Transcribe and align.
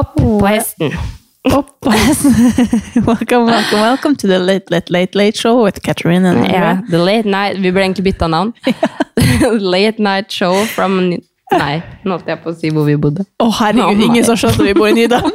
Opp 0.02 0.14
på 0.16 0.46
hesten. 0.46 0.92
Opp 1.52 1.80
på 1.80 1.90
hesten. 1.90 2.32
welcome, 3.06 3.44
welcome, 3.46 3.80
welcome 3.80 4.16
to 4.16 4.26
the 4.26 4.38
Late 4.38 4.70
Late 4.70 4.90
Late 4.90 5.18
Late 5.18 5.36
Show 5.36 5.64
with 5.64 5.80
Catherine 5.82 6.24
and 6.24 6.46
Ja, 6.52 6.78
the 6.90 6.98
late 6.98 7.28
night 7.28 7.58
Vi 7.58 7.72
burde 7.72 7.84
egentlig 7.84 8.04
bytta 8.04 8.28
navn. 8.28 8.52
late 9.60 9.98
night 9.98 10.32
show 10.32 10.64
from 10.64 11.20
Nei, 11.52 11.82
nå 12.04 12.14
holdt 12.14 12.28
jeg 12.30 12.38
på 12.44 12.52
å 12.52 12.54
si 12.54 12.70
hvor 12.70 12.84
vi 12.86 12.94
bodde. 12.94 13.24
Å, 13.42 13.48
herregud, 13.58 13.98
oh, 13.98 14.04
ingen 14.06 14.24
som 14.24 14.36
skjønner 14.38 14.68
vi 14.68 14.74
bor 14.78 14.86
i 14.86 14.94
Nydalen. 14.94 15.34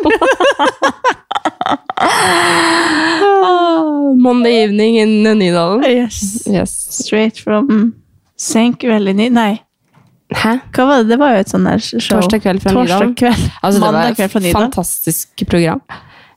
Monday 4.23 4.63
evening 4.63 4.95
in 5.01 5.17
Nydalen. 5.27 5.83
yes. 5.83 6.47
Yes. 6.47 6.71
Straight 7.03 7.37
from 7.43 7.91
Senkveld 8.39 9.11
i 9.11 9.13
Ny... 9.19 9.27
Nei, 9.35 9.59
Hæ? 10.33 10.55
hva 10.73 10.85
var 10.89 11.03
det? 11.03 11.09
Det 11.13 11.17
var 11.21 11.35
jo 11.35 11.41
et 11.43 11.49
sånt 11.51 11.67
der 11.69 11.77
show. 11.83 12.17
Torsdag 12.19 12.41
kveld 12.41 12.61
fra 12.63 12.71
Torsdag 12.73 12.87
Nydalen. 12.87 13.11
kveld. 13.15 13.43
Altså, 13.61 13.77
det 13.77 13.81
var 13.85 13.91
Mandag 13.93 14.15
kveld 14.17 14.31
fra 14.31 14.39
et 14.39 14.43
Nydalen. 14.47 14.71
fantastisk 14.71 15.43
program. 15.49 15.81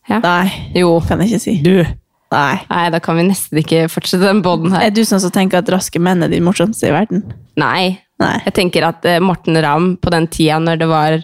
Ja. 0.09 0.19
Nei, 0.24 0.51
Jo. 0.77 1.01
kan 1.01 1.19
jeg 1.20 1.28
ikke 1.33 1.41
si. 1.41 1.55
Du. 1.62 1.84
Nei. 2.33 2.59
Nei, 2.69 2.91
da 2.91 2.98
kan 3.01 3.16
vi 3.16 3.23
nesten 3.30 3.59
ikke 3.62 3.87
fortsette 3.88 4.20
den 4.27 4.42
båten 4.45 4.70
her. 4.73 4.83
Er 4.87 4.91
du 4.92 5.01
sånn 5.09 5.20
som 5.20 5.30
tenker 5.33 5.59
at 5.62 5.69
raske 5.73 5.98
menn 6.01 6.23
er 6.23 6.28
de 6.28 6.41
morsomste 6.45 6.88
i 6.88 6.92
verden? 6.92 7.23
Nei. 7.56 7.98
Nei. 8.20 8.34
Jeg 8.45 8.52
tenker 8.55 8.84
at 8.88 9.05
eh, 9.09 9.20
Morten 9.20 9.56
Ramm 9.62 9.97
på 9.97 10.11
den 10.11 10.27
tida 10.28 10.59
når 10.61 10.77
det 10.78 10.89
var 10.91 11.19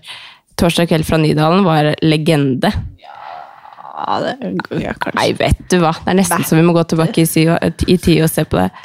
Torsdag 0.56 0.88
kveld 0.88 1.04
fra 1.04 1.18
Nydalen, 1.18 1.64
var 1.66 1.94
legende. 2.00 2.70
Ja, 3.02 4.20
det 4.20 4.36
ja, 4.80 4.92
kanskje. 4.94 5.14
Nei, 5.18 5.32
vet 5.38 5.60
du 5.70 5.78
hva. 5.82 5.92
Det 6.04 6.10
er 6.12 6.16
nesten 6.20 6.44
så 6.46 6.54
vi 6.56 6.62
må 6.62 6.72
gå 6.72 6.84
tilbake 6.88 7.24
i, 7.24 7.44
i 7.92 7.96
tid 7.98 8.22
og 8.24 8.30
se 8.30 8.44
på 8.44 8.56
det. 8.60 8.70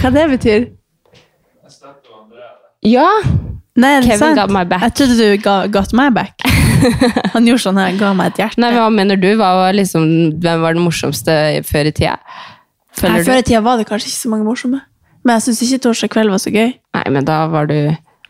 Hva 0.00 0.10
det 0.14 0.24
betyr? 0.32 0.66
Ja! 2.86 3.08
Nei, 3.76 3.90
er 3.98 4.00
det 4.00 4.08
Kevin 4.08 4.22
sant? 4.22 4.38
got 4.38 4.52
my 4.54 4.62
back. 4.64 4.80
Jeg 4.86 4.94
trodde 4.96 5.16
du 5.20 5.42
ga, 5.44 5.56
got 5.68 5.92
my 5.96 6.06
back. 6.14 6.40
Han 7.34 7.44
gjorde 7.48 7.64
sånn 7.66 7.80
her, 7.80 7.96
ga 8.00 8.12
meg 8.16 8.32
et 8.32 8.38
hjerte. 8.40 8.60
Nei, 8.62 8.70
men 8.72 8.78
Hva 8.80 8.88
mener 8.94 9.18
du? 9.20 9.28
Hva 9.36 9.50
var 9.58 9.76
liksom, 9.76 10.06
hvem 10.40 10.62
var 10.64 10.76
den 10.76 10.84
morsomste 10.86 11.34
før 11.68 11.90
i 11.90 11.92
tida? 11.96 12.16
Nei, 12.16 12.52
Føler 12.96 13.26
Før 13.26 13.40
i 13.42 13.44
tida 13.44 13.60
var 13.66 13.76
det 13.80 13.84
kanskje 13.90 14.08
ikke 14.08 14.20
så 14.22 14.30
mange 14.32 14.46
morsomme. 14.48 14.80
Men 15.26 15.36
jeg 15.36 15.44
syns 15.48 15.60
ikke 15.66 15.82
torsdag 15.88 16.12
kveld 16.14 16.32
var 16.32 16.40
så 16.40 16.52
gøy. 16.54 16.72
Nei, 16.96 17.04
men 17.12 17.26
da 17.28 17.42
var 17.52 17.68
du 17.68 17.74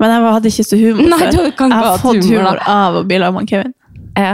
Men 0.00 0.12
jeg 0.12 0.26
hadde 0.34 0.50
ikke 0.50 0.66
så 0.66 0.78
humor 0.80 1.10
Nei, 1.12 1.30
du 1.30 1.38
kan 1.58 1.70
jeg 1.70 1.78
ikke 1.78 1.80
har 1.86 2.02
fått 2.02 2.22
humor, 2.26 2.36
humor, 2.41 2.62
av 2.74 2.98
å 2.98 3.02
bli 3.06 3.20
sammen 3.22 3.44
med 3.44 3.50
Kevin. 3.52 3.74
Ja. 4.16 4.32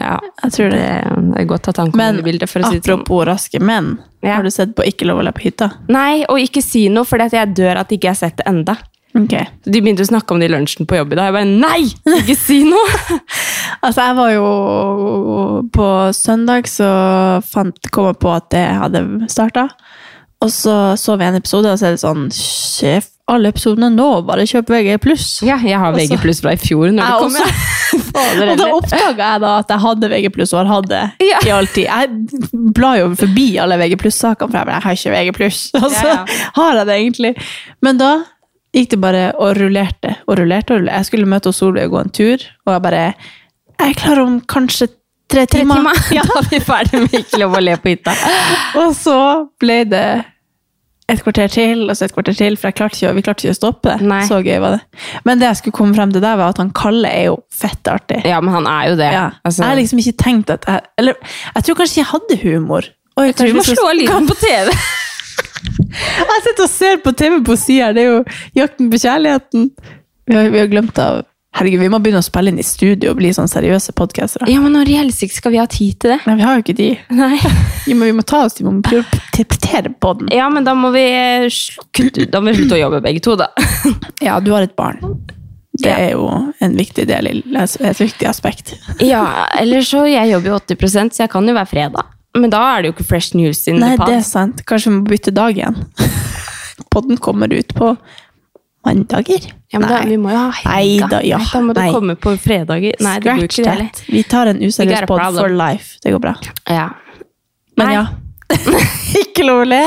ja. 0.00 0.14
Jeg 0.42 0.54
tror 0.56 0.74
Det 0.74 0.80
det. 0.82 1.24
er 1.42 1.48
godt 1.52 1.68
at 1.70 1.78
han 1.82 1.92
kom 1.92 2.00
Men 2.02 2.16
inn 2.18 2.24
i 2.24 2.26
bildet. 2.32 2.50
for 2.50 2.64
å 2.64 2.70
si 2.72 2.80
det 2.80 2.88
sånn. 2.88 3.04
apropos 3.04 3.26
raske 3.30 3.60
menn, 3.62 3.92
Ja. 4.24 4.38
har 4.40 4.42
du 4.42 4.50
sett 4.50 4.74
på 4.74 4.82
Ikke 4.88 5.06
lov 5.06 5.20
å 5.22 5.26
le 5.28 5.34
på 5.36 5.44
hytta? 5.46 5.70
Nei, 5.92 6.24
og 6.26 6.40
ikke 6.42 6.62
si 6.64 6.88
noe, 6.90 7.04
for 7.06 7.20
jeg 7.22 7.54
dør 7.54 7.84
at 7.84 7.92
ikke 7.94 8.08
jeg 8.10 8.16
har 8.16 8.22
sett 8.24 8.40
det 8.42 8.48
enda. 8.50 8.78
Ok. 9.18 9.32
Så 9.64 9.72
De 9.74 9.80
begynte 9.82 10.04
å 10.04 10.10
snakke 10.10 10.30
om 10.34 10.38
det 10.42 10.46
i 10.50 10.52
lunsjen 10.54 10.86
på 10.86 10.94
jobb 11.00 11.12
i 11.12 11.18
dag. 11.18 11.30
Jeg 11.30 11.34
bare 11.34 11.48
nei! 11.50 12.18
Ikke 12.20 12.36
si 12.38 12.62
noe! 12.68 12.90
Altså, 13.80 14.02
jeg 14.02 14.16
var 14.18 14.30
jo 14.34 14.48
På 15.72 15.84
søndag 16.12 16.66
så 16.68 16.88
fant, 17.48 17.78
kom 17.94 18.10
jeg 18.10 18.18
på 18.20 18.32
at 18.34 18.48
det 18.52 18.64
hadde 18.76 19.00
starta. 19.32 19.68
Og 20.44 20.50
så 20.52 20.74
så 21.00 21.14
vi 21.20 21.24
en 21.28 21.38
episode, 21.38 21.70
og 21.70 21.78
så 21.80 21.88
er 21.88 21.94
det 21.96 22.00
sånn 22.02 22.26
Sjef, 22.34 23.06
alle 23.30 23.52
episodene 23.52 23.88
nå, 23.94 24.08
bare 24.26 24.44
kjøp 24.48 24.72
VG+. 24.74 24.96
Ja, 25.46 25.56
jeg 25.62 25.78
har 25.78 25.94
VG 25.94 26.16
fra 26.42 26.52
i 26.56 26.60
fjor. 26.60 26.90
når 26.96 27.04
det 27.04 27.20
kom. 27.22 27.36
også. 27.38 28.10
Og 28.50 28.58
da 28.58 28.66
oppdaga 28.74 29.28
jeg 29.34 29.42
da 29.44 29.50
at 29.62 29.70
jeg 29.72 29.82
hadde 29.84 30.10
VG+, 30.12 30.30
og 30.42 30.56
har 30.58 30.70
hatt 30.74 30.88
det 30.90 31.02
Ja. 31.28 31.38
i 31.46 31.52
all 31.54 31.68
tid. 31.70 31.86
Jeg 31.86 32.72
blar 32.74 32.98
jo 33.00 33.10
forbi 33.20 33.46
alle 33.62 33.78
VG+-sakene, 33.80 34.50
for 34.50 34.58
jeg 34.58 34.68
bare, 34.72 34.80
jeg 34.80 34.88
har 34.88 34.98
ikke 34.98 35.14
VG+. 35.14 35.62
Og 35.84 35.88
så 35.94 36.04
Ja, 36.10 36.18
ja. 36.26 36.50
har 36.58 36.80
jeg 36.82 36.90
det 36.90 36.98
egentlig. 37.00 37.32
Men 37.86 38.00
da 38.02 38.10
gikk 38.76 38.90
det 38.94 39.00
bare 39.02 39.24
og 39.36 39.56
rullerte 39.58 40.16
og 40.26 40.38
rullerte. 40.38 40.72
og 40.74 40.80
rullerte. 40.80 40.96
Jeg 41.00 41.08
skulle 41.10 41.26
møte 41.30 41.52
Solveig 41.52 41.88
og 41.90 41.96
gå 41.96 42.00
en 42.04 42.10
tur, 42.20 42.48
og 42.66 42.72
jeg 42.76 42.82
bare 42.82 43.04
Jeg 43.80 43.88
er 43.90 43.94
klar 44.00 44.18
om 44.22 44.40
kanskje 44.40 44.88
tre 45.30 45.46
Tre 45.46 45.46
timer. 45.46 45.74
timer. 45.76 46.02
Ja. 46.18 46.22
Da 46.26 46.40
er 46.40 46.48
vi 46.50 46.58
ferdig 46.60 47.00
med 47.04 47.12
Ikke 47.20 47.38
lov 47.38 47.54
å 47.54 47.60
le 47.62 47.76
på 47.78 47.88
hytta. 47.94 48.14
Og 48.82 48.94
så 48.98 49.16
ble 49.62 49.84
det 49.84 50.04
et 51.10 51.22
kvarter 51.26 51.48
til, 51.50 51.88
og 51.90 51.96
så 51.98 52.04
et 52.06 52.12
kvarter 52.14 52.36
til, 52.38 52.54
for 52.56 52.70
klarte 52.70 52.94
ikke, 52.98 53.14
vi 53.16 53.22
klarte 53.26 53.42
ikke 53.46 53.54
å 53.56 53.58
stoppe 53.58 53.88
det. 53.90 54.06
Nei. 54.06 54.20
Så 54.28 54.36
gøy 54.46 54.60
var 54.62 54.76
det. 54.76 54.80
Men 55.26 55.40
det 55.40 55.48
jeg 55.48 55.56
skulle 55.58 55.74
komme 55.74 55.94
frem 55.96 56.12
til 56.14 56.22
der, 56.22 56.36
var 56.38 56.52
at 56.54 56.58
han 56.62 56.70
Kalle 56.70 57.10
er 57.10 57.24
jo 57.32 57.40
fett 57.50 57.90
artig. 57.90 58.20
Ja, 58.30 58.38
men 58.40 58.54
han 58.54 58.66
er 58.70 58.90
jo 58.92 58.96
det. 59.00 59.08
Ja. 59.14 59.24
Altså, 59.42 59.64
Jeg 59.64 59.68
har 59.72 59.80
liksom 59.80 59.98
ikke 60.04 60.16
tenkt 60.22 60.50
at 60.54 60.68
jeg 60.70 60.80
Eller 61.02 61.14
jeg 61.56 61.64
tror 61.66 61.74
kanskje 61.80 61.98
jeg 62.02 62.10
hadde 62.12 62.38
humor. 62.44 62.86
Oi, 63.18 63.26
jeg 63.26 63.34
tror 63.40 63.46
vi 63.50 63.56
må 63.58 63.64
slå 63.66 63.90
lyden 63.98 64.30
på 64.30 64.36
TV. 64.38 64.70
Jeg 65.90 66.44
sitter 66.44 66.64
og 66.66 66.70
ser 66.72 67.00
på 67.04 67.12
TV 67.18 67.40
på 67.46 67.56
sida, 67.58 67.92
det 67.96 68.04
er 68.06 68.12
jo 68.14 68.20
Jakten 68.56 68.90
på 68.92 69.00
kjærligheten. 69.02 69.70
Vi 70.30 70.36
har, 70.36 70.48
vi 70.54 70.58
har 70.62 70.70
glemt 70.70 70.98
av 71.02 71.24
Herregud, 71.58 71.80
vi 71.82 71.88
må 71.90 71.98
begynne 71.98 72.20
å 72.22 72.22
spille 72.22 72.52
inn 72.52 72.60
i 72.62 72.64
studio 72.64 73.10
og 73.10 73.16
bli 73.18 73.32
sånn 73.34 73.48
seriøse 73.50 73.90
podkastere. 73.98 74.46
Ja, 74.46 74.60
men 74.62 74.70
når 74.76 74.86
i 74.92 74.98
helsike 75.00 75.34
skal 75.34 75.50
vi 75.50 75.58
ha 75.58 75.64
tid 75.66 75.96
til 75.98 76.12
det? 76.12 76.20
Nei, 76.28 76.36
vi 76.38 76.44
har 76.46 76.54
jo 76.54 76.62
ikke 76.62 76.76
de. 76.78 76.86
Nei. 77.18 77.32
Vi 77.88 77.94
må, 77.96 78.04
vi 78.06 78.12
må 78.14 78.22
ta 78.28 78.44
oss 78.44 78.54
tid, 78.54 78.66
vi 78.68 78.74
må 78.76 78.82
prioritere 78.86 79.90
på 79.98 80.12
den. 80.20 80.28
Ja, 80.36 80.46
men 80.52 80.62
da 80.68 80.74
må 80.78 80.90
vi 80.94 81.00
eh, 81.08 81.46
sl- 81.50 81.80
kutte 81.96 82.22
ut 82.22 82.30
Da 82.30 82.38
må 82.44 82.52
vi 82.52 82.58
slutte 82.60 82.76
å 82.76 82.80
jobbe 82.84 83.00
begge 83.02 83.22
to, 83.24 83.34
da. 83.40 83.48
Ja, 84.28 84.36
du 84.44 84.52
har 84.54 84.62
et 84.68 84.76
barn. 84.78 85.00
Det 85.80 85.90
er 85.90 86.12
jo 86.12 86.26
en 86.60 86.76
viktig 86.78 87.06
del, 87.08 87.30
i- 87.32 87.42
et 87.56 87.98
viktig 88.04 88.28
aspekt. 88.30 88.74
Ja, 89.02 89.24
eller 89.58 89.80
så 89.82 90.04
Jeg 90.06 90.30
jobber 90.36 90.52
jo 90.52 90.60
80% 90.60 91.16
så 91.16 91.24
jeg 91.24 91.32
kan 91.32 91.48
jo 91.48 91.56
være 91.56 91.70
fredag. 91.72 92.12
Men 92.38 92.52
da 92.52 92.60
er 92.76 92.82
det 92.82 92.90
jo 92.90 92.96
ikke 92.98 93.08
fresh 93.08 93.34
news 93.34 93.64
in 93.70 93.80
Nei, 93.82 93.96
the 93.98 94.06
det 94.06 94.18
er 94.20 94.26
sant. 94.26 94.62
Kanskje 94.68 94.92
vi 94.92 94.98
må 95.00 95.06
bytte 95.10 95.32
dag 95.34 95.56
igjen. 95.56 95.78
Podden 96.94 97.18
kommer 97.22 97.50
ut 97.52 97.74
på 97.74 97.94
mandager. 98.86 99.50
Ja, 99.70 99.78
men 99.78 99.88
da, 99.88 99.98
Nei. 100.00 100.08
vi 100.10 100.16
må 100.18 100.30
jo 100.32 100.38
ha 100.40 100.72
Nei 100.72 101.10
da, 101.10 101.20
ja. 101.26 101.38
Nei, 101.38 101.50
da 101.52 101.60
må 101.66 101.74
du 101.76 101.80
Nei. 101.82 101.90
komme 101.94 102.16
på 102.18 102.34
fredager. 102.40 102.96
Nei, 103.02 103.18
det 103.20 103.28
går 103.28 103.44
Scratch 103.44 103.60
ikke 103.60 103.76
det 103.76 104.14
Vi 104.14 104.22
tar 104.30 104.50
en 104.50 104.62
useriøs 104.62 105.06
pod 105.10 105.22
for 105.36 105.52
life. 105.54 105.98
Det 106.02 106.14
går 106.14 106.22
bra. 106.22 106.34
Ja. 106.70 106.88
Men 107.78 107.86
Nei. 107.86 107.94
ja. 107.98 108.04
ikke 109.22 109.44
lov 109.46 109.62
å 109.64 109.66
le. 109.68 109.80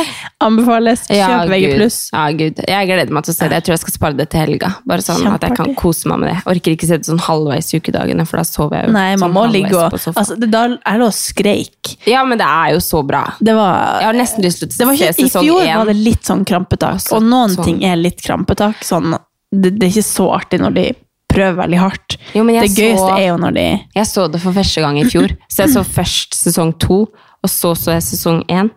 Anbefales. 0.44 1.04
Ja, 1.14 1.28
Kjøp 1.30 1.52
VG+. 1.54 1.68
Gud. 1.74 1.96
Ja, 2.14 2.24
Gud. 2.40 2.62
Jeg 2.68 2.88
gleder 2.90 3.14
meg 3.16 3.26
til 3.28 3.34
å 3.34 3.38
se 3.38 3.48
det. 3.48 3.58
Jeg 3.60 3.66
tror 3.68 3.74
jeg 3.76 3.82
skal 3.84 3.96
spare 3.96 4.18
det 4.20 4.26
til 4.34 4.42
helga. 4.44 4.72
Bare 4.90 5.06
sånn 5.06 5.28
at 5.32 5.46
jeg 5.48 5.56
kan 5.60 5.74
kose 5.80 6.10
meg 6.12 6.22
med 6.24 6.30
det. 6.32 6.36
Jeg 6.42 6.50
orker 6.56 6.76
ikke 6.78 6.90
se 6.90 6.98
det 7.02 7.08
sånn 7.10 7.22
halvveis 7.28 7.70
i 7.74 7.80
ukedagene, 7.82 8.26
for 8.30 8.42
da 8.42 8.46
sover 8.48 8.80
jeg 8.82 8.90
jo 8.90 8.96
Nei, 8.98 9.06
man 9.16 9.24
sånn 9.26 9.36
må 9.38 9.46
ligge 9.54 9.78
og 9.80 9.98
altså, 10.14 10.38
det, 10.40 10.50
Da 10.54 10.64
er 10.74 11.04
det 11.04 11.08
å 11.08 11.14
skreik. 11.16 11.94
Ja, 12.10 12.24
men 12.28 12.42
det 12.42 12.50
er 12.50 12.74
jo 12.76 12.82
så 12.84 13.04
bra. 13.08 13.24
Det 13.40 13.56
var 13.58 14.02
Jeg 14.02 14.10
har 14.12 14.20
nesten 14.20 14.44
lyst 14.48 14.64
til 14.64 14.70
å 14.70 14.98
se 14.98 15.14
sesong 15.20 15.48
én. 15.48 15.54
I 15.54 15.64
fjor 15.64 15.80
var 15.84 15.92
det 15.94 15.98
litt 16.02 16.28
sånn 16.34 16.44
krampetak, 16.48 17.00
Altså, 17.00 17.16
og 17.20 17.24
noen 17.30 17.56
sånn. 17.56 17.66
ting 17.70 17.84
er 17.88 17.96
litt 18.00 18.22
krampetak. 18.26 18.84
Sånn, 18.86 19.16
det, 19.54 19.76
det 19.80 19.88
er 19.90 19.92
ikke 19.96 20.08
så 20.10 20.30
artig 20.36 20.60
når 20.64 20.78
de 20.80 20.86
prøver 21.34 21.56
veldig 21.64 21.80
hardt. 21.82 22.18
Jo, 22.36 22.44
det 22.46 22.70
gøyeste 22.76 23.00
så- 23.00 23.14
er 23.18 23.28
jo 23.32 23.38
når 23.42 23.54
de 23.56 23.68
Jeg 23.96 24.06
så 24.06 24.28
det 24.32 24.42
for 24.44 24.54
første 24.54 24.82
gang 24.84 25.00
i 25.00 25.06
fjor. 25.10 25.32
Så 25.50 25.64
jeg 25.66 25.74
så 25.74 25.84
først 25.98 26.36
sesong 26.38 26.76
to, 26.80 27.08
og 27.44 27.50
så 27.52 27.74
så 27.78 27.92
jeg 27.98 28.04
sesong 28.08 28.44
én. 28.48 28.70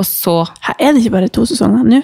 Og 0.00 0.06
så 0.08 0.34
Her 0.64 0.74
er 0.78 0.92
det 0.94 1.02
ikke 1.04 1.12
bare 1.18 1.28
to 1.32 1.42
sesonger 1.48 1.84
nå? 1.84 2.02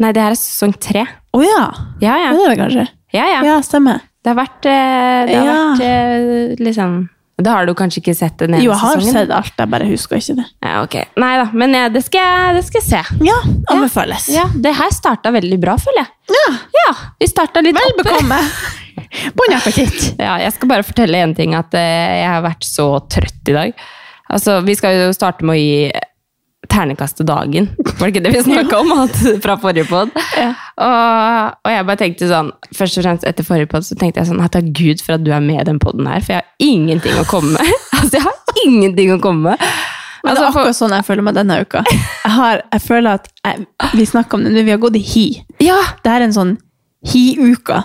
Nei, 0.00 0.12
det 0.12 0.22
her 0.24 0.32
er 0.34 0.38
sesong 0.40 0.72
tre. 0.80 1.02
Å 1.32 1.40
ja! 1.44 1.64
Ja, 2.00 2.14
Det 2.32 2.44
er 2.44 2.54
det 2.54 2.58
kanskje? 2.60 2.86
ja, 3.12 3.26
ja. 3.28 3.42
Ja, 3.44 3.58
stemmer. 3.64 4.00
Det 4.22 4.30
har 4.32 4.38
vært, 4.38 4.66
eh, 4.70 5.26
det 5.28 5.34
har 5.36 5.44
Ja. 5.46 5.56
vært 5.74 5.82
eh, 5.82 6.56
liksom 6.62 7.08
Da 7.42 7.50
har 7.56 7.66
du 7.66 7.72
kanskje 7.74 7.98
ikke 8.02 8.14
sett 8.14 8.36
den 8.38 8.54
ene 8.54 8.60
sesongen? 8.60 8.64
Jo, 8.64 8.70
jeg 8.70 8.80
har 8.80 8.96
sesongen? 9.00 9.12
sett 9.16 9.30
alt, 9.34 9.52
jeg 9.58 9.70
bare 9.72 9.86
husker 9.88 10.16
ikke 10.20 10.36
det. 10.36 10.44
Ja, 10.62 10.82
ok. 10.84 10.96
Nei 11.18 11.30
da, 11.40 11.46
men 11.52 11.72
ja, 11.74 11.88
det, 11.88 12.04
skal 12.04 12.20
jeg, 12.22 12.54
det 12.54 12.64
skal 12.68 12.80
jeg 12.80 12.88
se. 12.90 13.24
Ja, 13.26 13.38
anbefales. 13.72 14.28
Ja, 14.30 14.44
Det 14.54 14.74
her 14.78 14.90
starta 14.94 15.32
veldig 15.34 15.58
bra, 15.60 15.74
føler 15.76 16.04
jeg. 16.04 16.36
Ja, 16.36 16.52
Ja, 16.86 16.94
vi 17.20 17.26
starta 17.26 17.62
litt 17.64 17.74
Vel 17.80 17.96
bekomme. 17.98 18.38
Bon 19.36 19.52
appétit. 19.56 20.14
Ja, 20.20 20.36
jeg 20.40 20.52
skal 20.54 20.68
bare 20.68 20.82
fortelle 20.86 21.18
en 21.20 21.34
ting, 21.34 21.54
at 21.58 21.74
eh, 21.74 22.22
jeg 22.22 22.28
har 22.30 22.42
vært 22.44 22.64
så 22.64 22.86
trøtt 23.10 23.48
i 23.48 23.52
dag. 23.56 23.74
Altså, 24.32 24.60
Vi 24.64 24.74
skal 24.78 24.96
jo 24.96 25.12
starte 25.16 25.44
med 25.44 25.54
å 25.56 25.60
gi 25.60 25.92
ternekastet 26.72 27.26
dagen. 27.28 27.66
Var 27.98 27.98
det 28.06 28.10
ikke 28.12 28.22
det 28.24 28.32
vi 28.36 28.42
snakka 28.46 28.78
om 28.80 28.92
at, 29.02 29.16
fra 29.44 29.56
forrige 29.60 29.84
pod? 29.90 30.12
Ja. 30.38 30.52
Og, 30.80 31.56
og 31.66 31.72
jeg 31.74 31.86
bare 31.88 32.00
tenkte 32.00 32.28
sånn, 32.30 32.52
først 32.78 33.00
og 33.00 33.04
fremst 33.04 33.26
etter 33.28 33.44
forrige 33.46 33.68
pod 33.72 33.84
så 33.84 33.96
tenkte 33.98 34.22
jeg 34.22 34.30
sånn, 34.30 34.40
takk 34.54 34.70
Gud 34.78 35.02
for 35.04 35.18
at 35.18 35.24
du 35.26 35.32
er 35.34 35.42
med 35.44 35.60
i 35.60 35.66
den 35.68 35.80
poden 35.82 36.06
her, 36.08 36.22
for 36.24 36.36
jeg 36.36 36.40
har 36.40 36.64
ingenting 36.64 37.18
å 37.20 37.26
komme 37.28 37.52
med. 37.58 37.74
altså, 37.98 38.14
jeg 38.16 38.24
har 38.24 38.62
ingenting 38.64 39.12
å 39.12 39.18
komme 39.22 39.52
med. 39.52 39.66
Men 40.22 40.30
det 40.30 40.38
Altså, 40.38 40.42
er 40.46 40.50
akkurat 40.52 40.78
sånn 40.78 40.92
jeg 40.94 41.06
føler 41.10 41.26
meg 41.26 41.34
denne 41.34 41.60
uka. 41.66 41.82
Jeg, 41.90 42.32
har, 42.38 42.62
jeg 42.70 42.84
føler 42.86 43.18
at 43.18 43.24
jeg, 43.42 43.64
Vi 43.98 44.04
snakker 44.06 44.38
om 44.38 44.44
det 44.46 44.52
nå, 44.54 44.62
vi 44.62 44.70
har 44.76 44.78
gått 44.84 44.96
i 45.00 45.02
hi. 45.02 45.26
ja, 45.66 45.80
Det 46.06 46.12
er 46.14 46.24
en 46.28 46.36
sånn 46.36 46.52
hi-uka. 47.10 47.82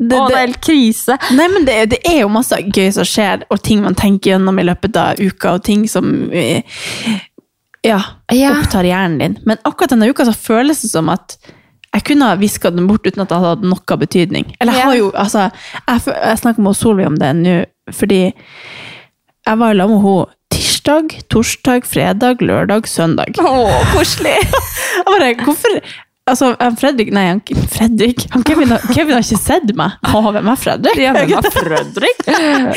Det, 0.00 0.16
å, 0.16 0.28
det 0.30 0.36
er 0.38 0.46
helt 0.46 0.60
krise. 0.64 1.16
nei, 1.36 1.46
men 1.52 1.66
det, 1.68 1.74
det 1.92 1.98
er 2.08 2.22
jo 2.22 2.30
masse 2.32 2.56
gøy 2.72 2.86
som 2.96 3.04
skjer, 3.04 3.42
og 3.52 3.60
ting 3.66 3.82
man 3.84 3.94
tenker 3.98 4.32
gjennom 4.32 4.56
i 4.58 4.64
løpet 4.64 4.96
av 4.96 5.20
uka, 5.20 5.58
og 5.58 5.64
ting 5.66 5.82
som 5.92 6.30
eh, 6.32 6.62
ja, 7.84 7.98
Ja. 8.32 8.54
opptar 8.58 8.88
hjernen 8.88 9.18
din. 9.20 9.38
Men 9.48 9.60
akkurat 9.68 9.92
denne 9.92 10.08
uka 10.08 10.24
så 10.28 10.32
føles 10.36 10.80
det 10.84 10.90
som 10.94 11.12
at 11.12 11.36
jeg 11.90 12.04
kunne 12.06 12.28
ha 12.30 12.36
viska 12.38 12.70
den 12.70 12.86
bort 12.86 13.04
uten 13.08 13.24
at 13.24 13.28
det 13.32 13.36
hadde 13.40 13.54
hatt 13.56 13.64
noe 13.66 13.96
betydning. 13.98 14.52
Eller 14.62 14.76
jeg 14.78 14.86
har 14.86 14.98
jo, 15.00 15.08
altså, 15.18 15.48
jeg, 15.88 16.02
jeg 16.14 16.40
snakker 16.44 16.62
med 16.64 16.76
Solveig 16.78 17.08
om 17.10 17.16
det 17.18 17.30
nå, 17.40 17.56
fordi 17.92 18.20
jeg 18.30 19.58
var 19.58 19.74
sammen 19.74 19.96
med 19.96 20.04
henne 20.04 20.36
tirsdag, 20.50 21.12
torsdag, 21.32 21.84
fredag, 21.86 22.40
lørdag, 22.44 22.86
søndag. 22.90 23.36
Å, 23.38 23.50
koselig. 23.94 24.32
Jeg 25.00 25.04
bare, 25.06 25.28
hvorfor 25.46 25.76
Altså, 26.30 26.50
Fredrik 26.80 27.10
Nei, 27.14 27.26
han, 27.32 27.40
Fredrik 27.72 28.24
han 28.34 28.44
Kevin, 28.46 28.70
har- 28.74 28.84
Kevin 28.96 29.16
har 29.18 29.24
ikke 29.26 29.40
sett 29.42 29.72
meg. 29.78 29.96
Å, 30.10 30.22
hvem 30.34 30.50
er 30.52 30.60
Fredrik? 30.60 31.00
Ja, 31.02 31.12
hvem 31.16 31.34
er 31.38 31.54
Fredrik? 31.54 32.22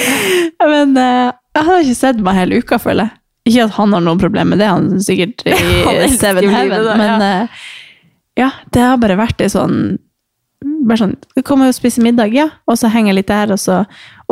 Men 0.73 0.97
uh, 0.97 1.33
han 1.57 1.69
har 1.69 1.83
ikke 1.83 1.97
sett 2.00 2.21
meg 2.25 2.38
hele 2.39 2.61
uka, 2.63 2.79
føler 2.81 3.07
jeg. 3.09 3.17
Ikke 3.51 3.65
at 3.67 3.73
han 3.75 3.91
har 3.91 4.03
noe 4.05 4.19
problem 4.21 4.53
med 4.53 4.61
det, 4.63 4.69
han 4.71 4.85
er 4.95 5.03
sikkert 5.03 5.44
i 5.50 5.53
Han 5.83 6.13
Seven 6.15 6.47
Heaven. 6.53 6.85
det, 6.88 6.97
men 7.01 7.23
Uh, 7.23 7.63
ja, 8.39 8.47
det 8.73 8.81
har 8.81 8.95
bare 8.97 9.13
vært 9.19 9.44
ei 9.45 9.50
sånn 9.53 9.75
bare 10.88 10.97
sånn, 11.03 11.11
Du 11.35 11.41
kommer 11.45 11.67
og 11.69 11.75
spiser 11.75 12.01
middag, 12.05 12.31
ja, 12.33 12.47
og 12.71 12.77
så 12.79 12.88
henger 12.89 13.11
jeg 13.11 13.17
litt 13.19 13.27
der. 13.29 13.51
Og, 13.53 13.59
så, 13.59 13.81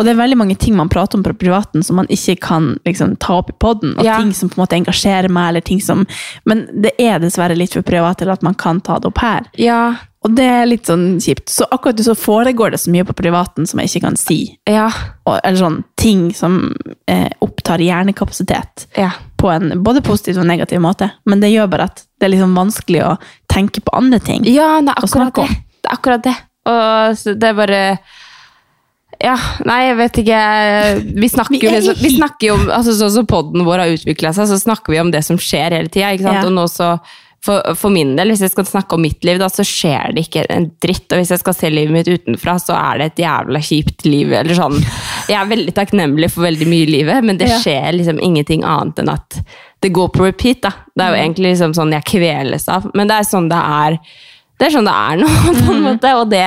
og 0.01 0.07
det 0.07 0.15
er 0.15 0.19
veldig 0.19 0.37
mange 0.41 0.55
ting 0.57 0.73
man 0.75 0.89
prater 0.89 1.19
om 1.19 1.23
på 1.23 1.35
privaten 1.37 1.83
som 1.85 1.95
man 2.01 2.07
ikke 2.09 2.39
kan 2.41 2.71
liksom, 2.89 3.13
ta 3.21 3.35
opp 3.37 3.51
i 3.53 3.57
poden. 3.61 3.93
Og 3.99 4.03
Ja. 4.07 4.17
ting 4.17 4.33
som 4.33 4.49
på 4.49 4.57
en 4.57 4.63
måte 4.65 4.75
engasjerer 4.79 5.29
meg, 5.29 5.49
eller 5.51 5.61
ting 5.61 5.79
som 5.79 6.07
Men 6.45 6.65
det 6.81 6.95
er 6.99 7.19
dessverre 7.21 7.55
litt 7.55 7.73
for 7.77 7.85
privat 7.85 8.17
til 8.17 8.29
at 8.33 8.41
man 8.41 8.55
kan 8.57 8.81
ta 8.81 8.97
det 8.99 9.05
opp 9.11 9.21
her. 9.21 9.45
Ja, 9.61 9.95
Og 10.23 10.35
det 10.37 10.43
er 10.45 10.65
litt 10.69 10.85
sånn 10.85 11.17
kjipt. 11.21 11.49
Så 11.49 11.65
akkurat 11.71 11.97
så 12.05 12.13
foregår 12.13 12.71
det 12.71 12.79
så 12.79 12.91
mye 12.93 13.03
på 13.05 13.13
privaten 13.17 13.65
som 13.65 13.79
jeg 13.79 13.89
ikke 13.89 14.01
kan 14.07 14.15
si. 14.17 14.57
ja, 14.69 14.91
Og, 15.25 15.39
eller 15.43 15.57
sånn 15.57 15.83
ting 15.97 16.31
som 16.33 16.73
eh, 17.07 17.29
opptar 17.41 17.79
hjernekapasitet 17.81 18.87
ja. 18.97 19.11
på 19.37 19.49
en 19.49 19.81
både 19.83 20.01
positiv 20.01 20.37
og 20.37 20.45
negativ 20.45 20.79
måte. 20.81 21.11
Men 21.25 21.39
det 21.41 21.49
gjør 21.51 21.69
bare 21.69 21.83
at 21.89 22.03
det 22.19 22.27
er 22.27 22.35
liksom 22.35 22.53
vanskelig 22.55 23.01
å 23.05 23.17
tenke 23.49 23.81
på 23.81 23.93
andre 23.97 24.19
ting. 24.19 24.45
Ja, 24.45 24.79
det 24.81 24.93
er 24.93 25.03
akkurat 25.05 25.33
det. 25.35 25.47
Det 25.81 25.89
er 25.89 25.95
akkurat 25.97 26.23
det. 26.23 26.35
Og 26.69 27.17
det 27.41 27.43
er 27.49 27.53
bare 27.57 27.81
Ja, 29.21 29.35
nei, 29.67 29.79
jeg 29.85 29.97
vet 29.99 30.19
ikke 30.23 30.37
Vi 31.21 31.27
snakker, 31.29 31.53
Vi 31.53 31.65
jo, 31.65 31.71
er 31.71 31.81
liksom, 31.81 31.99
vi 32.01 32.13
snakker 32.15 32.47
jo 32.47 32.55
om 32.57 32.63
altså, 32.73 32.95
Sånn 32.97 33.11
som 33.19 33.27
podden 33.29 33.65
vår 33.67 33.83
har 33.83 33.97
utvikla 33.97 34.31
seg, 34.33 34.49
så 34.49 34.57
snakker 34.61 34.95
vi 34.95 35.01
om 35.01 35.11
det 35.13 35.21
som 35.27 35.37
skjer 35.41 35.77
hele 35.77 35.91
tida. 35.91 36.15
Ja. 36.17 36.45
Og 36.45 36.55
nå 36.55 36.65
så 36.71 36.95
for, 37.41 37.73
for 37.77 37.89
min 37.89 38.13
del, 38.17 38.29
hvis 38.29 38.43
jeg 38.45 38.53
skal 38.53 38.67
snakke 38.69 38.93
om 38.93 39.01
mitt 39.01 39.23
liv, 39.25 39.39
da, 39.41 39.47
så 39.49 39.65
skjer 39.65 40.13
det 40.13 40.27
ikke 40.27 40.43
en 40.53 40.67
dritt. 40.83 41.07
Og 41.09 41.21
hvis 41.21 41.31
jeg 41.33 41.41
skal 41.41 41.55
se 41.57 41.71
livet 41.73 41.95
mitt 41.95 42.09
utenfra, 42.11 42.57
så 42.61 42.75
er 42.77 42.99
det 42.99 43.07
et 43.09 43.23
jævla 43.23 43.61
kjipt 43.65 44.05
liv. 44.05 44.33
Eller 44.37 44.57
sånn. 44.57 44.77
Jeg 45.25 45.39
er 45.39 45.49
veldig 45.49 45.73
takknemlig 45.77 46.29
for 46.33 46.45
veldig 46.45 46.67
mye 46.69 46.85
i 46.85 46.91
livet, 46.91 47.25
men 47.25 47.41
det 47.41 47.49
skjer 47.63 47.97
liksom 47.97 48.21
ingenting 48.21 48.65
annet 48.67 49.01
enn 49.01 49.09
at 49.15 49.39
det 49.81 49.89
går 49.95 50.11
på 50.13 50.27
repeat. 50.27 50.61
da. 50.67 50.75
Det 50.93 51.07
er 51.07 51.15
jo 51.15 51.21
egentlig 51.23 51.55
liksom 51.55 51.73
sånn 51.77 51.95
jeg 51.97 52.09
kveles 52.13 52.69
av. 52.69 52.85
Men 52.93 53.09
det 53.09 53.17
er 53.17 53.29
sånn 53.31 53.49
det 53.49 53.63
er 53.81 53.97
det 54.61 54.67
er 54.69 54.73
sånn 54.77 54.85
det 54.85 54.93
er 54.93 55.19
nå, 55.23 55.27
på 55.65 55.73
en 55.73 55.81
måte. 55.87 56.13
Og 56.21 56.29
det, 56.29 56.43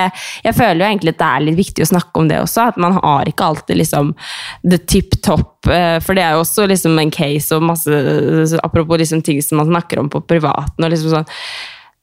jeg 0.46 0.54
føler 0.54 0.84
jo 0.84 0.88
egentlig 0.92 1.14
at 1.16 1.20
det 1.24 1.28
er 1.32 1.44
litt 1.48 1.58
viktig 1.58 1.82
å 1.82 1.90
snakke 1.90 2.22
om 2.22 2.28
det 2.30 2.38
også. 2.44 2.68
At 2.70 2.78
man 2.80 2.94
har 3.02 3.26
ikke 3.26 3.48
alltid 3.50 3.80
liksom 3.82 4.14
the 4.62 4.78
tip 4.78 5.18
top. 5.26 5.66
eh, 5.66 5.98
For 6.04 6.14
det 6.14 6.22
er 6.22 6.36
jo 6.38 6.44
også 6.46 6.68
liksom 6.70 6.94
en 7.02 7.10
case 7.14 7.50
og 7.58 7.66
masse 7.66 7.90
Apropos 8.62 9.02
liksom 9.02 9.22
ting 9.26 9.42
som 9.42 9.58
man 9.58 9.66
snakker 9.74 9.98
om 10.04 10.08
på 10.14 10.22
privaten. 10.30 10.78
og 10.86 10.90
liksom 10.94 11.10
sånn 11.18 11.32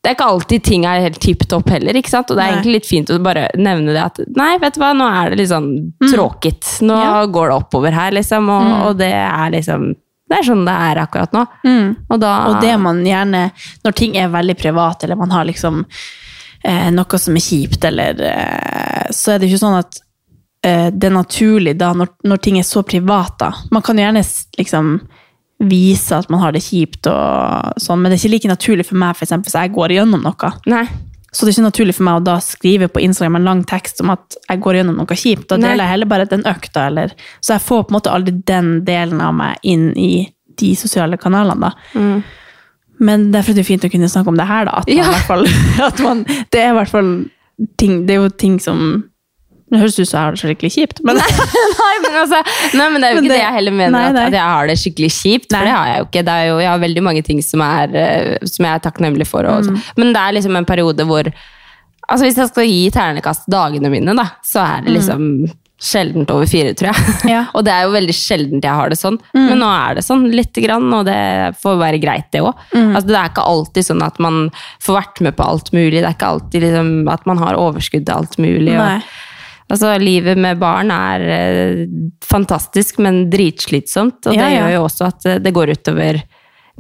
det 0.02 0.10
er 0.10 0.16
ikke 0.16 0.28
alltid 0.34 0.64
ting 0.66 0.86
er 0.90 1.04
helt 1.04 1.20
tipp 1.22 1.44
topp 1.46 1.68
heller. 1.70 1.94
ikke 1.94 2.10
sant? 2.10 2.32
Og 2.34 2.38
det 2.40 2.42
er 2.42 2.48
Nei. 2.50 2.54
egentlig 2.56 2.72
litt 2.80 2.88
fint 2.90 3.12
å 3.14 3.20
bare 3.22 3.44
nevne 3.62 3.94
det 3.94 4.02
at 4.02 4.18
nei, 4.34 4.56
vet 4.58 4.74
du 4.74 4.80
hva, 4.82 4.88
nå 4.98 5.06
er 5.06 5.30
det 5.30 5.38
litt 5.44 5.52
sånn 5.52 5.68
tråkigt. 6.10 6.66
Nå 6.82 6.96
Ja. 6.98 7.26
går 7.30 7.52
det 7.52 7.58
oppover 7.60 7.94
her, 7.94 8.10
liksom. 8.18 8.50
Og, 8.50 8.72
og 8.88 8.98
det 8.98 9.12
er 9.14 9.52
liksom 9.54 9.92
Det 10.32 10.38
er 10.40 10.48
sånn 10.48 10.64
det 10.64 10.74
er 10.88 11.02
akkurat 11.04 11.34
nå. 11.36 11.46
Og 12.08 12.20
da 12.24 12.34
Og 12.50 12.62
det 12.64 12.76
man 12.80 13.02
gjerne, 13.06 13.50
når 13.84 13.96
ting 14.00 14.16
er 14.16 14.32
veldig 14.32 14.56
privat, 14.60 15.04
eller 15.04 15.20
man 15.20 15.34
har 15.36 15.48
liksom 15.50 15.82
eh, 16.64 16.88
noe 16.96 17.20
som 17.20 17.36
er 17.36 17.44
kjipt, 17.44 17.84
eller 17.90 18.22
eh, 18.30 19.10
Så 19.12 19.34
er 19.34 19.42
det 19.42 19.50
ikke 19.50 19.60
sånn 19.66 19.80
at 19.82 20.00
eh, 20.64 20.88
det 20.94 21.10
er 21.10 21.18
naturlig 21.18 21.76
da, 21.80 21.92
når, 21.98 22.14
når 22.24 22.44
ting 22.46 22.62
er 22.62 22.68
så 22.68 22.86
privat, 22.88 23.36
da. 23.44 23.52
Man 23.76 23.84
kan 23.84 24.00
gjerne 24.00 24.24
liksom 24.58 24.96
vise 25.62 26.18
at 26.18 26.30
man 26.34 26.42
har 26.42 26.56
det 26.56 26.64
kjipt, 26.66 27.06
og 27.12 27.78
sånn, 27.82 28.02
men 28.02 28.10
det 28.10 28.18
er 28.18 28.24
ikke 28.24 28.36
like 28.36 28.56
naturlig 28.56 28.88
for 28.88 28.98
meg 28.98 29.18
for 29.18 29.28
eksempel, 29.28 29.52
hvis 29.52 29.60
jeg 29.60 29.76
går 29.76 29.98
gjennom 30.00 30.24
noe. 30.26 30.54
Nei. 30.72 30.86
Så 31.32 31.46
det 31.46 31.52
er 31.54 31.56
ikke 31.62 31.70
naturlig 31.70 31.96
for 31.96 32.04
meg 32.04 32.20
å 32.20 32.24
da 32.28 32.34
skrive 32.44 32.90
på 32.92 33.00
Instagram 33.06 33.38
en 33.40 33.46
lang 33.48 33.64
tekst 33.64 34.02
om 34.04 34.10
at 34.12 34.36
jeg 34.50 34.60
går 34.66 34.82
gjennom 34.82 34.98
noe 35.00 35.16
kjipt. 35.16 35.48
Da 35.48 35.56
deler 35.56 35.86
jeg 35.86 35.94
heller 35.94 36.10
bare 36.12 36.26
den 36.28 36.44
økta, 36.50 36.88
eller 36.92 37.14
Så 37.40 37.54
jeg 37.56 37.64
får 37.64 37.86
på 37.86 37.94
en 37.94 37.98
måte 38.00 38.12
aldri 38.12 38.34
den 38.52 38.72
delen 38.86 39.22
av 39.24 39.34
meg 39.38 39.58
inn 39.64 39.92
i 39.96 40.28
de 40.60 40.74
sosiale 40.76 41.18
kanalene, 41.18 41.70
da. 41.72 41.72
Mm. 41.96 42.24
Men 43.00 43.32
derfor 43.32 43.56
er 43.56 43.62
det 43.62 43.66
fint 43.66 43.86
å 43.88 43.90
kunne 43.90 44.10
snakke 44.12 44.30
om 44.30 44.38
det 44.38 44.46
her, 44.46 44.66
da. 44.68 44.82
At 44.84 44.88
man, 44.92 44.98
Ja. 44.98 45.22
fall, 45.26 45.48
at 45.90 46.00
man, 46.04 46.26
det 46.52 46.60
er 46.62 46.74
i 46.74 46.76
hvert 46.82 46.92
fall 46.92 47.14
ting 47.78 48.06
Det 48.08 48.16
er 48.16 48.22
jo 48.24 48.30
ting 48.30 48.60
som 48.60 49.04
Det 49.72 49.80
høres 49.80 49.98
ut 49.98 50.08
som 50.10 50.18
jeg 50.18 50.26
har 50.26 50.36
det 50.36 50.42
skikkelig 50.42 50.72
kjipt, 50.76 50.98
men 51.08 51.16
nei, 51.22 51.94
men 52.04 52.18
altså, 52.22 52.42
nei, 52.76 52.88
men 52.92 52.98
det 53.00 53.08
er 53.08 53.14
jo 53.14 53.20
Men 53.22 53.24
ikke 53.24 53.32
det, 53.32 53.38
det- 53.38 53.44
jeg 53.46 53.56
heller 53.58 53.76
mener, 53.78 53.96
nei, 53.96 54.04
at, 54.10 54.18
nei. 54.18 54.26
at 54.28 54.38
jeg 54.38 54.50
har 54.52 54.68
det 54.68 54.76
skikkelig 54.82 55.12
kjipt. 55.16 55.48
For 55.54 55.70
det 55.70 55.78
har 55.78 55.88
jeg 55.92 56.02
jo 56.02 56.10
ikke. 56.10 56.26
Det 56.28 56.36
jo, 56.50 56.60
jeg 56.60 56.72
har 56.74 56.84
veldig 56.84 57.04
mange 57.08 57.24
ting 57.24 57.42
som, 57.46 57.64
er, 57.64 57.96
eh, 57.96 58.52
som 58.52 58.68
jeg 58.68 58.74
er 58.76 58.84
takknemlig 58.84 59.28
for. 59.30 59.48
Mm. 59.48 59.80
Men 59.98 60.12
det 60.12 60.22
er 60.22 60.38
liksom 60.40 60.60
en 60.60 60.68
periode 60.68 61.08
hvor 61.08 61.32
altså 62.12 62.26
Hvis 62.26 62.40
jeg 62.42 62.50
skal 62.50 62.66
gi 62.68 62.80
ternekast 62.92 63.46
dagene 63.48 63.88
mine, 63.94 64.12
da, 64.18 64.26
så 64.44 64.60
er 64.66 64.82
det 64.84 64.98
liksom 64.98 65.28
sjeldent 65.82 66.30
over 66.30 66.46
fire, 66.50 66.74
tror 66.78 66.92
jeg. 66.92 67.06
Mm. 67.24 67.30
Ja. 67.32 67.40
Mm. 67.42 67.52
og 67.56 67.64
det 67.66 67.74
er 67.74 67.86
jo 67.88 67.94
veldig 67.96 68.16
sjeldent 68.16 68.68
jeg 68.68 68.78
har 68.78 68.92
det 68.92 69.00
sånn. 69.00 69.18
Men 69.34 69.58
nå 69.64 69.70
er 69.74 69.98
det 69.98 70.04
sånn 70.06 70.28
lite 70.30 70.62
grann, 70.66 70.86
og 70.94 71.08
det 71.08 71.18
får 71.62 71.80
være 71.82 72.02
greit, 72.04 72.28
det 72.36 72.44
òg. 72.46 72.52
Mm. 72.76 72.92
Altså, 72.92 73.08
det 73.10 73.18
er 73.18 73.32
ikke 73.32 73.48
alltid 73.54 73.88
sånn 73.88 74.06
at 74.06 74.20
man 74.22 74.44
får 74.84 75.00
vært 75.00 75.24
med 75.26 75.38
på 75.40 75.48
alt 75.48 75.72
mulig. 75.74 75.98
Det 75.98 76.06
er 76.06 76.18
ikke 76.18 76.34
alltid 76.36 76.68
liksom, 76.68 76.92
at 77.16 77.26
man 77.32 77.42
har 77.42 77.58
overskudd 77.64 78.06
til 78.06 78.14
alt 78.20 78.38
mulig. 78.42 78.76
Og, 78.78 79.10
Altså, 79.72 79.94
Livet 80.04 80.38
med 80.38 80.60
barn 80.60 80.92
er 80.92 81.24
eh, 81.32 81.86
fantastisk, 82.28 83.00
men 83.00 83.30
dritslitsomt. 83.32 84.20
Og 84.28 84.36
Ja, 84.36 84.44
det 84.46 84.52
ja. 84.52 84.60
gjør 84.66 84.74
jo 84.76 84.84
også 84.90 85.08
at 85.08 85.26
eh, 85.32 85.40
det 85.40 85.54
går 85.56 85.72
utover 85.78 86.22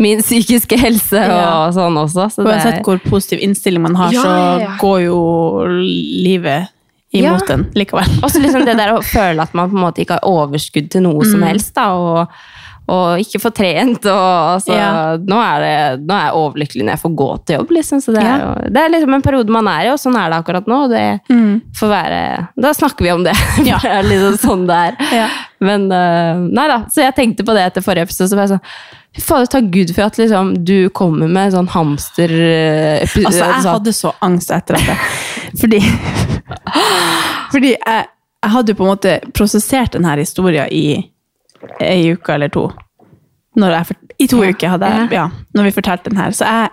min 0.01 0.21
psykiske 0.27 0.77
helse 0.81 1.21
og 1.23 1.39
Ja. 1.39 1.71
sånn 1.75 1.97
også. 2.01 2.27
Så 2.35 2.43
det, 2.47 2.83
hvor 2.85 2.99
positiv 3.07 3.39
innstilling 3.47 3.81
man 3.88 3.95
har, 3.95 4.11
Ja, 4.13 4.21
så 4.23 4.77
går 4.81 5.01
jo 5.07 5.17
livet 5.69 6.67
imot 7.13 7.47
Ja. 7.49 7.53
en 7.57 7.65
likevel. 7.75 8.07
også 8.23 8.39
liksom 8.41 8.65
det 8.65 8.77
der 8.79 8.93
å 8.95 9.01
føle 9.15 9.41
at 9.43 9.53
man 9.53 9.69
på 9.71 9.75
en 9.77 9.83
måte 9.85 10.03
ikke 10.03 10.19
har 10.19 10.27
overskudd 10.31 10.89
til 10.93 11.01
noe 11.03 11.19
Mm. 11.23 11.31
som 11.31 11.41
helst. 11.43 11.73
da, 11.75 11.88
og 11.91 12.27
og 12.91 13.21
ikke 13.23 13.39
få 13.39 13.51
trent. 13.55 14.05
Og, 14.11 14.57
altså, 14.57 14.73
Ja. 14.75 15.17
nå, 15.17 15.38
er 15.39 15.63
det, 15.63 16.05
nå 16.05 16.13
er 16.17 16.25
jeg 16.27 16.38
overlykkelig 16.41 16.83
når 16.88 16.93
jeg 16.97 17.01
får 17.05 17.13
gå 17.21 17.29
til 17.45 17.57
jobb. 17.57 17.71
Liksom, 17.77 18.01
så 18.03 18.13
det, 18.15 18.23
Ja. 18.25 18.35
er 18.35 18.41
jo, 18.45 18.69
det 18.75 18.81
er 18.83 18.89
liksom 18.95 19.13
en 19.15 19.25
periode 19.25 19.49
man 19.55 19.67
er 19.71 19.85
i, 19.88 19.91
og 19.93 19.99
sånn 20.01 20.17
er 20.19 20.29
det 20.33 20.39
akkurat 20.41 20.67
nå. 20.67 20.79
og 20.85 20.89
Det 20.91 21.05
får 21.79 21.89
være, 21.93 22.21
da 22.67 22.73
snakker 22.77 23.07
vi 23.07 23.11
om 23.15 23.23
det. 23.23 23.35
Mm. 23.61 23.67
Ja. 23.67 23.77
det 23.83 23.91
er 23.91 24.03
liksom 24.09 24.38
sånn 24.41 24.65
det 24.67 24.79
er. 24.81 25.29
Men 25.61 25.88
øh, 25.91 26.41
nei 26.51 26.67
da, 26.67 26.79
så 26.89 27.03
jeg 27.05 27.15
tenkte 27.15 27.45
på 27.45 27.53
det 27.53 27.67
etter 27.69 27.81
forrige 27.85 28.07
episode. 28.09 28.29
Så 28.31 28.35
var 28.39 28.47
jeg 28.47 28.55
sånn, 28.57 28.67
Fy 29.11 29.19
fader, 29.19 29.45
takk 29.51 29.65
Gud 29.73 29.89
for 29.93 30.05
at 30.07 30.15
liksom, 30.17 30.53
du 30.63 30.88
kommer 30.95 31.27
med 31.27 31.51
sånn 31.51 31.67
hamster... 31.67 32.31
øh, 32.31 33.01
Altså, 33.01 33.43
jeg 33.43 33.63
sånn- 33.65 33.73
hadde 33.75 33.91
så 33.97 34.13
angst 34.24 34.51
etter 34.55 34.77
dette. 34.79 34.95
Fordi, 35.60 35.81
fordi 37.51 37.74
jeg, 37.75 38.05
jeg 38.43 38.51
hadde 38.55 38.71
jo 38.74 38.77
på 38.79 38.86
en 38.86 38.91
måte 38.93 39.15
prosessert 39.36 39.93
denne 39.98 40.13
historien 40.21 40.69
i 40.71 40.86
ei 41.82 42.12
uke 42.15 42.34
eller 42.36 42.51
to. 42.53 42.70
Jeg, 43.60 43.96
I 44.24 44.27
to 44.32 44.39
uker 44.48 44.72
hadde 44.77 44.88
jeg, 44.88 45.08
ja, 45.18 45.25
når 45.58 45.68
vi 45.68 45.74
fortalte 45.75 46.10
den 46.10 46.20
her. 46.22 46.32
Så 46.32 46.48
jeg 46.48 46.70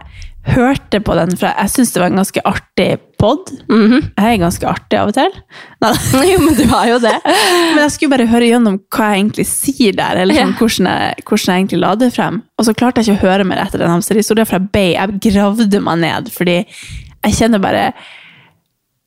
hørte 0.54 1.00
på 1.04 1.14
den, 1.18 1.32
for 1.36 1.50
jeg 1.50 1.72
syns 1.72 1.90
det 1.92 2.00
var 2.00 2.12
en 2.12 2.20
ganske 2.20 2.42
artig 2.46 2.86
pod. 3.20 3.50
Jeg 3.68 4.12
er 4.22 4.38
ganske 4.40 4.68
artig 4.70 5.00
av 5.00 5.10
og 5.10 5.16
til. 5.18 5.34
Nei, 5.82 5.90
Jo, 6.30 6.38
men 6.44 6.54
du 6.56 6.62
har 6.70 6.86
jo 6.92 7.00
det. 7.02 7.16
men 7.74 7.82
jeg 7.82 7.94
skulle 7.96 8.14
bare 8.14 8.28
høre 8.30 8.48
gjennom 8.52 8.78
hva 8.94 9.10
jeg 9.10 9.24
egentlig 9.24 9.48
sier 9.50 9.98
der, 9.98 10.22
eller 10.22 10.38
sånn, 10.38 10.54
Ja. 10.54 10.60
hvordan, 10.60 10.88
jeg, 10.92 11.26
hvordan 11.26 11.50
jeg 11.52 11.64
egentlig 11.64 11.82
la 11.82 11.92
det 12.04 12.12
frem. 12.14 12.40
Og 12.56 12.68
så 12.68 12.76
klarte 12.78 13.02
jeg 13.02 13.10
ikke 13.10 13.26
å 13.26 13.30
høre 13.32 13.48
mer 13.50 13.64
etter 13.66 13.82
den 13.82 13.92
hamsterhistorien, 13.92 14.48
for 14.48 14.62
jeg, 14.78 14.94
jeg 14.94 15.34
gravde 15.34 15.82
meg 15.90 16.00
ned, 16.06 16.30
fordi 16.38 16.60
jeg 16.62 17.34
kjenner 17.42 17.58
bare 17.60 17.84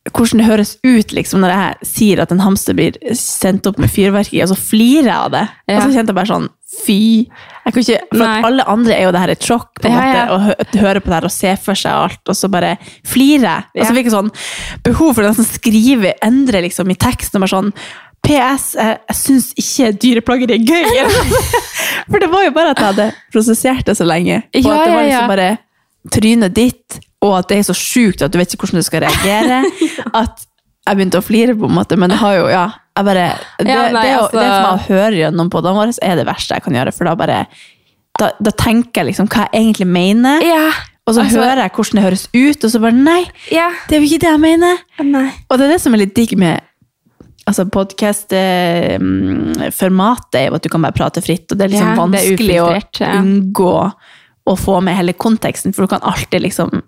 hvordan 0.09 0.41
det 0.41 0.47
høres 0.47 0.71
ut 0.81 1.11
liksom, 1.13 1.43
når 1.43 1.51
jeg 1.53 1.87
sier 1.91 2.21
at 2.23 2.31
en 2.33 2.41
hamster 2.41 2.73
blir 2.77 2.95
sendt 3.17 3.67
opp 3.69 3.77
med 3.81 3.91
fyrverkeri, 3.93 4.41
og 4.41 4.49
så 4.49 4.57
flirer 4.57 5.05
jeg 5.11 5.17
av 5.17 5.31
det. 5.35 5.43
Ja. 5.69 5.75
Og 5.77 5.83
så 5.83 5.91
kjente 5.93 6.09
jeg 6.09 6.17
bare 6.17 6.31
sånn, 6.31 6.47
fy. 6.81 6.97
Ikke, 7.69 7.97
for 8.09 8.47
alle 8.47 8.65
andre 8.71 8.95
er 8.95 9.05
jo 9.05 9.11
det 9.13 9.21
her 9.21 9.33
et 9.35 9.45
sjokk, 9.45 9.69
på 9.77 9.89
en 9.89 9.93
Ja, 9.93 10.01
måte, 10.01 10.21
ja. 10.23 10.55
å 10.65 10.81
høre 10.81 11.03
på 11.03 11.11
det 11.11 11.17
her 11.19 11.27
og 11.29 11.33
se 11.35 11.51
for 11.61 11.77
seg 11.77 11.93
alt, 11.93 12.21
og 12.25 12.37
så 12.39 12.49
bare 12.49 12.71
flirer 13.07 13.45
jeg. 13.45 13.67
Og 13.77 13.83
så 13.85 13.97
fikk 13.97 14.09
jeg 14.09 14.15
sånn 14.15 14.31
behov 14.87 15.13
for 15.13 15.27
å 15.27 15.33
nesten 15.33 15.49
skrive, 15.51 16.15
endre 16.25 16.63
liksom 16.65 16.89
i 16.89 16.97
teksten, 16.97 17.43
bare 17.43 17.53
sånn, 17.53 17.69
PS, 18.25 18.65
jeg, 18.77 18.97
jeg 19.09 19.17
syns 19.17 19.47
ikke 19.57 19.91
dyreplageri 20.01 20.57
er 20.57 20.65
gøy. 20.65 21.05
For 22.11 22.21
det 22.21 22.27
var 22.29 22.43
jo 22.45 22.51
bare 22.53 22.73
at 22.75 22.81
jeg 22.81 22.91
hadde 22.91 23.07
prosessert 23.33 23.87
det 23.87 23.95
så 23.97 24.05
lenge. 24.05 24.43
Og 24.59 24.67
at 24.69 24.83
det 24.85 24.93
var 24.93 25.07
liksom 25.07 25.31
bare 25.31 25.47
trynet 26.13 26.53
ditt, 26.53 26.99
og 27.21 27.35
at 27.37 27.47
det 27.51 27.57
er 27.59 27.63
så 27.69 27.75
sjukt 27.77 28.21
at 28.25 28.31
du 28.33 28.37
vet 28.41 28.49
ikke 28.53 28.63
hvordan 28.65 28.81
du 28.81 28.87
skal 28.87 29.03
reagere. 29.05 29.57
At 30.21 30.35
jeg 30.87 30.93
begynte 30.97 31.19
å 31.21 31.25
flire, 31.25 31.53
på 31.53 31.67
en 31.69 31.75
måte, 31.77 31.93
men 31.99 32.09
det 32.09 32.17
har 32.17 32.33
jo 32.39 32.45
ja, 32.49 32.63
jeg 32.97 33.05
bare, 33.05 33.25
det, 33.59 33.67
Ja, 33.69 33.81
nei, 33.93 34.01
det, 34.07 34.15
altså- 34.17 34.39
det 34.39 34.47
for 34.47 34.61
meg 34.65 34.73
å 34.73 34.85
høre 34.87 35.15
gjennom 35.19 35.49
podene 35.53 35.77
våre 35.77 35.93
er 36.01 36.15
det 36.17 36.25
verste 36.25 36.55
jeg 36.57 36.63
kan 36.65 36.73
gjøre. 36.79 36.91
For 36.97 37.03
da 37.05 37.13
bare 37.19 37.37
da, 38.19 38.25
da 38.41 38.51
tenker 38.51 39.01
jeg 39.03 39.07
liksom 39.11 39.27
hva 39.31 39.41
jeg 39.47 39.53
egentlig 39.61 39.87
mener, 39.87 40.41
Ja. 40.43 40.71
og 41.07 41.13
så 41.15 41.21
altså- 41.21 41.39
hører 41.45 41.61
jeg 41.61 41.71
hvordan 41.77 41.95
det 41.95 42.03
høres 42.07 42.25
ut, 42.33 42.63
og 42.65 42.69
så 42.73 42.79
bare 42.81 42.91
nei, 42.97 43.23
Ja. 43.51 43.69
det 43.87 43.95
er 43.95 43.99
jo 44.01 44.07
ikke 44.09 44.19
det 44.25 44.31
jeg 44.33 44.39
mener. 44.41 44.77
Nei. 45.03 45.29
Og 45.49 45.57
det 45.57 45.63
er 45.67 45.71
det 45.75 45.81
som 45.81 45.93
er 45.93 45.97
litt 46.03 46.15
digg 46.15 46.37
med 46.37 46.59
altså 47.47 47.65
podkast-formatet, 47.69 50.35
er 50.39 50.45
jo 50.49 50.55
at 50.55 50.63
du 50.63 50.69
kan 50.69 50.81
bare 50.81 50.93
prate 50.97 51.21
fritt. 51.21 51.51
Og 51.51 51.57
det 51.57 51.63
er 51.65 51.69
liksom 51.75 51.87
Ja, 51.87 51.95
det 51.95 52.01
er 52.01 52.07
vanskelig 52.37 52.61
å 52.61 52.67
unngå 53.21 53.93
å 54.47 54.55
få 54.57 54.81
med 54.83 54.95
hele 54.97 55.13
konteksten, 55.13 55.73
for 55.73 55.81
du 55.85 55.87
kan 55.87 56.01
alltid 56.01 56.41
liksom 56.41 56.69
eh, 56.73 56.81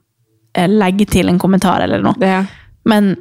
legge 0.55 1.05
til 1.09 1.29
en 1.29 1.39
kommentar 1.39 1.81
eller 1.81 2.01
noe. 2.01 2.13
Det. 2.19 2.47
Men 2.85 3.15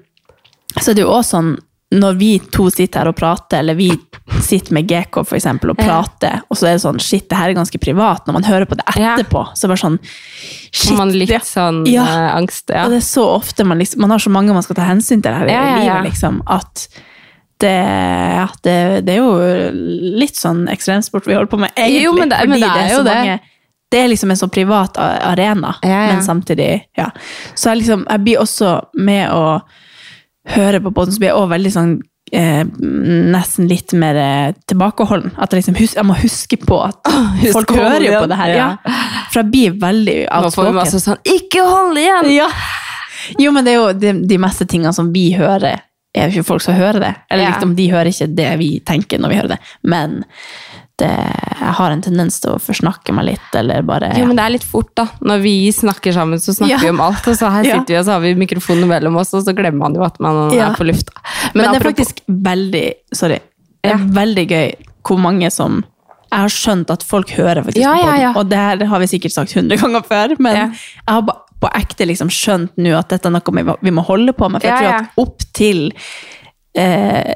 så 0.78 0.90
er 0.90 0.94
det 0.94 1.02
jo 1.04 1.10
også 1.12 1.36
sånn, 1.38 1.52
når 1.92 2.14
vi 2.16 2.38
to 2.38 2.70
sitter 2.72 3.00
her 3.02 3.08
og 3.10 3.16
prater, 3.16 3.58
eller 3.60 3.74
vi 3.76 3.90
sitter 4.40 4.72
med 4.72 4.86
GK 4.88 5.18
for 5.28 5.36
eksempel 5.36 5.70
og 5.74 5.76
Ja. 5.78 5.84
prater, 5.84 6.40
og 6.48 6.56
så 6.56 6.66
er 6.70 6.72
det 6.78 6.80
sånn, 6.80 6.98
shit, 7.00 7.28
det 7.28 7.36
her 7.36 7.50
er 7.50 7.54
ganske 7.58 7.78
privat, 7.78 8.24
når 8.26 8.32
man 8.32 8.42
hører 8.44 8.64
på 8.64 8.76
det 8.76 8.84
Ja. 8.96 9.14
etterpå, 9.16 9.42
så 9.54 9.64
er 9.64 9.68
det 9.68 9.74
bare 9.74 9.82
sånn, 9.90 9.98
shit, 10.72 10.96
man 10.96 11.12
litt 11.12 11.28
sånn 11.44 11.84
Ja. 11.86 12.04
eh, 12.04 12.36
angst? 12.36 12.70
Ja. 12.70 12.84
og 12.84 12.90
det 12.90 12.96
er 13.02 13.06
så 13.06 13.26
ofte 13.36 13.64
man 13.66 13.78
liksom, 13.78 14.00
man 14.00 14.10
har 14.10 14.18
så 14.18 14.30
mange 14.30 14.52
man 14.54 14.62
skal 14.62 14.76
ta 14.76 14.82
hensyn 14.88 15.22
til 15.22 15.34
her 15.34 15.46
i 15.46 15.50
Ja, 15.52 15.64
ja, 15.64 15.84
ja. 15.84 16.00
livet, 16.00 16.12
liksom, 16.14 16.40
at 16.46 16.88
det, 17.60 17.68
ja, 17.68 18.48
det, 18.62 19.04
det 19.04 19.14
er 19.14 19.20
jo 19.20 19.70
litt 20.18 20.34
sånn 20.34 20.66
ekstremsport 20.72 21.26
vi 21.26 21.34
holder 21.34 21.46
på 21.52 21.58
med, 21.60 21.70
egentlig, 21.76 22.02
Jo, 22.02 22.12
men 22.14 22.28
det- 22.30 22.48
men 22.48 22.58
det 22.60 22.68
er 22.70 22.88
jo 22.88 22.98
så 23.00 23.04
det. 23.04 23.14
mange 23.14 23.40
det 23.92 24.00
er 24.00 24.08
liksom 24.10 24.32
en 24.32 24.40
sånn 24.40 24.52
privat 24.52 24.96
arena, 24.98 25.74
Ja, 25.84 25.88
ja. 26.06 26.12
men 26.14 26.22
samtidig, 26.24 26.70
ja. 26.98 27.10
Så 27.54 27.70
jeg, 27.70 27.82
liksom, 27.82 28.06
jeg 28.08 28.24
blir 28.24 28.40
også 28.42 28.72
med 28.98 29.28
å 29.32 29.60
høre 30.56 30.80
på 30.82 30.90
båten, 30.90 31.12
så 31.14 31.22
blir 31.22 31.30
jeg 31.30 31.38
også 31.38 31.52
veldig 31.52 31.72
sånn 31.74 31.92
eh, 32.32 32.62
nesten 33.36 33.68
litt 33.70 33.92
mer 33.98 34.18
eh, 34.18 34.54
tilbakeholden. 34.70 35.34
At 35.36 35.52
jeg 35.52 35.62
liksom 35.62 35.76
hus 35.78 35.94
jeg 35.98 36.06
må 36.08 36.16
huske 36.18 36.58
på 36.64 36.80
at 36.82 37.12
husk 37.44 37.52
folk 37.60 37.74
hører 37.76 38.06
jo 38.08 38.24
på 38.24 38.30
det 38.32 38.40
her. 38.40 38.54
Ja. 38.56 38.70
For 39.30 39.42
jeg 39.42 39.50
blir 39.52 39.78
veldig 39.84 40.18
outspoken. 40.26 40.48
Nå 40.48 40.56
får 40.56 40.68
vi 40.70 40.76
masse 40.80 41.02
sånn 41.04 41.22
'ikke 41.28 41.62
hold 41.68 42.00
igjen'! 42.00 42.32
Ja. 42.34 42.48
Jo, 43.38 43.52
men 43.54 43.64
det 43.64 43.72
er 43.72 43.78
jo 43.78 43.92
de, 43.94 44.12
de 44.26 44.38
meste 44.42 44.66
tingene 44.66 44.90
som 44.96 45.12
vi 45.14 45.28
hører, 45.38 45.84
er 46.12 46.26
jo 46.28 46.40
ikke 46.40 46.48
folk 46.50 46.64
som 46.64 46.74
hører 46.74 46.98
det. 47.00 47.12
Eller 47.30 47.52
liksom, 47.52 47.76
de 47.78 47.86
hører 47.92 48.10
ikke 48.10 48.26
det 48.36 48.48
vi 48.58 48.70
tenker 48.84 49.20
når 49.22 49.30
vi 49.30 49.36
hører 49.38 49.52
det. 49.54 49.60
Men 49.86 50.24
jeg 51.06 51.74
har 51.78 51.90
en 51.94 52.02
tendens 52.04 52.40
til 52.42 52.52
å 52.54 52.60
forsnakke 52.62 53.12
meg 53.16 53.24
litt, 53.30 53.54
eller 53.58 53.82
bare 53.86 54.10
Jo, 54.18 54.26
men 54.26 54.36
det 54.38 54.44
er 54.44 54.54
litt 54.56 54.64
fort, 54.66 54.90
da. 54.98 55.06
Når 55.20 55.42
vi 55.42 55.54
snakker 55.72 56.12
sammen, 56.16 56.38
så 56.42 56.54
snakker 56.54 56.74
Ja. 56.76 56.78
vi 56.82 56.88
om 56.90 57.00
alt. 57.00 57.26
Og 57.28 57.36
så 57.38 57.50
her 57.50 57.64
Ja. 57.68 57.78
sitter 57.80 57.94
vi, 57.94 57.98
og 58.00 58.04
så 58.06 58.12
har 58.16 58.20
vi 58.20 58.34
mikrofonen 58.34 58.88
mellom 58.88 59.16
oss, 59.16 59.32
og 59.34 59.42
så 59.44 59.54
glemmer 59.54 59.78
man 59.86 59.94
jo 59.94 60.02
at 60.04 60.18
man 60.20 60.50
Ja. 60.54 60.70
er 60.70 60.74
på 60.76 60.84
lufta. 60.86 61.12
Men, 61.54 61.72
det 61.72 61.80
er 61.82 61.90
faktisk 61.90 62.20
veldig 62.28 62.86
Sorry. 63.14 63.40
Det 63.82 63.90
er 63.92 63.98
veldig 63.98 64.48
gøy 64.48 64.74
hvor 65.02 65.18
mange 65.18 65.50
som 65.50 65.84
Jeg 66.32 66.40
har 66.40 66.48
skjønt 66.48 66.90
at 66.90 67.02
folk 67.02 67.28
hører 67.36 67.62
faktisk 67.62 67.82
Ja, 67.82 67.92
på 67.92 67.98
ja, 67.98 68.04
podden, 68.06 68.20
ja. 68.22 68.32
og 68.36 68.48
det 68.48 68.58
her 68.58 68.86
har 68.86 68.98
vi 69.00 69.06
sikkert 69.06 69.32
sagt 69.34 69.52
hundre 69.52 69.76
ganger 69.76 70.00
før, 70.02 70.36
men 70.40 70.54
Ja. 70.56 70.66
jeg 70.68 71.08
har 71.08 71.22
på 71.62 71.68
ekte 71.76 72.06
liksom 72.08 72.28
skjønt 72.32 72.70
nå 72.78 72.96
at 72.98 73.08
dette 73.10 73.26
er 73.26 73.30
noe 73.30 73.52
vi, 73.52 73.62
vi 73.82 73.90
må 73.90 74.02
holde 74.02 74.32
på 74.32 74.48
med. 74.50 74.62
For 74.62 74.68
jeg 74.68 74.82
Ja, 74.82 74.88
tror 74.88 74.90
ja. 74.90 74.98
at 74.98 75.18
opp 75.18 75.38
til 75.52 75.92
eh, 76.74 77.34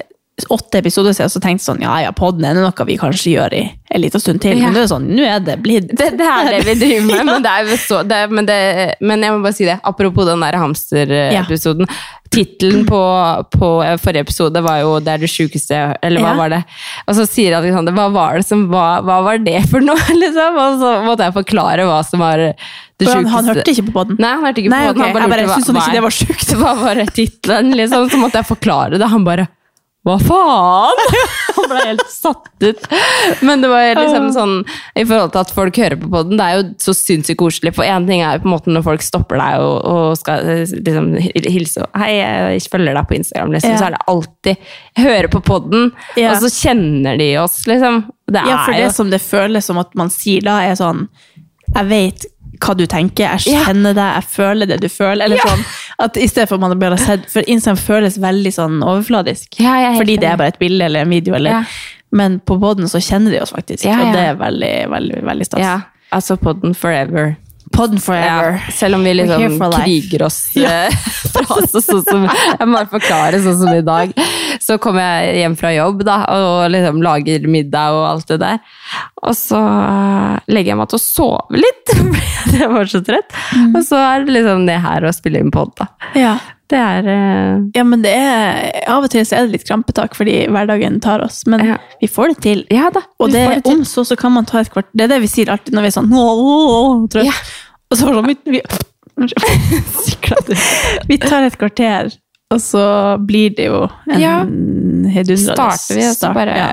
åtte 0.52 0.78
episoder 0.82 1.14
siden 1.16 1.30
så 1.32 1.40
tenkte 1.40 1.62
jeg 1.62 1.68
sånn, 1.70 1.80
ja 1.80 1.94
ja, 2.04 2.10
podden 2.12 2.44
er 2.44 2.58
noe 2.58 2.84
vi 2.84 2.98
kanskje 3.00 3.30
gjør 3.32 3.54
i 3.56 3.62
en 3.88 4.02
liten 4.02 4.20
stund 4.20 4.42
til. 4.44 4.58
Ja. 4.60 4.66
Men 4.68 4.74
det 4.76 4.82
er 4.82 4.90
sånn, 4.90 5.06
nå 5.16 5.24
er 5.24 5.40
det 5.40 5.54
blitt 5.64 5.88
det, 5.96 6.10
det 6.18 6.26
er 6.28 6.50
det 6.52 6.58
vi 6.66 6.74
driver 6.82 7.06
med, 7.08 7.22
men, 7.30 7.46
det 7.46 7.54
er 7.62 7.80
så, 7.80 8.02
det, 8.04 8.18
men, 8.28 8.44
det, 8.48 8.58
men 9.00 9.24
jeg 9.24 9.32
må 9.32 9.40
bare 9.46 9.56
si 9.56 9.64
det. 9.64 9.78
Apropos 9.88 10.28
den 10.28 10.44
der 10.44 10.58
hamsterepisoden. 10.60 11.88
Tittelen 12.36 12.82
på, 12.84 12.98
på 13.54 13.68
forrige 14.02 14.24
episode 14.26 14.60
var 14.60 14.80
jo 14.82 14.96
'Det 15.00 15.12
er 15.14 15.18
det 15.22 15.30
sjukeste', 15.30 15.96
eller 16.02 16.20
hva 16.20 16.32
Ja. 16.34 16.36
var 16.36 16.48
det? 16.52 16.62
Og 17.06 17.14
så 17.16 17.24
sier 17.30 17.56
Alexander 17.56 17.92
hva 17.96 18.10
var 18.12 18.36
det 18.36 18.44
som 18.44 18.66
var, 18.68 19.00
hva 19.06 19.22
var 19.24 19.38
det 19.38 19.62
for 19.70 19.80
noe? 19.80 19.96
liksom? 20.22 20.58
Og 20.58 20.80
så 20.82 20.90
måtte 21.06 21.24
jeg 21.24 21.32
forklare 21.38 21.86
hva 21.86 22.02
som 22.04 22.20
var 22.20 22.36
det 22.36 23.06
sjukeste. 23.08 23.30
han 23.30 23.44
hørte 23.54 23.70
ikke 23.72 23.86
på 23.88 23.92
podden. 23.94 24.16
Nei, 24.20 24.34
han 24.34 24.44
hørte 24.44 24.60
ikke 24.60 24.74
Nei, 24.74 24.84
på 24.88 24.92
podden. 24.92 25.02
den. 25.06 25.22
Han 25.22 25.22
Jeg 25.22 25.30
bare 25.30 25.46
lurte 25.46 25.52
hva- 25.54 25.64
syntes 25.64 25.72
han 25.72 25.82
ikke 25.86 25.96
det 25.96 26.06
var 26.08 26.16
sjukt. 26.20 26.48
Hva 26.60 26.72
var 26.82 27.04
tittelen, 27.16 27.72
liksom? 27.80 28.10
Så 28.10 28.20
måtte 28.20 28.42
jeg 28.42 28.50
forklare 28.52 28.98
det. 28.98 29.08
Han 29.08 29.24
bare 29.24 29.46
hva 30.06 30.16
faen? 30.22 31.00
Han 31.56 31.66
ble 31.70 31.80
helt 31.82 32.02
satt 32.12 32.62
ut. 32.62 32.84
Men 33.46 33.62
det 33.64 33.70
var 33.72 33.88
liksom 33.98 34.28
sånn 34.34 34.52
i 34.94 35.02
forhold 35.02 35.32
til 35.34 35.40
at 35.42 35.52
folk 35.56 35.80
hører 35.82 35.98
på 35.98 36.10
podden, 36.12 36.36
det 36.38 36.46
er 36.46 36.58
jo 36.60 36.66
så 36.84 36.94
sinnssykt 36.94 37.40
koselig. 37.40 37.72
For 37.74 37.86
én 37.88 38.06
ting 38.08 38.22
er 38.22 38.36
jo 38.36 38.44
på 38.44 38.50
en 38.50 38.54
måte 38.54 38.74
når 38.74 38.84
folk 38.86 39.02
stopper 39.02 39.40
deg 39.40 39.64
og, 39.64 39.76
og 39.90 40.18
skal 40.20 40.46
eh, 40.52 40.76
liksom 40.86 41.10
hilse 41.48 41.82
og 41.82 41.98
Hei, 41.98 42.12
jeg 42.20 42.66
følger 42.70 42.94
deg 43.00 43.08
på 43.10 43.18
Instagram, 43.18 43.56
liksom. 43.56 43.74
Ja. 43.74 43.80
Så 43.80 43.88
er 43.88 43.96
det 43.96 44.04
alltid 44.14 44.70
Hører 45.02 45.30
på 45.32 45.42
podden, 45.50 45.90
Ja. 46.20 46.30
og 46.34 46.44
så 46.44 46.52
kjenner 46.54 47.18
de 47.18 47.30
oss, 47.42 47.58
liksom. 47.66 48.04
Det 48.30 48.42
Ja, 48.46 48.62
for 48.64 48.76
jo 48.78 48.86
det 48.86 48.94
som 48.94 49.10
det 49.10 49.22
føles 49.22 49.66
som 49.66 49.78
at 49.82 49.94
man 49.98 50.10
sier 50.14 50.44
da, 50.46 50.60
er 50.66 50.78
sånn 50.78 51.06
Jeg 51.74 51.90
vet 51.90 52.26
hva 52.62 52.74
du 52.76 52.84
tenker, 52.86 53.36
jeg 53.36 53.62
kjenner 53.64 53.94
deg, 53.96 54.12
jeg 54.20 54.28
føler 54.32 54.70
det 54.70 54.80
du 54.82 54.88
føler. 54.92 55.24
Eller 55.26 55.42
sånn, 55.42 55.64
at 56.06 56.16
I 56.16 56.28
stedet 56.28 56.48
for 56.50 56.58
man 56.62 56.76
bare 56.78 56.98
har 57.00 57.22
For 57.32 57.46
Instagram 57.46 57.80
føles 57.80 58.18
veldig 58.22 58.52
sånn 58.54 58.80
overfladisk. 58.82 59.60
Ja, 59.60 59.92
fordi 59.96 60.18
det 60.22 60.30
er 60.30 60.36
bare 60.40 60.54
et 60.54 60.58
bilde 60.62 60.84
eller 60.88 61.06
en 61.06 61.10
video. 61.10 61.34
Eller, 61.34 61.50
Ja. 61.50 61.64
Men 62.16 62.38
på 62.40 62.54
poden 62.62 62.86
så 62.88 63.00
kjenner 63.02 63.30
de 63.34 63.40
oss 63.42 63.50
faktisk, 63.52 63.84
og 63.84 64.12
det 64.14 64.20
er 64.30 64.36
veldig 64.38 64.74
veldig, 64.92 65.24
veldig 65.26 65.46
stas. 65.48 65.60
Ja, 65.60 65.80
altså 66.14 66.36
podden 66.38 66.72
forever. 66.74 67.34
Podden 67.76 68.00
forever. 68.00 68.56
Ja, 68.56 68.72
selv 68.72 68.98
om 68.98 69.04
vi 69.04 69.12
liksom 69.14 69.60
kriger 69.76 70.24
oss 70.26 70.38
eh, 70.56 70.96
fra 71.32 71.44
oss, 71.58 71.74
sånn 71.84 72.02
som, 72.06 72.24
Jeg 72.26 72.68
må 72.68 72.78
bare 72.78 72.88
forklare 72.90 73.40
sånn 73.44 73.58
som 73.60 73.72
i 73.74 73.84
dag. 73.84 74.14
Så 74.62 74.78
kommer 74.82 75.04
jeg 75.04 75.42
hjem 75.42 75.58
fra 75.60 75.72
jobb 75.74 76.02
da, 76.08 76.18
og 76.32 76.70
liksom 76.72 77.02
lager 77.04 77.46
middag 77.50 77.96
og 77.96 78.08
alt 78.08 78.32
det 78.32 78.40
der. 78.42 78.58
Og 79.22 79.36
så 79.36 79.60
eh, 79.60 80.34
legger 80.52 80.74
jeg 80.74 80.80
meg 80.80 80.90
til 80.92 81.00
å 81.00 81.04
sove 81.04 81.62
litt, 81.62 81.96
fordi 82.42 82.64
jeg 82.64 82.72
var 82.72 82.92
så 82.92 83.04
trett. 83.06 83.40
Mm. 83.52 83.70
Og 83.72 83.80
så 83.86 84.02
er 84.02 84.26
det 84.26 84.36
liksom 84.38 84.68
det 84.68 84.82
her 84.88 85.06
å 85.06 85.16
spille 85.16 85.42
inn 85.44 85.54
pod, 85.54 85.74
da. 85.78 85.90
Ja. 86.16 86.36
Det 86.66 86.78
er 86.82 87.06
uh... 87.06 87.66
ja, 87.76 87.84
men 87.86 88.02
det 88.02 88.10
er 88.10 88.72
Av 88.90 89.04
og 89.06 89.12
til 89.12 89.22
så 89.26 89.36
er 89.38 89.46
det 89.46 89.54
litt 89.54 89.66
krampetak 89.68 90.16
fordi 90.18 90.48
hverdagen 90.50 90.98
tar 91.04 91.22
oss, 91.22 91.44
men 91.46 91.62
Ja. 91.62 91.76
vi 92.00 92.08
får 92.10 92.32
det 92.32 92.38
til. 92.42 92.64
Ja 92.74 92.88
da. 92.94 93.04
Og 93.22 93.30
det, 93.30 93.44
det, 93.60 93.70
om 93.70 93.84
så, 93.86 94.02
så 94.06 94.18
kan 94.18 94.34
man 94.34 94.48
ta 94.48 94.58
et 94.64 94.72
kvart 94.74 94.90
Det 94.90 95.06
er 95.06 95.14
det 95.14 95.20
vi 95.22 95.30
sier 95.30 95.52
alltid 95.54 95.76
når 95.76 95.86
vi 95.86 95.92
er 95.92 95.96
sånn 96.00 96.10
«Åh, 96.10 97.06
trøtt. 97.12 97.30
Ja. 97.30 97.36
Og 97.90 97.98
så 97.98 98.06
var 98.06 98.14
det 98.14 98.20
sånn, 98.20 98.28
vi, 98.28 98.58
vi, 98.58 98.60
vi 101.10 101.18
tar 101.22 101.46
et 101.46 101.56
kvarter, 101.58 102.08
og 102.54 102.60
så 102.62 102.82
blir 103.26 103.54
det 103.56 103.66
jo 103.68 103.82
en 104.10 104.20
Ja. 104.22 104.34
hedundrende 105.10 105.54
starter 105.56 105.94
vi, 105.98 106.04
og 106.08 106.14
så 106.16 106.32
bare 106.34 106.56
ja. 106.56 106.66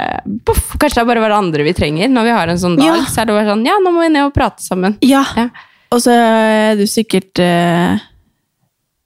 Poff! 0.46 0.74
Kanskje 0.78 1.00
det 1.00 1.04
er 1.04 1.10
bare 1.12 1.24
hverandre 1.24 1.66
vi 1.66 1.74
trenger 1.78 2.10
når 2.14 2.28
vi 2.28 2.34
har 2.38 2.48
en 2.54 2.60
sånn 2.62 2.78
dag. 2.78 2.86
Ja. 2.92 2.98
Så 3.10 3.22
er 3.24 3.30
det 3.30 3.38
bare 3.38 3.50
sånn 3.50 3.66
Ja, 3.66 3.78
nå 3.82 3.94
må 3.94 4.04
vi 4.06 4.10
ned 4.14 4.28
og 4.28 4.34
prate 4.36 4.62
sammen. 4.66 4.98
Ja. 5.06 5.24
Ja. 5.38 5.48
Og 5.94 6.02
så 6.02 6.14
er 6.14 6.76
du 6.78 6.86
sikkert 6.90 7.40
eh, 7.42 7.98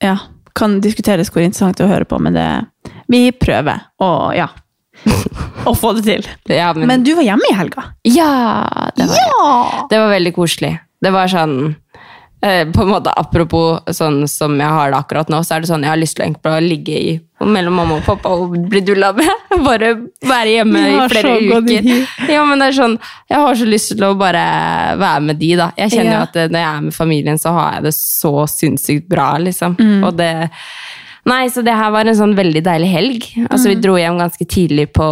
Ja, 0.03 0.15
kan 0.57 0.79
diskuteres 0.83 1.31
hvor 1.31 1.43
interessant 1.43 1.77
det 1.77 1.85
er 1.85 1.89
å 1.89 1.93
høre 1.95 2.07
på, 2.09 2.19
men 2.23 2.33
det 2.35 2.47
Vi 3.11 3.31
prøver 3.31 3.85
å 4.03 4.33
Ja. 4.35 4.49
Å 5.67 5.71
få 5.77 5.93
det 5.99 6.03
til. 6.07 6.27
Ja, 6.57 6.71
men, 6.73 6.87
Men 6.89 7.03
du 7.05 7.13
var 7.15 7.23
hjemme 7.23 7.47
i 7.51 7.55
helga. 7.55 7.83
ja, 8.03 8.91
det 8.97 9.07
var 9.07 9.15
Ja! 9.23 9.87
Det 9.91 9.99
var 10.03 10.09
veldig 10.15 10.33
koselig. 10.35 10.73
Det 10.99 11.11
var 11.13 11.27
sånn 11.31 11.75
på 12.39 12.81
en 12.83 12.89
måte 12.91 13.09
Apropos 13.17 13.79
sånn 13.97 14.27
som 14.29 14.53
jeg 14.61 14.69
har 14.69 14.91
det 14.93 14.97
akkurat 14.99 15.29
nå, 15.33 15.39
så 15.43 15.55
er 15.55 15.63
det 15.63 15.69
sånn 15.71 15.81
jeg 15.81 15.89
har 15.89 15.97
lyst 15.97 16.17
til 16.19 16.35
å 16.45 16.59
ligge 16.61 16.93
i 16.93 17.15
mellom 17.41 17.73
mamma 17.77 17.95
og 17.99 18.05
pappa 18.05 18.29
og 18.33 18.53
bli 18.69 18.81
dulla 18.85 19.11
med. 19.13 19.29
Bare 19.65 19.89
være 20.25 20.53
hjemme 20.55 20.83
i 20.89 20.99
flere 21.09 21.33
uker. 21.49 21.89
Ja, 22.29 22.43
men 22.45 22.61
det 22.61 22.67
er 22.71 22.77
sånn, 22.77 22.95
Jeg 23.29 23.41
har 23.41 23.57
så 23.57 23.65
lyst 23.69 23.91
til 23.95 24.05
å 24.07 24.11
bare 24.17 24.43
være 24.97 25.21
med 25.27 25.37
de, 25.41 25.51
da. 25.59 25.71
Jeg 25.77 25.91
kjenner 25.95 26.11
Ja. 26.11 26.17
jo 26.19 26.27
at 26.29 26.35
eh, 26.41 26.47
når 26.53 26.61
jeg 26.63 26.69
er 26.75 26.81
med 26.87 26.95
familien, 26.97 27.37
så 27.41 27.53
har 27.57 27.73
jeg 27.77 27.83
det 27.89 27.93
så 27.97 28.33
sinnssykt 28.49 29.07
bra, 29.09 29.31
liksom. 29.41 29.77
Mm. 29.77 30.03
Og 30.07 30.17
det 30.17 30.31
Nei, 31.27 31.49
så 31.51 31.59
det 31.65 31.73
her 31.75 31.89
var 31.91 32.07
en 32.07 32.15
sånn 32.15 32.37
veldig 32.37 32.61
deilig 32.63 32.87
helg. 32.93 33.25
Altså, 33.49 33.67
Mm. 33.67 33.71
Vi 33.73 33.81
dro 33.83 33.95
hjem 33.99 34.17
ganske 34.21 34.45
tidlig 34.47 34.85
på, 34.95 35.07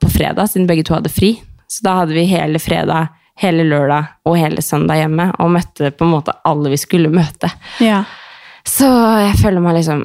på 0.00 0.10
fredag, 0.12 0.46
siden 0.52 0.68
begge 0.68 0.84
to 0.86 0.94
hadde 0.94 1.10
fri. 1.10 1.32
Så 1.66 1.82
da 1.82 1.96
hadde 2.00 2.14
vi 2.14 2.22
hele 2.30 2.60
fredag, 2.62 3.08
hele 3.40 3.64
lørdag 3.64 4.08
og 4.28 4.36
hele 4.36 4.62
søndag 4.62 5.00
hjemme, 5.00 5.30
og 5.40 5.50
møtte 5.54 5.90
på 5.96 6.04
en 6.06 6.12
måte 6.12 6.34
alle 6.44 6.70
vi 6.72 6.76
skulle 6.80 7.08
møte. 7.12 7.50
ja. 7.80 8.02
Så 8.64 8.84
jeg 9.24 9.38
føler 9.40 9.60
meg 9.64 9.78
liksom 9.78 10.02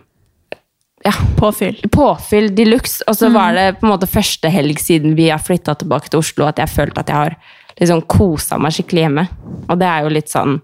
ja, 1.05 1.11
Påfyll. 1.37 1.75
påfyll 1.91 2.47
de 2.55 2.63
luxe. 2.65 3.03
Og 3.05 3.13
Mm. 3.13 3.19
så 3.19 3.29
var 3.33 3.51
det 3.53 3.65
på 3.79 3.85
en 3.85 3.91
måte 3.91 4.07
første 4.09 4.49
helg 4.49 4.79
siden 4.79 5.13
vi 5.15 5.27
har 5.29 5.37
flytta 5.43 5.75
tilbake 5.75 6.09
til 6.09 6.19
Oslo, 6.23 6.47
at 6.47 6.57
jeg 6.57 6.69
følte 6.71 6.99
at 7.03 7.07
jeg 7.11 7.15
har 7.15 7.35
liksom 7.79 8.01
kosa 8.07 8.57
meg 8.57 8.71
skikkelig 8.71 9.03
hjemme. 9.03 9.27
Og 9.69 9.77
det 9.77 9.85
er 9.91 10.03
jo 10.07 10.09
litt 10.15 10.31
sånn 10.31 10.61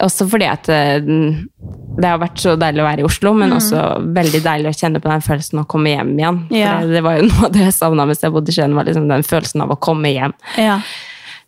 Også 0.00 0.28
fordi 0.30 0.46
at 0.46 0.68
eh, 0.70 1.00
det 1.02 2.06
har 2.06 2.20
vært 2.22 2.38
så 2.38 2.52
deilig 2.54 2.84
å 2.84 2.86
være 2.86 3.02
i 3.02 3.06
Oslo, 3.08 3.32
men 3.34 3.50
også 3.56 3.80
veldig 4.14 4.40
deilig 4.44 4.70
å 4.70 4.76
kjenne 4.78 5.00
på 5.02 5.10
den 5.10 5.24
følelsen 5.26 5.58
av 5.58 5.64
å 5.64 5.68
komme 5.72 5.90
hjem 5.96 6.12
igjen. 6.20 6.38
For 6.46 6.54
Mm. 6.54 6.60
Ja. 6.60 6.74
det, 6.84 6.92
det 6.94 7.02
var 7.02 7.16
jo 7.18 7.24
noe 7.26 7.46
av 7.48 7.52
det 7.56 7.64
jeg 7.64 7.74
savna 7.74 8.06
mens 8.06 8.20
jeg 8.22 8.30
bodde 8.30 8.48
i 8.48 8.54
Skien, 8.54 8.76
var 8.78 8.84
liksom 8.86 9.08
den 9.10 9.24
følelsen 9.26 9.64
av 9.64 9.72
å 9.74 9.78
komme 9.80 10.12
hjem. 10.14 10.34
Ja. 10.56 10.76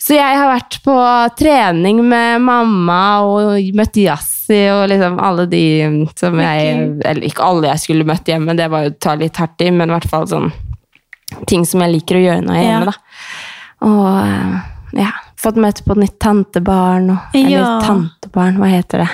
Så 0.00 0.14
jeg 0.16 0.37
har 0.38 0.49
vært 0.49 0.78
på 0.85 0.95
trening 1.37 1.99
med 2.09 2.40
mamma 2.40 3.00
og 3.28 3.59
møtt 3.76 3.99
Yassi 4.00 4.62
og 4.73 4.87
liksom 4.88 5.19
alle 5.21 5.45
de 5.50 5.61
som 6.16 6.38
jeg 6.40 6.71
Eller 7.04 7.26
ikke 7.28 7.45
alle 7.45 7.69
jeg 7.75 7.83
skulle 7.85 8.07
møtt 8.09 8.25
hjemme, 8.33 8.57
det 8.57 8.71
var 8.73 8.87
jo 8.87 8.95
å 8.95 8.99
ta 8.99 9.14
litt 9.21 9.37
hardt 9.37 9.61
i, 9.66 9.69
men 9.71 9.92
i 9.92 9.95
hvert 9.99 10.09
fall 10.11 10.25
sånn 10.30 10.49
ting 11.47 11.66
som 11.69 11.85
jeg 11.85 11.92
liker 11.95 12.16
å 12.19 12.23
gjøre 12.25 12.42
når 12.47 12.57
jeg 12.57 12.64
er 12.64 12.71
hjemme, 12.73 12.90
da. 12.90 12.95
Og 13.87 14.07
eh, 14.25 15.02
ja, 15.04 15.11
fått 15.38 15.61
møte 15.62 15.85
på 15.87 15.95
et 15.95 16.02
nytt 16.07 16.16
tantebarn 16.23 17.12
og 17.14 17.37
Eller 17.38 17.59
Ja. 17.61 17.69
tantebarn, 17.85 18.57
hva 18.59 18.71
heter 18.73 19.04
det? 19.04 19.11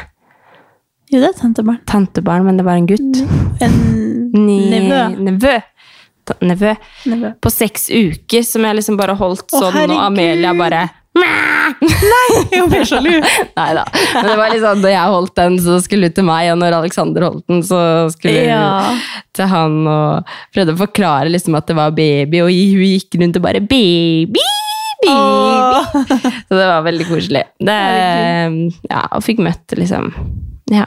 Jo, 1.13 1.21
det 1.23 1.29
er 1.29 1.37
tantebarn. 1.39 1.83
Tantebarn, 1.87 2.47
men 2.49 2.57
det 2.59 2.65
var 2.67 2.79
en 2.81 2.87
gutt. 2.89 3.21
En 3.63 3.77
nevø. 4.33 5.03
Nevø. 5.29 5.53
Nevø. 6.43 6.75
Nevø. 7.13 7.31
På 7.43 7.51
seks 7.53 7.89
uker, 7.91 8.43
som 8.47 8.65
jeg 8.67 8.79
liksom 8.81 8.97
bare 8.99 9.15
holdt 9.19 9.47
Å, 9.53 9.61
sånn, 9.67 9.91
og. 9.91 9.99
Amelia 10.09 10.53
bare 10.59 10.85
Jeg 11.17 12.67
blir 12.69 12.85
sjalu. 12.87 13.11
Nei 13.59 13.69
da. 13.77 13.85
Men 14.15 14.27
det 14.31 14.35
var 14.39 14.51
liksom, 14.53 14.83
da 14.85 14.91
jeg 14.93 15.13
holdt 15.15 15.35
den, 15.39 15.57
så 15.65 15.79
skulle 15.85 16.11
hun 16.11 16.17
til 16.19 16.27
meg, 16.29 16.51
og 16.53 16.59
når 16.61 16.77
Alexander 16.83 17.25
holdt 17.31 17.47
den, 17.51 17.63
så 17.67 17.81
skulle 18.13 18.43
hun 18.43 18.51
Ja. 18.51 18.67
til 19.37 19.49
han 19.51 19.79
og 19.89 20.35
prøvde 20.55 20.75
å 20.77 20.81
forklare 20.85 21.33
liksom 21.33 21.57
at 21.59 21.67
det 21.71 21.77
var 21.79 21.95
baby, 21.97 22.43
og 22.45 22.51
hun 22.53 22.85
gikk 22.85 23.17
rundt 23.23 23.41
og 23.41 23.47
bare 23.49 23.61
baby, 23.65 24.45
baby. 25.03 25.17
Så 26.47 26.53
det 26.57 26.69
var 26.69 26.85
veldig 26.87 27.09
koselig. 27.09 27.45
Det, 27.61 27.81
ja, 28.91 29.03
og 29.17 29.25
fikk 29.27 29.41
møtt 29.45 29.77
liksom 29.79 30.13
Ja. 30.73 30.85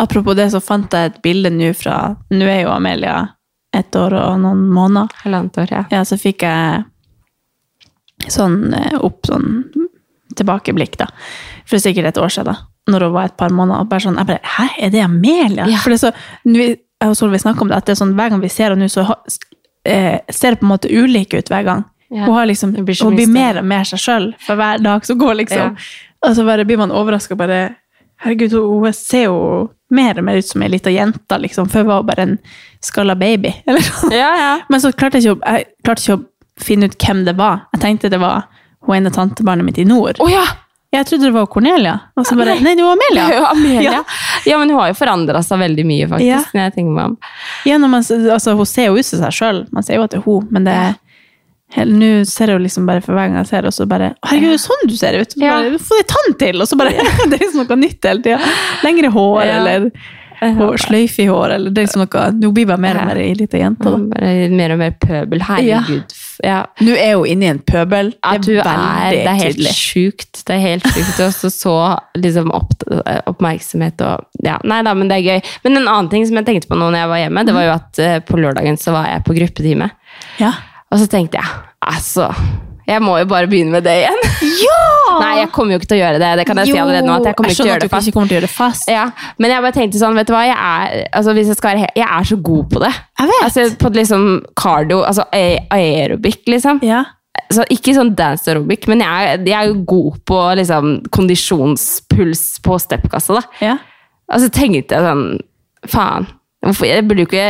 Apropos 0.00 0.34
det, 0.38 0.48
så 0.54 0.60
fant 0.64 0.92
jeg 0.96 1.10
et 1.12 1.22
bilde 1.22 1.50
nå 1.52 1.72
fra 1.76 2.14
Nå 2.32 2.46
er 2.48 2.62
jo 2.64 2.70
Amelia 2.72 3.16
ett 3.74 3.96
år 3.96 4.12
og 4.18 4.40
noen 4.42 4.66
måneder. 4.72 5.08
Halvannet 5.24 5.58
år, 5.62 5.70
ja. 5.72 5.84
Ja, 5.90 6.02
så 6.04 6.18
fikk 6.20 6.42
jeg 6.46 6.84
sånn 8.32 8.72
eh, 8.76 8.98
opp 9.02 9.26
sånn 9.26 9.64
tilbakeblikk, 10.38 10.96
da. 11.00 11.08
For 11.68 11.82
sikkert 11.82 12.12
et 12.12 12.20
år 12.22 12.32
siden, 12.32 12.52
da. 12.52 12.68
Når 12.92 13.06
hun 13.06 13.14
var 13.14 13.28
et 13.30 13.36
par 13.38 13.52
måneder. 13.54 13.84
Og 13.84 13.90
bare 13.90 14.02
sånn, 14.02 14.16
jeg 14.18 14.26
bare 14.26 14.52
Hæ, 14.56 14.64
er 14.86 14.90
det 14.94 15.02
Amelia? 15.04 15.66
Ja. 15.70 15.78
For 15.84 15.92
det 15.92 15.98
er 16.00 16.04
så, 16.08 16.12
vi- 16.44 16.68
jeg 17.02 17.10
og 17.10 17.16
Solveig 17.18 17.40
snakker 17.42 17.62
om 17.62 17.68
det, 17.70 17.76
at 17.76 17.86
det 17.86 17.92
er 17.96 18.00
sånn, 18.04 18.14
hver 18.18 18.30
gang 18.30 18.40
vi 18.42 18.48
ser 18.52 18.70
henne 18.70 18.86
nå, 18.86 18.90
så 18.90 19.04
eh, 19.84 20.20
ser 20.30 20.54
det 20.54 20.60
på 20.60 20.66
en 20.66 20.72
måte 20.72 20.90
ulik 20.90 21.34
ut 21.34 21.48
hver 21.50 21.64
gang. 21.66 21.84
Ja. 22.12 22.26
Hun, 22.26 22.34
har 22.36 22.46
liksom, 22.46 22.72
blir 22.84 22.98
hun 23.02 23.16
blir 23.16 23.26
mer 23.32 23.58
og 23.58 23.64
mer 23.64 23.84
seg 23.88 23.98
sjøl 23.98 24.26
for 24.38 24.54
hver 24.60 24.82
dag 24.84 25.04
som 25.08 25.18
går, 25.18 25.34
liksom. 25.42 25.76
Og 26.22 26.36
så 26.36 26.44
bare 26.46 26.64
blir 26.68 26.78
man 26.78 26.92
overraska 26.94 27.34
bare 27.38 27.76
Herregud, 28.22 28.52
hun 28.54 28.84
hun 28.84 28.92
ser 28.94 29.24
jo 29.24 29.38
mer 29.92 30.18
og 30.18 30.26
mer 30.26 30.40
ut 30.40 30.48
som 30.48 30.64
ei 30.64 30.70
lita 30.72 30.92
jente, 30.92 31.38
liksom. 31.38 31.68
for 31.70 31.82
jeg 31.82 31.90
var 31.90 32.08
bare 32.08 32.26
en 32.26 32.34
skalla 32.84 33.16
baby. 33.18 33.54
Eller 33.66 33.84
noe. 33.88 34.12
Ja, 34.16 34.32
ja. 34.40 34.52
Men 34.72 34.82
så 34.82 34.92
klarte 34.92 35.20
jeg 35.20 35.32
ikke 35.36 35.56
jeg 35.56 35.70
klarte 35.84 36.04
ikke 36.04 36.18
å 36.18 36.62
finne 36.62 36.88
ut 36.90 36.98
hvem 37.00 37.24
det 37.28 37.36
var. 37.38 37.66
Jeg 37.76 37.84
tenkte 37.84 38.12
det 38.12 38.20
var 38.22 38.48
hun 38.86 38.98
ene 38.98 39.12
tantebarnet 39.14 39.66
mitt 39.66 39.78
i 39.78 39.86
nord. 39.88 40.20
Oh, 40.22 40.30
ja! 40.30 40.44
Jeg 40.92 41.06
trodde 41.08 41.24
det 41.24 41.32
var 41.32 41.46
Cornelia. 41.48 41.94
Og 42.20 42.26
så 42.28 42.34
bare, 42.36 42.58
nei, 42.60 42.74
det 42.76 42.84
var 42.84 42.98
Det 43.16 43.38
var 43.40 43.54
Amelia. 43.54 43.92
Ja. 43.92 44.02
Ja. 44.44 44.58
men 44.58 44.68
hun 44.70 44.78
har 44.78 44.90
jo 44.90 44.96
forandra 44.98 45.40
seg 45.44 45.62
veldig 45.62 45.86
mye, 45.88 46.08
faktisk. 46.10 46.28
Ja. 46.28 46.42
når 46.52 46.66
jeg 46.66 46.74
tenker 46.74 46.96
meg 46.98 47.06
om. 47.06 47.14
Ja, 47.64 47.78
man, 47.80 48.02
altså, 48.02 48.52
hun 48.58 48.68
ser 48.68 48.90
jo 48.90 48.98
ut 49.00 49.08
som 49.08 49.22
seg 49.22 49.32
sjøl. 49.38 49.62
Man 49.72 49.86
ser 49.86 49.96
jo 49.96 50.04
at 50.04 50.12
det 50.12 50.20
er 50.20 50.26
hun, 50.26 50.50
men 50.52 50.68
det 50.68 50.74
er 50.76 50.98
Nå 51.88 52.08
ser 52.28 52.50
jeg 52.52 52.58
jo 52.58 52.62
liksom 52.66 52.84
bare 52.88 53.00
for 53.04 53.16
hver 53.16 53.30
gang 53.30 53.38
jeg 53.40 53.48
ser 53.48 53.62
det, 53.64 53.70
og 53.72 53.76
så 53.78 53.86
bare 53.88 54.10
Herregud, 54.28 54.52
er 54.52 54.60
sånn 54.60 54.88
du 54.90 54.96
ser 55.00 55.16
ut! 55.20 55.36
Ja. 55.40 55.54
Bare, 55.62 55.78
Få 55.80 56.00
deg 56.00 56.10
tann 56.12 56.34
til! 56.42 56.60
Og 56.60 56.68
så 56.68 56.76
bare 56.80 56.92
Det 57.30 57.38
er 57.38 57.46
liksom 57.46 57.62
noe 57.64 57.78
nytt 57.80 58.10
hele 58.10 58.24
tida. 58.26 58.50
Lengre 58.84 59.12
hår, 59.14 59.38
Ja. 59.46 59.54
eller 59.62 59.86
hår, 60.42 60.74
sløyfe 60.82 61.22
i 61.22 61.28
hår, 61.30 61.52
eller 61.54 61.70
det 61.70 61.78
er 61.80 61.86
liksom 61.86 62.02
noe 62.02 62.22
Nå 62.34 62.48
blir 62.50 62.64
jeg 62.64 62.68
bare 62.72 62.82
mer 62.82 62.98
og 62.98 63.04
mer 63.12 63.20
ei 63.22 63.28
lita 63.38 63.60
jente, 63.60 63.92
mer 64.50 64.72
og 64.74 64.80
mer 64.80 64.96
pøbel. 65.00 65.44
Herregud. 65.46 66.16
Ja. 66.42 66.56
Nå 66.82 66.96
er 66.98 67.12
hun 67.14 67.28
inne 67.30 67.46
i 67.46 67.50
en 67.52 67.60
pøbel. 67.62 68.10
Ja, 68.18 68.32
du 68.42 68.50
er, 68.58 69.14
det 69.14 69.30
er 69.30 69.38
helt 69.38 69.68
sjukt. 69.78 70.40
Det 70.48 70.56
er 70.56 70.64
helt 70.64 70.88
sjukt. 70.90 71.20
Og 71.28 71.30
så 71.38 71.50
så 71.54 71.76
liksom 72.18 72.50
opp, 72.58 72.74
oppmerksomhet 73.30 74.02
og 74.02 74.26
Ja, 74.42 74.56
nei 74.66 74.80
da, 74.82 74.96
men 74.98 75.08
det 75.12 75.20
er 75.20 75.28
gøy. 75.36 75.54
Men 75.64 75.78
en 75.78 75.86
annen 75.88 76.10
ting 76.10 76.26
som 76.26 76.36
jeg 76.40 76.48
tenkte 76.50 76.68
på 76.72 76.76
nå 76.80 76.90
når 76.90 77.04
jeg 77.04 77.12
var 77.14 77.22
hjemme, 77.22 77.46
det 77.46 77.54
var 77.56 77.68
jo 77.68 77.74
at 77.78 78.02
eh, 78.02 78.18
på 78.26 78.40
lørdagen 78.42 78.76
så 78.82 78.96
var 78.96 79.08
jeg 79.12 79.24
på 79.28 79.38
gruppetime. 79.38 79.90
Ja. 80.42 80.50
Og 80.92 81.00
så 81.00 81.06
tenkte 81.08 81.40
jeg 81.40 81.48
altså 81.82 82.26
Jeg 82.86 83.00
må 83.02 83.14
jo 83.16 83.24
bare 83.30 83.48
begynne 83.48 83.72
med 83.72 83.84
det 83.86 83.94
igjen. 84.02 84.18
ja! 84.66 84.80
Nei, 85.22 85.30
jeg 85.40 85.48
kommer 85.54 85.74
jo 85.74 85.78
ikke 85.80 85.88
til 85.92 85.98
å 85.98 86.02
gjøre 86.02 86.18
det. 86.22 86.28
Det 86.40 86.44
kan 86.48 86.58
jeg 86.60 86.70
si 86.72 86.78
allerede 86.80 87.06
nå. 87.06 87.14
at 87.20 87.26
Jeg 87.30 87.36
kommer 87.38 87.52
ikke 87.52 87.58
til 87.62 87.66
å 87.66 87.70
gjøre 87.72 87.84
det 87.84 87.90
fast. 87.92 88.08
ikke 88.08 88.16
kommer 88.16 88.28
til 88.30 88.34
å 88.34 88.38
gjøre 88.40 88.48
det 88.48 88.54
fast. 88.56 88.86
Ja, 88.90 89.04
men 89.38 89.52
jeg 89.52 89.64
bare 89.64 89.76
tenkte 89.76 90.00
sånn, 90.00 90.16
vet 90.18 90.28
du 90.30 90.32
hva, 90.34 90.42
jeg 90.48 90.56
er, 90.58 91.02
altså 91.18 91.34
jeg 91.36 91.56
skal 91.58 91.82
jeg 91.84 92.06
er 92.06 92.28
så 92.30 92.38
god 92.50 92.68
på 92.72 92.82
det. 92.84 92.90
Jeg 93.20 93.30
vet. 93.32 93.42
Altså 93.46 93.66
på 93.82 93.90
liksom 93.96 94.24
cardio, 94.58 95.02
altså 95.08 95.26
ae- 95.36 95.62
aerobic 95.76 96.48
liksom. 96.48 96.80
Ja. 96.86 97.02
Så 97.52 97.64
ikke 97.72 97.92
sånn 97.96 98.14
dance 98.16 98.48
aerobic, 98.50 98.86
men 98.88 99.04
jeg, 99.04 99.40
jeg 99.46 99.56
er 99.58 99.68
jo 99.70 99.78
god 99.92 100.18
på 100.28 100.40
liksom 100.62 100.92
kondisjonspuls 101.12 102.44
på 102.64 102.78
steppkassa 102.80 103.38
da. 103.40 103.42
ja. 103.62 103.78
Og 104.32 104.40
så 104.40 104.48
tenkte 104.54 104.96
jeg 104.96 105.04
sånn, 105.04 105.24
faen, 105.92 106.24
hvorfor, 106.64 106.86
jeg 106.88 107.04
burde 107.04 107.24
jo 107.26 107.28
ikke 107.28 107.48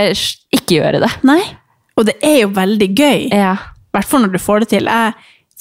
ikke 0.57 0.79
gjøre 0.81 1.03
det. 1.05 1.11
Nei. 1.29 1.43
Og 1.99 2.07
det 2.09 2.15
er 2.25 2.39
jo 2.43 2.53
veldig 2.57 2.89
gøy. 2.97 3.27
Ja. 3.35 3.57
Hvert 3.93 4.09
fall 4.09 4.25
når 4.25 4.33
du 4.37 4.41
får 4.43 4.65
det 4.65 4.69
til. 4.73 4.89
Jeg 4.89 5.13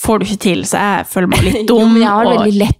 får 0.02 0.20
det 0.22 0.28
ikke 0.30 0.44
til, 0.48 0.62
så 0.70 0.80
jeg 0.82 1.10
føler 1.12 1.28
meg 1.34 1.44
litt 1.48 1.60
Jo, 1.70 1.80
dum. 1.82 1.92
men 1.96 2.02
jeg 2.06 2.10
har 2.14 2.30
og- 2.30 2.38
veldig 2.40 2.56
lett 2.64 2.78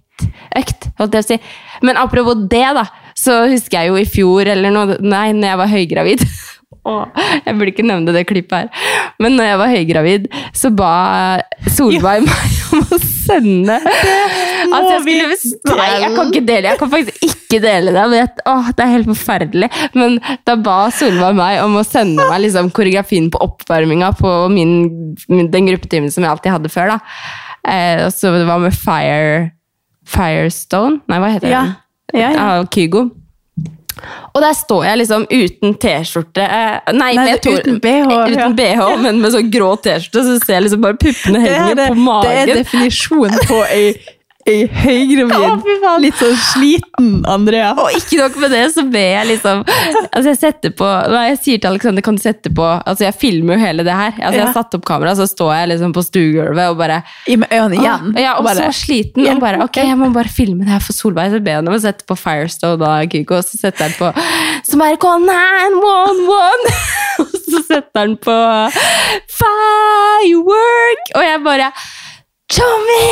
økt, 0.56 0.88
holdt 1.00 1.14
jeg 1.18 1.24
å 1.24 1.26
si. 1.32 1.36
Men 1.82 1.96
apropos 1.98 2.46
det 2.50 2.64
da, 2.76 2.84
så 3.18 3.40
husker 3.50 3.80
jeg 3.82 3.90
jo 3.90 3.96
i 4.00 4.06
fjor, 4.08 4.46
eller 4.54 4.70
noe, 4.74 4.96
nei, 5.02 5.28
når 5.34 5.48
jeg 5.50 5.60
var 5.62 5.70
høygravid. 5.72 6.24
Åh, 6.88 7.04
jeg 7.46 7.54
burde 7.58 7.70
ikke 7.70 7.84
nevne 7.86 8.10
det 8.14 8.24
klippet 8.26 8.64
her. 8.64 8.86
Men 9.22 9.36
når 9.38 9.44
jeg 9.52 9.58
var 9.60 9.70
høygravid, 9.70 10.24
så 10.58 10.70
ba 10.74 10.92
Solveig 11.70 12.24
meg 12.26 12.56
om 12.74 12.80
å 12.82 12.98
sende 13.02 13.76
at 14.78 14.88
jeg 14.90 15.04
vi 15.06 15.36
skulle 15.40 15.76
Nei, 15.78 15.88
jeg 16.02 16.14
kan 16.16 16.30
ikke 16.32 16.44
dele 16.48 16.70
Jeg 16.72 16.80
kan 16.80 16.90
faktisk 16.92 17.26
ikke 17.28 17.60
dele 17.62 17.92
det. 17.94 18.04
Men 18.08 18.18
jeg, 18.18 18.32
åh, 18.48 18.68
det 18.72 18.84
er 18.84 18.92
helt 18.94 19.10
forferdelig. 19.12 19.70
Men 19.98 20.18
da 20.48 20.56
ba 20.56 20.76
Solveig 20.94 21.36
meg 21.38 21.60
om 21.64 21.78
å 21.80 21.84
sende 21.86 22.26
meg 22.30 22.44
liksom, 22.46 22.70
koreografien 22.74 23.30
på 23.32 23.40
oppvarminga 23.44 24.12
på 24.18 24.34
min, 24.52 24.76
min, 25.28 25.50
den 25.52 25.70
gruppetimen 25.70 26.12
som 26.12 26.24
jeg 26.24 26.32
alltid 26.32 26.54
hadde 26.56 26.72
før. 26.72 26.94
Eh, 27.68 28.06
og 28.06 28.12
så 28.14 28.32
det 28.34 28.46
var 28.48 28.62
med 28.62 28.74
Fire 28.74 29.50
Firestone? 30.08 31.02
Nei, 31.08 31.18
hva 31.22 31.32
heter 31.34 31.52
Ja. 31.52 31.62
den? 31.62 31.76
Ja, 32.20 32.30
ja. 32.30 32.46
Ah, 32.60 32.64
Kygo. 32.68 33.10
Og 34.32 34.40
der 34.40 34.54
står 34.56 34.84
jeg 34.86 34.98
liksom 35.02 35.24
uten 35.28 35.74
T-skjorte 35.80 36.42
eh, 36.42 36.92
Nei, 36.96 37.12
Nei, 37.14 37.26
med 37.28 37.46
er 37.46 37.58
uten 37.60 37.78
BH, 37.82 38.08
Uten 38.08 38.38
ja. 38.38 38.48
BH, 38.56 38.86
men 39.04 39.20
med 39.22 39.34
sånn 39.34 39.50
grå 39.52 39.74
T-skjorte, 39.84 40.24
så 40.26 40.36
ser 40.42 40.56
jeg 40.56 40.64
liksom 40.66 40.82
bare 40.84 40.98
puppene 41.00 41.42
henger 41.44 41.76
på 41.82 41.96
på 42.00 42.16
det 42.24 42.32
er 42.40 42.52
definisjonen 42.62 43.38
på 43.50 43.60
ei, 43.68 43.92
ei 44.48 44.64
høygravid, 44.66 45.62
fy 45.62 45.74
litt 46.02 46.16
sånn 46.18 46.34
sliten 46.48 47.10
Andrea. 47.30 47.72
Og 47.78 47.94
ikke 47.94 48.18
nok 48.18 48.38
med 48.42 48.50
det, 48.54 48.62
så 48.74 48.82
ber 48.90 49.04
jeg 49.06 49.28
liksom 49.28 49.60
Altså 49.68 50.24
jeg 50.32 50.38
setter 50.40 50.72
på 50.76 50.88
nei, 51.12 51.22
Jeg 51.30 51.38
sier 51.44 51.60
til 51.62 51.70
Alexander, 51.70 52.02
kan 52.04 52.18
du 52.18 52.22
sette 52.24 52.50
på 52.54 52.64
Altså 52.66 53.06
jeg 53.06 53.14
filmer 53.20 53.54
jo 53.54 53.60
hele 53.62 53.84
det 53.86 53.94
her. 53.94 54.12
Altså 54.18 54.38
Jeg 54.40 54.46
har 54.48 54.56
satt 54.56 54.74
opp 54.78 54.84
kamera, 54.88 55.14
så 55.18 55.28
står 55.30 55.52
jeg 55.60 55.70
liksom 55.74 55.94
på 55.94 56.02
stuegulvet 56.08 56.72
og 56.72 56.80
bare 56.80 56.98
I 57.30 57.36
med 57.38 57.54
øynene 57.54 57.78
igjen. 57.78 58.10
Ja, 58.18 58.34
og 58.40 58.44
bare, 58.48 58.66
så 58.72 58.82
sliten. 58.82 59.28
Og 59.30 59.40
bare, 59.44 59.62
ok, 59.64 59.78
jeg 59.86 59.98
må 60.00 60.10
bare 60.14 60.32
filme 60.32 60.66
det 60.66 60.74
her 60.74 60.82
for 60.82 60.96
Solveig. 60.96 61.30
Så 61.36 61.40
ber 61.42 61.54
jeg 61.54 61.62
henne 61.62 61.72
om 61.72 61.78
å 61.78 61.82
sette 61.86 62.08
på 62.08 62.18
Firestone 62.18 62.90
og 62.90 63.14
Kygo, 63.14 63.38
og 63.38 63.46
så 63.46 63.60
setter 63.62 63.86
jeg 63.86 63.94
den 63.94 63.98
på 64.02 64.10
Så 64.72 64.80
bare 64.82 64.98
call 65.02 65.22
911! 65.30 66.76
og 67.22 67.34
så 67.46 67.60
setter 67.68 68.00
han 68.02 68.14
på 68.22 68.36
Firework! 69.40 71.12
Og 71.16 71.22
jeg 71.26 71.42
bare 71.46 71.70
Tommy! 72.52 73.10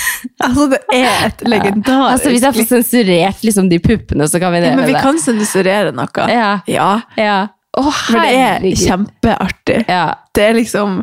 altså, 0.44 0.66
det 0.72 0.80
er 0.92 1.26
et 1.28 1.44
legendarisk 1.48 2.12
Altså 2.12 2.32
Hvis 2.32 2.42
jeg 2.44 2.56
får 2.56 2.66
sensurert 2.70 3.44
liksom, 3.46 3.68
de 3.72 3.78
puppene, 3.82 4.28
så 4.28 4.40
kan 4.42 4.52
vi 4.52 4.62
Ja, 4.64 4.74
Men 4.76 4.86
vi 4.88 4.96
det. 4.96 5.02
kan 5.04 5.20
sensurere 5.22 5.92
noe. 5.96 6.26
Ja. 6.32 6.50
Ja, 6.68 6.90
ja. 7.20 7.36
Oh, 7.76 7.92
for 7.92 8.24
det 8.24 8.32
er 8.40 8.64
kjempeartig. 8.80 9.82
Ja. 9.88 10.06
Det 10.34 10.44
er 10.50 10.54
liksom 10.56 11.02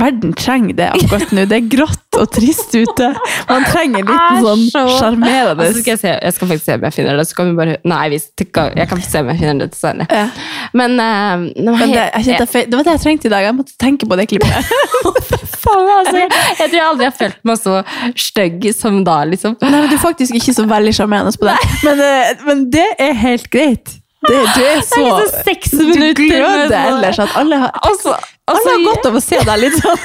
Verden 0.00 0.32
trenger 0.38 0.76
det 0.78 0.88
akkurat 0.96 1.32
nå. 1.36 1.44
Det 1.50 1.56
er 1.58 1.66
grått 1.72 2.18
og 2.20 2.30
trist 2.34 2.72
ute. 2.74 3.10
Man 3.50 3.66
trenger 3.68 4.06
litt 4.08 4.44
sånn 4.46 4.64
så- 4.72 4.86
sjarmerende 4.98 5.66
Altså, 5.66 5.82
skal 5.82 5.92
jeg, 5.94 6.00
se, 6.02 6.14
jeg 6.16 6.36
skal 6.36 6.48
faktisk 6.52 6.64
se 6.70 6.78
om 6.78 6.86
jeg 6.88 6.96
finner 6.96 7.20
det. 7.20 7.26
Så 7.28 7.36
kan 7.38 7.50
vi 7.50 7.56
bare 7.60 7.76
Nei, 7.84 8.08
vi 8.14 8.18
skal, 8.22 8.72
jeg 8.76 8.88
kan 8.90 9.02
se 9.04 9.22
om 9.22 9.30
jeg 9.32 9.38
finner 9.42 9.60
det 9.66 9.78
senere. 9.78 10.08
Ja. 10.10 10.26
Men, 10.72 10.96
uh, 11.00 11.46
Men 11.60 11.92
det, 11.92 12.06
jeg 12.26 12.38
jeg 12.40 12.70
det 12.70 12.76
var 12.78 12.84
det 12.88 12.96
jeg 12.96 13.04
trengte 13.06 13.30
i 13.30 13.34
dag. 13.34 13.46
Jeg 13.48 13.56
måtte 13.60 13.76
tenke 13.80 14.08
på 14.08 14.16
det 14.18 14.28
klippet. 14.32 14.74
Faen, 15.60 15.88
altså, 16.00 16.16
jeg, 16.16 16.30
tror 16.58 16.76
jeg 16.78 16.86
aldri 16.88 17.04
har 17.08 17.16
følt 17.16 17.40
meg 17.44 17.58
så 17.60 17.80
stygg 18.16 18.68
som 18.76 19.02
da, 19.04 19.20
liksom. 19.28 19.56
Nei, 19.60 19.70
men 19.76 19.88
Du 19.90 19.96
er 19.98 20.02
faktisk 20.02 20.36
ikke 20.40 20.54
så 20.56 20.64
veldig 20.70 20.94
sjarmerende 20.96 21.36
på 21.36 21.48
det. 21.50 21.56
Men, 21.84 22.04
eh, 22.06 22.44
men 22.48 22.70
det 22.72 22.86
er 22.98 23.12
helt 23.26 23.50
greit. 23.52 23.96
Det, 24.20 24.36
du 24.36 24.60
er 24.62 24.82
så, 24.84 25.00
Det 25.00 25.06
er 25.06 25.20
liksom 25.20 25.44
seks 25.46 25.72
minutter 25.72 26.18
gløder 26.20 26.66
sånn- 26.68 26.88
ellers. 26.90 27.18
At 27.24 27.36
alle 27.40 27.56
har, 27.62 27.70
Og 27.88 28.02
så, 28.50 28.56
og 28.56 28.60
alle 28.60 28.74
har 28.74 28.84
godt 28.90 29.08
av 29.10 29.16
å 29.18 29.22
se 29.24 29.40
deg 29.48 29.62
litt 29.62 29.78
sånn. 29.78 30.04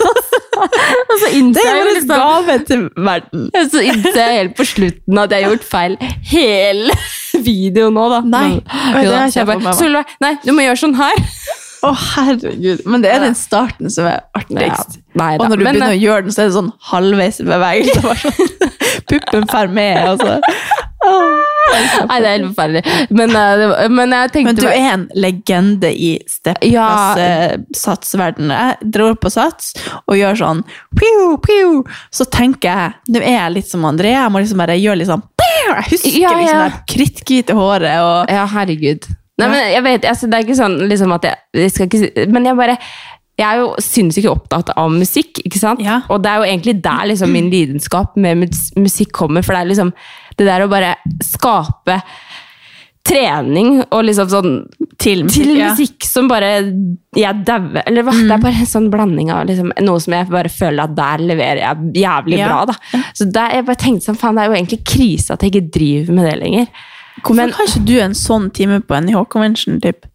altså, 1.11 1.31
Det 1.57 1.65
er 1.65 1.77
vår 1.79 1.91
liksom 1.97 2.13
gave 2.13 2.57
til 2.69 2.85
verden. 3.09 3.45
så 3.73 3.83
innser 3.83 4.21
jeg 4.21 4.39
helt 4.39 4.55
på 4.59 4.67
slutten 4.69 5.21
at 5.25 5.35
jeg 5.35 5.45
har 5.47 5.55
gjort 5.55 5.67
feil 5.73 5.97
hele 6.31 6.97
videoen 7.49 7.97
nå, 7.99 8.07
da. 8.13 8.23
Nei, 8.25 8.47
Men- 8.61 9.05
det 9.05 9.13
har 9.17 9.29
jeg 9.35 9.51
bare. 9.51 9.77
Solveig, 9.77 10.17
nei, 10.23 10.33
du 10.45 10.51
må 10.55 10.65
gjøre 10.67 10.81
sånn 10.85 10.97
her. 10.99 11.23
Å, 11.85 11.91
herregud. 12.15 12.85
Men 12.89 13.03
det 13.03 13.11
er 13.13 13.21
den 13.21 13.35
starten 13.37 13.91
som 13.93 14.07
er 14.09 14.23
artigst. 14.37 14.95
Nei, 15.13 15.35
Og 15.37 15.51
når 15.51 15.59
du 15.59 15.63
Men, 15.67 15.75
begynner 15.75 15.93
eh, 15.93 15.97
å 15.99 16.01
gjøre 16.01 16.25
den, 16.25 16.33
så 16.33 16.41
er 16.41 16.47
det 16.49 16.55
sånn 16.55 16.71
halvveis 16.89 17.37
bevegelse. 17.45 18.15
Sånn. 18.23 18.71
Puppen 19.11 19.45
fer 19.51 19.69
med. 19.69 19.99
Altså. 20.15 20.39
Nei, 22.09 22.17
det 22.21 22.29
er 22.29 22.35
helt 22.37 22.49
forferdelig. 22.51 22.83
Men, 23.09 23.29
eh, 23.35 23.89
men 23.91 24.11
jeg 24.15 24.31
tenkte 24.33 24.51
Men 24.51 24.59
du 24.59 24.67
er 24.69 24.93
en 24.93 25.03
legende 25.17 25.89
i 25.91 26.19
stepklasse-satsverdenen. 26.29 28.51
Jeg 28.55 28.75
drar 28.97 29.13
på 29.21 29.29
sats 29.33 29.65
og 30.05 30.13
gjør 30.19 30.35
sånn 30.41 30.61
piu, 30.97 31.37
piu. 31.43 31.83
Så 32.13 32.23
tenker 32.31 32.69
jeg 32.69 32.91
Nå 33.15 33.19
er 33.21 33.37
jeg 33.39 33.51
litt 33.57 33.69
som 33.71 33.87
André. 33.87 34.09
Jeg 34.15 34.31
må 34.31 34.37
liksom 34.43 34.61
bare 34.61 34.79
gjøre 34.79 34.97
litt 35.01 35.11
sånn. 35.11 35.25
Jeg 35.65 35.83
husker 35.89 36.19
Ja, 36.19 36.31
liksom 36.37 36.59
ja. 36.59 36.63
det 36.69 36.77
kritthvite 36.91 37.53
håret 37.57 37.97
og 38.03 38.17
Ja, 38.31 38.43
herregud. 38.53 39.01
Nei, 39.35 39.47
men 39.51 39.61
jeg 39.67 39.83
vet, 39.83 40.05
altså, 40.07 40.23
Det 40.31 40.35
er 40.37 40.43
ikke 40.45 40.61
sånn 40.61 40.77
liksom 40.87 41.11
at 41.11 41.23
jeg, 41.27 41.35
jeg 41.59 41.69
skal 41.73 41.85
ikke, 41.89 42.27
Men 42.31 42.47
jeg 42.47 42.55
bare 42.59 42.75
jeg 43.35 43.51
er 43.51 43.57
jo 43.59 43.75
sinnssykt 43.83 44.29
opptatt 44.31 44.69
av 44.79 44.87
musikk, 44.93 45.41
ikke 45.43 45.59
sant? 45.59 45.81
Ja. 45.83 45.97
Og 46.07 46.23
det 46.23 46.29
er 46.31 46.37
jo 46.39 46.45
egentlig 46.47 46.79
der 46.85 47.03
liksom 47.09 47.33
min 47.35 47.49
lidenskap 47.51 48.15
med 48.15 48.47
musikk 48.79 49.11
kommer, 49.17 49.43
for 49.43 49.51
det 49.51 49.59
er 49.65 49.71
liksom 49.73 49.91
det 50.37 50.45
der 50.47 50.65
å 50.65 50.69
bare 50.71 50.95
skape 51.23 51.99
trening 53.05 53.83
og 53.93 54.01
liksom 54.07 54.29
sånn 54.31 54.53
Til 54.97 55.25
musikk. 55.27 55.43
til 55.43 55.57
ja. 55.59 55.67
musikk 55.75 56.05
som 56.07 56.27
bare 56.31 56.47
jeg 57.15 57.43
dauer 57.45 57.83
Eller 57.85 58.05
hva? 58.07 58.13
Det 58.15 58.31
er 58.33 58.41
bare 58.41 58.61
en 58.63 58.69
sånn 58.71 58.87
blanding 58.93 59.29
av 59.35 59.45
liksom, 59.49 59.69
noe 59.85 60.01
som 60.01 60.15
jeg 60.15 60.29
bare 60.31 60.49
føler 60.49 60.87
at 60.87 60.95
der 60.97 61.23
leverer 61.29 61.61
jeg 61.61 62.01
jævlig 62.01 62.39
Ja. 62.39 62.47
bra. 62.49 62.65
da. 62.71 63.01
Så 63.13 63.27
der, 63.31 63.51
jeg 63.59 63.65
bare 63.67 63.75
tenkte 63.83 64.05
sånn, 64.09 64.17
faen, 64.17 64.35
det 64.35 64.43
er 64.45 64.49
jo 64.49 64.57
egentlig 64.57 64.83
krise 64.85 65.33
at 65.35 65.41
jeg 65.45 65.51
ikke 65.53 65.71
driver 65.77 66.13
med 66.17 66.25
det 66.31 66.37
lenger. 66.39 66.67
Hvorfor 67.21 67.35
Men- 67.35 67.51
har 67.51 67.65
ikke 67.65 67.85
du 67.85 67.99
en 67.99 68.11
sånn 68.13 68.49
time 68.53 68.79
på 68.81 68.95
NIH 69.03 69.25
Convention? 69.29 69.79
Typ? 69.81 70.05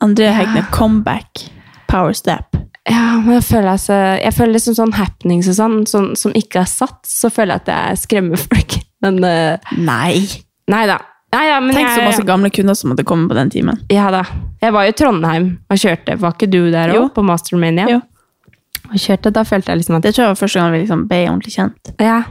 André 0.00 0.32
Hegne, 0.32 0.64
comeback, 0.70 1.44
power 1.88 2.12
step. 2.14 2.56
Ja, 2.88 3.20
men 3.20 3.34
jeg 3.34 3.44
føler, 3.44 3.68
altså, 3.74 4.20
jeg 4.22 4.32
føler 4.32 4.52
liksom 4.54 4.74
sånn 4.74 4.94
happenings 4.94 5.48
og 5.48 5.54
sånn, 5.58 5.86
sånn 5.86 6.16
som 6.16 6.32
ikke 6.32 6.60
er 6.62 6.64
satt, 6.70 7.02
så 7.04 7.28
føler 7.30 7.58
jeg 7.58 7.66
at 7.66 7.66
jeg 7.66 7.98
skremmer 8.06 8.38
folk. 8.38 8.78
Men 9.04 9.22
uh, 9.22 9.72
Nei. 9.78 10.26
nei 10.70 10.84
da. 10.90 10.98
Nei, 11.34 11.42
ja, 11.50 11.58
men 11.60 11.76
Tenk 11.76 11.90
så 11.92 12.04
masse 12.06 12.24
gamle 12.24 12.48
kunder 12.50 12.76
som 12.78 12.88
måtte 12.92 13.04
komme 13.04 13.28
på 13.28 13.36
den 13.36 13.50
timen. 13.52 13.80
Ja 13.92 14.08
da. 14.12 14.22
Jeg 14.62 14.72
var 14.72 14.86
jo 14.86 14.94
i 14.94 14.96
Trondheim 14.96 15.48
og 15.68 15.80
kjørte. 15.80 16.16
Var 16.22 16.36
ikke 16.36 16.48
du 16.48 16.62
der 16.72 16.94
òg, 16.96 17.10
på 17.14 17.24
Mastermania? 17.26 17.88
Jo. 17.92 18.00
Og 18.88 18.96
kjørte, 18.96 19.32
Da 19.34 19.44
følte 19.44 19.74
jeg 19.74 19.82
liksom 19.82 19.98
at 19.98 20.06
Det 20.06 20.14
tror 20.16 20.24
jeg 20.24 20.32
var 20.32 20.38
første 20.40 20.60
gang 20.60 20.72
vi 20.72 20.78
liksom 20.82 21.02
ble 21.10 21.18
ordentlig 21.28 21.52
kjent. 21.52 21.90
Ja, 22.00 22.22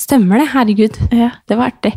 stemmer 0.00 0.40
det. 0.40 0.46
Herregud. 0.54 0.96
Ja. 1.12 1.34
Det 1.44 1.58
var 1.60 1.74
artig. 1.74 1.92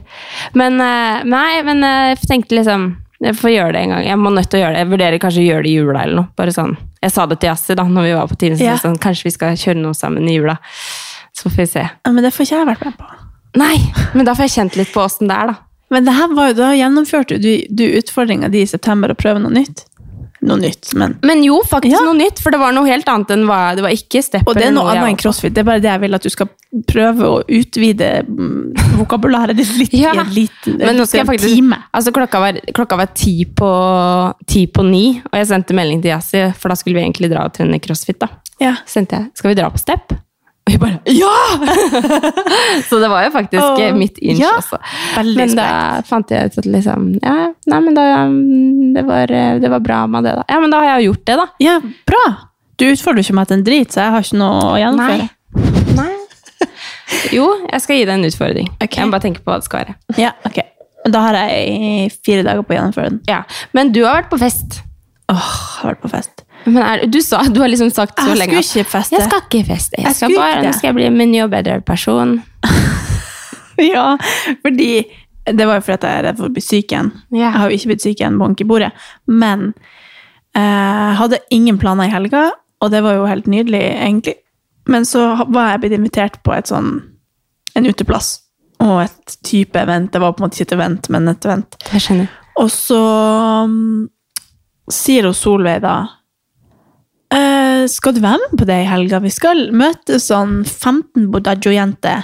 Men 0.60 0.82
uh, 0.84 1.24
nei, 1.24 1.62
men 1.68 1.86
eh, 1.88 2.10
jeg 2.12 2.28
tenkte 2.28 2.60
liksom 2.60 2.90
Jeg 3.24 3.36
får 3.40 3.52
gjøre 3.56 3.72
det 3.76 3.86
en 3.86 3.96
gang. 3.96 4.04
Jeg 4.08 4.20
må 4.20 4.36
nødt 4.36 4.52
til 4.52 4.60
å 4.60 4.64
gjøre 4.66 4.76
det. 4.76 4.84
Jeg 4.84 4.92
vurderer 4.92 5.24
kanskje 5.24 5.42
å 5.42 5.48
gjøre 5.48 5.64
det 5.64 5.72
i 5.72 5.78
jula 5.80 6.04
eller 6.04 6.22
noe. 6.22 6.32
Bare 6.40 6.56
sånn. 6.56 6.76
Jeg 7.00 7.16
sa 7.16 7.26
det 7.28 7.40
til 7.40 7.52
Yassi 7.52 7.76
da 7.80 7.88
når 7.88 8.08
vi 8.08 8.14
var 8.20 8.30
på 8.32 8.38
Teams. 8.40 8.64
Ja. 8.64 8.76
Sånn, 8.80 9.00
kanskje 9.00 9.28
vi 9.28 9.34
skal 9.36 9.60
kjøre 9.60 9.80
noe 9.80 9.96
sammen 9.96 10.28
i 10.28 10.36
jula. 10.38 10.56
Så 11.36 11.48
får 11.48 11.64
vi 11.64 11.72
se. 11.78 11.88
Ja, 11.88 12.12
Men 12.12 12.24
det 12.24 12.32
får 12.36 12.48
ikke 12.48 12.62
jeg 12.62 12.72
vært 12.74 12.88
med 12.88 13.00
på. 13.00 13.19
Nei, 13.58 13.78
men 14.14 14.28
da 14.28 14.36
får 14.38 14.48
jeg 14.48 14.56
kjent 14.58 14.76
litt 14.78 14.94
på 14.94 15.02
åssen 15.02 15.30
det 15.30 15.38
er, 15.38 15.54
da. 15.54 15.56
Men 15.90 16.06
det 16.06 16.14
her 16.14 16.34
var 16.38 16.52
jo, 16.52 16.58
da 16.60 16.74
gjennomførte 16.78 17.40
du, 17.42 17.52
du 17.70 17.86
utfordringa 17.98 18.52
di 18.54 18.62
i 18.62 18.70
september 18.70 19.10
å 19.10 19.18
prøve 19.18 19.42
noe 19.42 19.54
nytt. 19.56 19.88
Noe 20.40 20.56
nytt, 20.56 20.94
men 20.96 21.18
Men 21.26 21.42
jo, 21.44 21.58
faktisk 21.68 21.92
Ja. 21.98 22.00
noe 22.06 22.16
nytt, 22.16 22.40
for 22.40 22.54
det 22.54 22.60
var 22.62 22.72
noe 22.72 22.88
helt 22.88 23.10
annet 23.12 23.34
enn 23.34 23.44
hva 23.44 23.76
Det 23.76 23.84
var 23.84 23.92
ikke 23.92 24.22
step 24.24 24.48
Og 24.48 24.56
det 24.56 24.70
er 24.70 24.72
noe, 24.72 24.86
noe 24.86 24.94
annet 24.94 25.10
enn 25.12 25.18
crossfit. 25.20 25.52
Det 25.54 25.60
er 25.60 25.68
bare 25.68 25.82
det 25.84 25.90
jeg 25.92 26.00
vil 26.06 26.16
at 26.16 26.24
du 26.24 26.30
skal 26.32 26.48
prøve 26.88 27.28
å 27.28 27.42
utvide 27.44 28.10
vokabulæret 28.30 29.00
vokabularet 29.02 29.58
ditt 29.58 29.74
litt 29.82 29.98
Ja, 30.00 30.14
i 30.14 30.22
en 30.24 30.32
liten 30.32 30.78
Men 30.80 30.96
nå 30.96 31.08
skal 31.10 31.26
jeg 31.26 31.28
faktisk 31.34 31.56
time. 31.58 31.82
Altså, 31.92 32.14
klokka 32.16 32.40
var, 32.40 32.62
klokka 32.72 33.02
var 33.02 33.12
ti, 33.12 33.44
på, 33.44 33.70
ti 34.48 34.66
på 34.68 34.86
ni, 34.88 35.20
og 35.26 35.36
jeg 35.42 35.52
sendte 35.52 35.76
melding 35.76 36.02
til 36.06 36.14
Yasi, 36.14 36.46
for 36.56 36.72
da 36.72 36.80
skulle 36.80 37.02
vi 37.02 37.04
egentlig 37.04 37.32
dra 37.34 37.44
og 37.50 37.54
trene 37.58 37.82
crossfit. 37.84 38.20
da. 38.20 38.30
Ja. 38.62 38.76
sendte 38.86 39.16
jeg 39.16 39.32
'Skal 39.34 39.50
vi 39.50 39.62
dra 39.62 39.70
på 39.70 39.80
step?' 39.80 40.16
Og 40.70 40.76
hun 40.76 40.82
bare 40.84 41.00
'Ja!' 41.10 41.58
så 42.90 43.00
det 43.02 43.10
var 43.10 43.24
jo 43.26 43.32
faktisk 43.34 43.82
eh, 43.82 43.96
mitt 43.96 44.20
inch 44.22 44.42
ja. 44.42 44.52
også. 44.58 44.78
Veldig 45.18 45.38
Men 45.38 45.56
da 45.58 45.70
fant 46.06 46.30
jeg 46.30 46.46
ut 46.46 46.60
at 46.62 46.68
liksom 46.70 47.08
Ja, 47.24 47.50
nei, 47.66 47.80
men 47.82 47.98
da 47.98 48.06
mm, 48.30 48.94
det 48.94 49.06
var, 49.08 49.32
eh, 49.32 49.58
det 49.60 49.72
var 49.74 49.82
bra 49.82 50.06
med 50.08 50.24
det, 50.24 50.36
da. 50.38 50.46
Ja, 50.50 50.60
men 50.60 50.70
da 50.70 50.84
har 50.84 50.92
jeg 50.94 51.06
jo 51.06 51.12
gjort 51.12 51.26
det, 51.26 51.38
da. 51.42 51.48
Ja, 51.64 51.76
bra! 52.06 52.24
Du 52.80 52.86
utfordrer 52.88 53.26
ikke 53.26 53.36
meg 53.36 53.50
til 53.50 53.58
en 53.58 53.66
drit, 53.66 53.92
så 53.92 54.06
jeg 54.06 54.14
har 54.14 54.28
ikke 54.28 54.40
noe 54.40 54.60
å 54.70 54.76
gjennomføre. 54.80 55.30
Nei. 55.98 56.12
Jo, 57.36 57.46
jeg 57.66 57.82
skal 57.82 57.98
gi 57.98 58.04
deg 58.06 58.14
en 58.14 58.28
utfordring. 58.28 58.68
Okay. 58.78 59.00
Jeg 59.02 59.10
må 59.10 59.16
bare 59.16 59.26
tenke 59.26 59.42
på 59.42 59.52
hva 59.52 59.58
det 59.60 59.66
skal 59.68 59.82
være. 59.82 59.96
Ja, 60.22 60.30
ok. 60.46 60.60
Da 61.10 61.24
har 61.26 61.38
jeg 61.42 62.12
fire 62.26 62.46
dager 62.46 62.62
på 62.64 62.76
å 62.76 62.78
gjennomføre 62.78 63.10
den. 63.10 63.20
Ja. 63.30 63.42
Men 63.76 63.92
du 63.96 64.04
har 64.06 64.20
vært 64.20 64.30
på 64.32 64.40
fest. 64.42 64.82
Åh, 65.32 65.36
jeg 65.40 65.82
har 65.82 65.92
vært 65.94 66.04
på 66.06 66.12
fest. 66.14 66.44
Men 66.66 66.82
er, 66.84 67.06
du, 67.08 67.22
sa, 67.24 67.42
du 67.48 67.62
har 67.62 67.72
liksom 67.72 67.92
sagt 67.94 68.20
så 68.20 68.34
Jeg 68.34 68.42
lenge 68.42 68.60
skulle 68.64 68.84
ikke 68.84 68.92
feste. 68.92 69.16
Jeg 69.16 69.30
skal 69.30 69.46
ikke 69.46 69.62
feste. 69.70 69.96
Jeg 69.98 70.08
Jeg 70.08 70.18
skal 70.18 70.36
bare, 70.36 70.64
nå 70.66 70.74
skal 70.76 70.90
jeg 70.90 70.98
bli 70.98 71.08
en 71.08 71.20
ny 71.32 71.42
og 71.46 71.54
bedre 71.56 71.80
person. 71.86 72.40
Ja, 73.80 74.18
fordi 74.62 75.06
Det 75.48 75.66
var 75.66 75.80
jo 75.80 75.86
fordi 75.86 76.08
jeg 76.10 76.20
er 76.20 76.26
redd 76.28 76.38
for 76.38 76.50
å 76.50 76.54
bli 76.54 76.62
syk 76.62 76.92
igjen. 76.92 77.14
Yeah. 77.32 77.46
Jeg 77.46 77.54
har 77.56 77.70
jo 77.70 77.78
ikke 77.78 77.90
blitt 77.94 78.04
syk 78.04 78.20
igjen, 78.20 78.36
bank 78.42 78.60
i 78.62 78.68
bordet. 78.68 78.90
Men 79.26 79.72
jeg 80.54 81.16
hadde 81.22 81.40
ingen 81.56 81.80
planer 81.80 82.10
i 82.10 82.12
helga, 82.12 82.44
og 82.84 82.92
det 82.92 83.00
var 83.06 83.16
jo 83.16 83.26
helt 83.30 83.48
nydelig, 83.50 83.82
egentlig. 83.96 84.36
Men 84.90 85.08
så 85.08 85.24
var 85.48 85.72
jeg 85.72 85.82
blitt 85.86 85.96
invitert 85.98 86.38
på 86.46 86.54
et 86.54 86.70
sånn, 86.70 86.92
en 87.78 87.88
uteplass 87.88 88.36
og 88.84 89.04
et 89.08 89.36
type 89.48 89.80
event. 89.80 90.12
Det 90.12 90.22
var 90.22 90.36
på 90.36 90.44
en 90.44 90.48
måte 90.48 90.60
ikke 90.60 90.70
et 90.70 90.78
event, 90.78 91.10
men 91.14 91.32
et 91.32 91.50
event. 91.50 91.80
Jeg 91.94 92.06
skjønner. 92.06 92.30
Og 92.60 92.70
så 92.74 93.02
um, 93.66 94.08
sier 94.92 95.28
hun 95.28 95.38
Solveig 95.38 95.82
da 95.84 95.96
«Eh, 97.32 97.86
Skal 97.88 98.14
du 98.16 98.22
være 98.22 98.40
med 98.42 98.58
på 98.60 98.66
det 98.66 98.80
i 98.84 98.88
helga? 98.90 99.20
Vi 99.22 99.30
skal 99.30 99.68
møte 99.72 100.18
sånn 100.20 100.64
15 100.66 101.30
Bodaggio-jenter. 101.32 102.24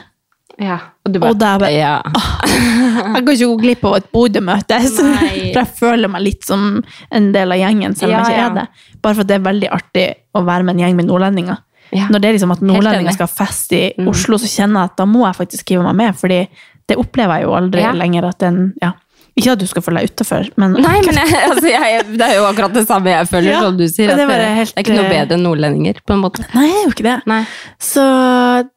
Ja. 0.58 0.78
Og 1.06 1.12
du 1.14 1.20
Og 1.20 1.38
bare- 1.38 1.70
ja. 1.72 2.02
Jeg 2.06 3.26
kan 3.26 3.28
ikke 3.28 3.46
gå 3.52 3.60
glipp 3.62 3.84
av 3.86 3.96
et 3.98 4.12
Bodø-møte, 4.12 4.80
for 4.96 5.04
jeg 5.60 5.68
føler 5.78 6.08
meg 6.10 6.22
litt 6.24 6.44
som 6.46 6.84
en 7.12 7.32
del 7.34 7.52
av 7.52 7.58
gjengen, 7.60 7.96
selv 7.96 8.14
om 8.14 8.18
jeg 8.18 8.20
Ja, 8.20 8.24
ikke 8.24 8.38
ja. 8.40 8.50
er 8.50 8.54
det. 8.56 9.02
Bare 9.02 9.14
for 9.14 9.22
at 9.22 9.28
det 9.28 9.36
er 9.36 9.46
veldig 9.52 9.70
artig 9.72 10.06
å 10.34 10.44
være 10.46 10.64
med 10.64 10.76
en 10.76 10.80
gjeng 10.88 10.96
med 10.96 11.06
nordlendinger. 11.08 11.58
Ja. 11.94 12.08
Når 12.10 12.20
det 12.22 12.26
er 12.30 12.34
liksom 12.40 12.52
at 12.52 12.62
nordlendinger 12.66 13.14
skal 13.14 13.28
skal 13.28 13.46
feste 13.46 13.76
i 13.76 13.94
Mm. 14.02 14.08
Oslo, 14.10 14.38
så 14.38 14.48
kjenner 14.50 14.82
jeg 14.82 14.90
at 14.92 14.98
da 14.98 15.06
må 15.06 15.26
jeg 15.28 15.36
faktisk 15.36 15.64
skrive 15.68 15.84
meg 15.84 15.96
med, 15.96 16.16
fordi 16.16 16.48
det 16.88 16.98
opplever 16.98 17.38
jeg 17.40 17.44
jo 17.44 17.54
aldri 17.54 17.82
lenger 17.98 18.26
at 18.30 18.40
den 18.40 18.74
ja. 18.82 18.94
Ikke 19.36 19.52
at 19.52 19.60
du 19.60 19.66
skal 19.68 19.84
føle 19.84 20.00
deg 20.00 20.14
utafor, 20.14 20.48
men 20.62 20.78
Nei, 20.80 20.94
men 21.04 21.18
jeg, 21.20 21.40
altså, 21.50 21.68
jeg, 21.68 22.04
det 22.16 22.24
er 22.24 22.38
jo 22.38 22.46
akkurat 22.48 22.76
det 22.78 22.86
samme 22.88 23.12
jeg 23.12 23.28
føler, 23.28 23.50
Ja, 23.52 23.64
som 23.66 23.80
du 23.80 23.84
sier. 23.90 24.14
det 24.14 24.22
det, 24.22 24.28
var 24.30 24.40
det, 24.40 24.52
er 24.64 24.72
ikke 24.80 24.96
noe 24.96 25.08
eh, 25.10 25.12
bedre 25.12 25.36
enn 25.36 25.44
nordlendinger, 25.44 26.00
på 26.08 26.16
en 26.16 26.24
måte. 26.24 26.46
Nei, 26.54 26.70
det 26.72 26.78
er 26.78 26.86
jo 26.86 26.94
ikke 26.94 27.08
det. 27.10 27.18
Nei. 27.28 27.42
Så 27.84 28.06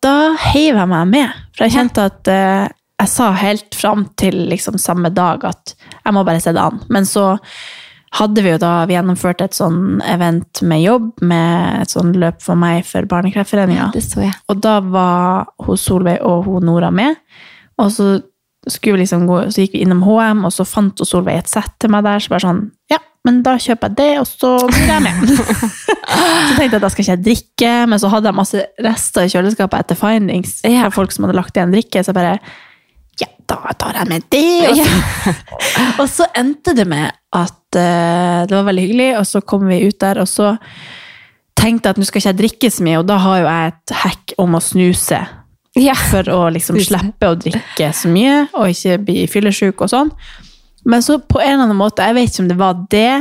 da 0.03 0.17
heiv 0.49 0.81
jeg 0.81 0.91
meg 0.91 1.13
med. 1.13 1.39
For 1.55 1.69
jeg 1.69 1.77
kjente 1.77 2.09
at 2.11 2.33
uh, 2.35 2.67
jeg 2.99 3.13
sa 3.13 3.29
helt 3.39 3.79
fram 3.79 4.09
til 4.19 4.41
liksom 4.51 4.81
samme 4.83 5.13
dag 5.15 5.47
at 5.47 5.77
jeg 5.79 6.17
må 6.17 6.25
bare 6.27 6.43
se 6.43 6.55
det 6.57 6.65
an. 6.65 6.83
Men 6.91 7.07
så 7.07 7.37
hadde 8.19 8.43
vi 8.43 8.51
jo 8.51 8.59
da 8.59 8.73
vi 8.89 8.97
gjennomførte 8.97 9.47
et 9.47 9.57
sånn 9.57 10.01
event 10.09 10.63
med 10.67 10.83
jobb, 10.83 11.11
med 11.23 11.85
et 11.85 11.93
sånn 11.93 12.15
løp 12.19 12.41
for 12.43 12.59
meg 12.59 12.87
for 12.89 13.07
Barnekreftforeninga. 13.11 13.91
Jeg. 13.95 14.33
Og 14.49 14.63
da 14.65 14.79
var 14.83 15.53
hun 15.67 15.79
Solveig 15.79 16.25
og 16.27 16.49
hun 16.49 16.67
Nora 16.67 16.91
med. 16.95 17.21
Og 17.79 17.93
så, 17.95 18.09
skulle 18.73 18.99
vi 18.99 19.05
liksom 19.05 19.27
gå, 19.29 19.43
så 19.53 19.63
gikk 19.65 19.77
vi 19.77 19.83
innom 19.85 20.03
HM, 20.07 20.45
og 20.49 20.53
så 20.55 20.67
fant 20.69 21.01
Solveig 21.07 21.43
et 21.43 21.51
sett 21.51 21.75
til 21.81 21.93
meg 21.93 22.05
der. 22.07 22.23
Så 22.23 22.33
bare 22.33 22.45
sånn 22.47 22.63
Ja, 22.93 22.99
men 23.27 23.43
da 23.45 23.57
kjøper 23.61 23.91
jeg 23.91 23.99
det, 23.99 24.11
og 24.23 24.29
så 24.31 24.53
blir 24.69 24.87
jeg 24.89 25.05
med. 25.05 25.35
så 26.49 26.55
tenkte 26.57 26.69
jeg 26.69 26.79
at 26.79 26.85
da 26.87 26.91
skal 26.93 27.05
ikke 27.05 27.17
jeg 27.17 27.25
drikke, 27.27 27.75
men 27.91 28.01
så 28.01 28.13
hadde 28.13 28.31
jeg 28.31 28.39
masse 28.39 28.65
rester 28.87 29.27
i 29.27 29.33
kjøleskapet 29.35 29.85
etter 29.85 29.99
findings 30.01 30.59
Ja. 30.65 30.87
fra 30.87 30.95
folk 31.01 31.13
som 31.15 31.27
hadde 31.27 31.37
lagt 31.39 31.59
igjen 31.59 31.75
drikke. 31.75 32.03
Så 32.05 32.13
jeg 32.15 32.21
bare 32.21 32.39
Ja, 33.19 33.27
da 33.51 33.75
tar 33.75 33.97
jeg 33.99 34.09
med 34.13 34.29
det! 34.31 34.71
Og 34.71 34.79
så, 34.79 35.35
og 36.05 36.07
så 36.13 36.29
endte 36.39 36.77
det 36.79 36.87
med 36.89 37.11
at 37.35 37.77
uh, 37.77 38.47
det 38.47 38.55
var 38.55 38.69
veldig 38.71 38.85
hyggelig, 38.87 39.11
og 39.19 39.27
så 39.27 39.43
kom 39.43 39.67
vi 39.69 39.83
ut 39.89 39.99
der, 40.01 40.23
og 40.23 40.31
så 40.31 40.55
tenkte 41.59 41.89
jeg 41.91 41.97
at 41.97 41.99
nå 41.99 42.07
skal 42.07 42.23
ikke 42.23 42.31
jeg 42.31 42.39
drikke 42.39 42.71
så 42.71 42.85
mye, 42.87 43.01
og 43.01 43.09
da 43.11 43.17
har 43.19 43.41
jo 43.41 43.49
jeg 43.49 43.73
et 43.73 43.95
hack 44.05 44.35
om 44.39 44.55
å 44.55 44.63
snuse 44.63 45.19
Ja. 45.79 45.95
for 46.11 46.29
å 46.33 46.41
liksom 46.55 46.79
slippe 46.83 47.31
å 47.31 47.37
drikke 47.39 47.93
så 47.95 48.11
mye, 48.13 48.47
og 48.53 48.73
ikke 48.73 48.99
bli 49.07 49.27
fyllesyk 49.31 49.85
og 49.85 49.93
sånn. 49.93 50.13
Men 50.89 51.05
så 51.05 51.19
på 51.21 51.41
en 51.43 51.55
eller 51.55 51.69
annen 51.69 51.79
måte, 51.79 52.07
jeg 52.07 52.17
vet 52.17 52.33
ikke 52.33 52.45
om 52.45 52.51
det 52.51 52.59
var 52.59 52.83
det 52.91 53.15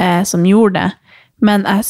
eh, 0.00 0.22
som 0.28 0.44
gjorde 0.46 0.80
det, 0.80 1.16
men 1.46 1.66
jeg 1.68 1.88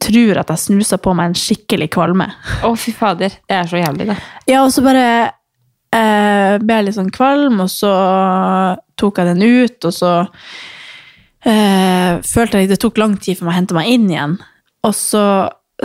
tror 0.00 0.40
at 0.40 0.50
jeg 0.52 0.64
snusa 0.64 0.98
på 1.02 1.12
meg 1.16 1.30
en 1.30 1.38
skikkelig 1.38 1.90
kvalme. 1.92 2.26
Å, 2.64 2.72
fy 2.78 2.92
fader. 2.96 3.36
Det 3.48 3.56
er 3.56 3.68
så 3.68 3.80
jævlig, 3.80 4.08
det. 4.10 4.16
Ja, 4.48 4.62
og 4.64 4.72
så 4.74 4.84
bare 4.84 5.06
eh, 5.94 6.56
ble 6.62 6.78
jeg 6.78 6.88
litt 6.88 6.98
sånn 6.98 7.12
kvalm, 7.14 7.60
og 7.62 7.70
så 7.72 7.92
tok 9.00 9.20
jeg 9.20 9.34
den 9.34 9.44
ut, 9.44 9.88
og 9.88 9.94
så 9.94 10.12
eh, 11.44 12.20
følte 12.26 12.62
jeg 12.62 12.72
det 12.72 12.80
tok 12.82 13.00
lang 13.00 13.16
tid 13.20 13.38
for 13.38 13.48
meg 13.48 13.54
å 13.54 13.58
hente 13.60 13.76
meg 13.76 13.92
inn 13.92 14.08
igjen. 14.10 14.36
Og 14.86 14.96
så 14.96 15.24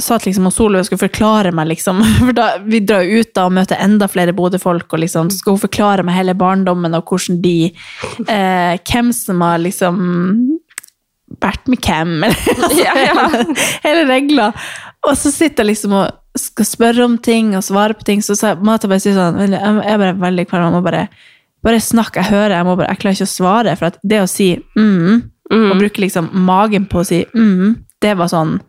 satt 0.02 0.26
liksom 0.28 0.50
og 0.50 0.54
Solveig 0.54 0.88
skulle 0.88 1.06
forklare 1.06 1.52
meg, 1.56 1.70
liksom, 1.74 2.02
for 2.20 2.36
da, 2.36 2.50
vi 2.66 2.82
drar 2.86 3.06
jo 3.06 3.22
ut 3.22 3.32
da 3.38 3.48
og 3.50 3.56
møter 3.58 3.80
enda 3.82 4.10
flere 4.12 4.36
Bodø-folk, 4.36 4.88
og 4.92 5.04
liksom 5.04 5.32
skal 5.34 5.56
hun 5.56 5.64
forklare 5.64 6.06
meg 6.06 6.18
hele 6.20 6.36
barndommen 6.38 6.98
og 6.98 7.10
hvordan 7.10 7.42
de 7.44 7.58
eh, 7.70 8.76
Hvem 8.86 9.12
som 9.16 9.44
har 9.46 9.62
liksom 9.64 10.02
vært 11.42 11.72
med 11.72 11.82
hvem, 11.82 12.18
eller 12.28 12.68
Ja, 12.86 12.98
ja. 13.00 13.16
hele, 13.16 13.56
hele 13.86 14.06
regla. 14.10 14.52
Og 15.06 15.16
så 15.20 15.32
sitter 15.34 15.64
jeg 15.64 15.76
liksom 15.76 15.96
og 15.98 16.22
skal 16.36 16.68
spørre 16.68 17.06
om 17.06 17.16
ting 17.24 17.54
og 17.56 17.64
svare 17.64 17.96
på 17.96 18.04
ting, 18.08 18.24
så 18.26 18.36
må 18.60 18.76
jeg 18.76 18.90
bare 18.92 19.00
si 19.00 19.14
sånn 19.16 19.38
Jeg 19.46 19.56
er 19.56 20.02
bare 20.02 20.18
veldig 20.20 20.46
kvalm, 20.50 20.68
jeg 20.68 20.76
må 20.76 20.84
bare 20.84 21.08
bare 21.66 21.80
snakk, 21.82 22.20
jeg 22.20 22.30
hører, 22.30 22.60
jeg, 22.60 22.66
bare, 22.68 22.88
jeg 22.92 23.00
klarer 23.02 23.16
ikke 23.18 23.26
å 23.26 23.32
svare. 23.32 23.72
For 23.80 23.96
det 24.06 24.20
å 24.22 24.28
si 24.30 24.52
mm, 24.78 25.24
og 25.56 25.80
bruke 25.80 26.04
liksom 26.04 26.28
magen 26.46 26.86
på 26.92 27.02
å 27.02 27.08
si 27.08 27.24
mm, 27.26 27.72
det 28.06 28.12
var 28.20 28.30
sånn 28.30 28.60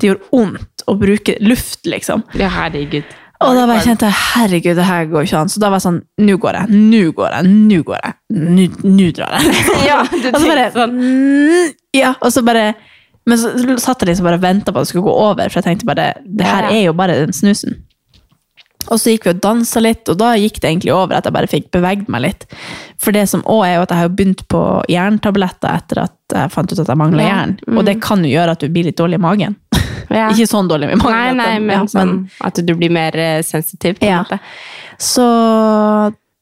Det 0.00 0.08
gjorde 0.10 0.30
vondt 0.32 0.82
å 0.90 0.96
bruke 0.98 1.36
luft, 1.40 1.84
liksom. 1.86 2.24
Ja, 2.38 2.48
herregud. 2.50 3.04
Og 3.44 3.56
da 3.58 3.64
bare 3.68 3.82
kjente 3.84 4.06
jeg 4.08 4.16
herregud, 4.34 4.76
det 4.78 4.86
her 4.88 5.06
går 5.10 5.26
ikke 5.26 5.40
an. 5.42 5.50
Så 5.52 5.60
da 5.60 5.68
var 5.68 5.80
jeg 5.80 5.84
sånn 5.88 6.00
Nå 6.24 6.36
går 6.40 6.56
jeg, 6.60 6.78
nå 6.94 7.00
går 7.18 7.34
jeg, 7.34 7.48
nå 7.70 7.80
går 7.84 7.98
jeg. 8.00 8.14
Nå- 8.38 9.12
drar 9.18 9.34
jeg. 9.36 9.64
Ja, 9.90 9.98
du 10.10 10.28
og 10.30 10.38
så 10.40 10.46
bare 10.48 10.66
sånn. 10.74 10.94
mm, 10.98 11.72
Ja, 11.98 12.14
og 12.20 12.32
så 12.32 12.42
bare 12.46 12.66
Men 13.26 13.40
så 13.40 13.50
satt 13.82 14.00
jeg 14.04 14.12
liksom 14.12 14.26
bare 14.28 14.38
og 14.40 14.44
venta 14.44 14.72
på 14.72 14.80
at 14.80 14.86
det 14.86 14.92
skulle 14.94 15.06
gå 15.08 15.14
over, 15.26 15.48
for 15.48 15.60
jeg 15.60 15.66
tenkte 15.70 15.88
bare 15.88 16.06
det 16.24 16.44
her 16.48 16.66
er 16.70 16.82
jo 16.86 16.92
bare 16.96 17.14
den 17.22 17.32
snusen. 17.36 17.78
Og 18.92 19.00
så 19.00 19.14
gikk 19.14 19.24
vi 19.28 19.32
og 19.32 19.40
dansa 19.44 19.80
litt, 19.80 20.08
og 20.12 20.18
da 20.20 20.34
gikk 20.36 20.58
det 20.60 20.68
egentlig 20.70 20.92
over 20.92 21.16
at 21.16 21.24
jeg 21.28 21.32
bare 21.36 21.48
fikk 21.50 21.70
beveget 21.72 22.08
meg 22.12 22.24
litt. 22.26 22.44
For 23.00 23.16
det 23.16 23.26
som 23.30 23.40
også 23.44 23.66
er 23.68 23.74
jo 23.78 23.84
at 23.86 23.94
jeg 23.94 24.02
har 24.04 24.12
begynt 24.18 24.42
på 24.52 24.60
jerntabletter 24.92 25.70
etter 25.72 26.02
at 26.04 26.34
jeg 26.34 26.52
fant 26.52 26.72
ut 26.72 26.80
at 26.82 26.88
jeg 26.92 27.00
mangla 27.00 27.22
Ja, 27.24 27.36
jern. 27.38 27.54
mm. 27.66 27.78
Og 27.78 27.84
det 27.88 27.94
kan 28.04 28.24
jo 28.24 28.32
gjøre 28.32 28.56
at 28.56 28.60
du 28.64 28.68
blir 28.68 28.84
litt 28.90 28.98
dårlig 29.00 29.20
i 29.20 29.24
magen. 29.24 29.56
Ja. 30.10 30.28
Ikke 30.32 30.46
sånn 30.50 30.68
dårlig 30.68 30.90
i 30.92 30.98
magen. 31.00 31.14
Nei, 31.16 31.32
nei, 31.38 31.58
men 31.64 31.76
ja, 31.78 31.84
sånn 31.90 32.16
at 32.44 32.60
du 32.60 32.74
blir 32.76 32.92
mer 32.92 33.16
uh, 33.16 33.42
sensitiv. 33.46 33.98
på 34.00 34.04
en 34.04 34.12
Ja. 34.12 34.22
måte. 34.24 34.38
Så 35.00 35.24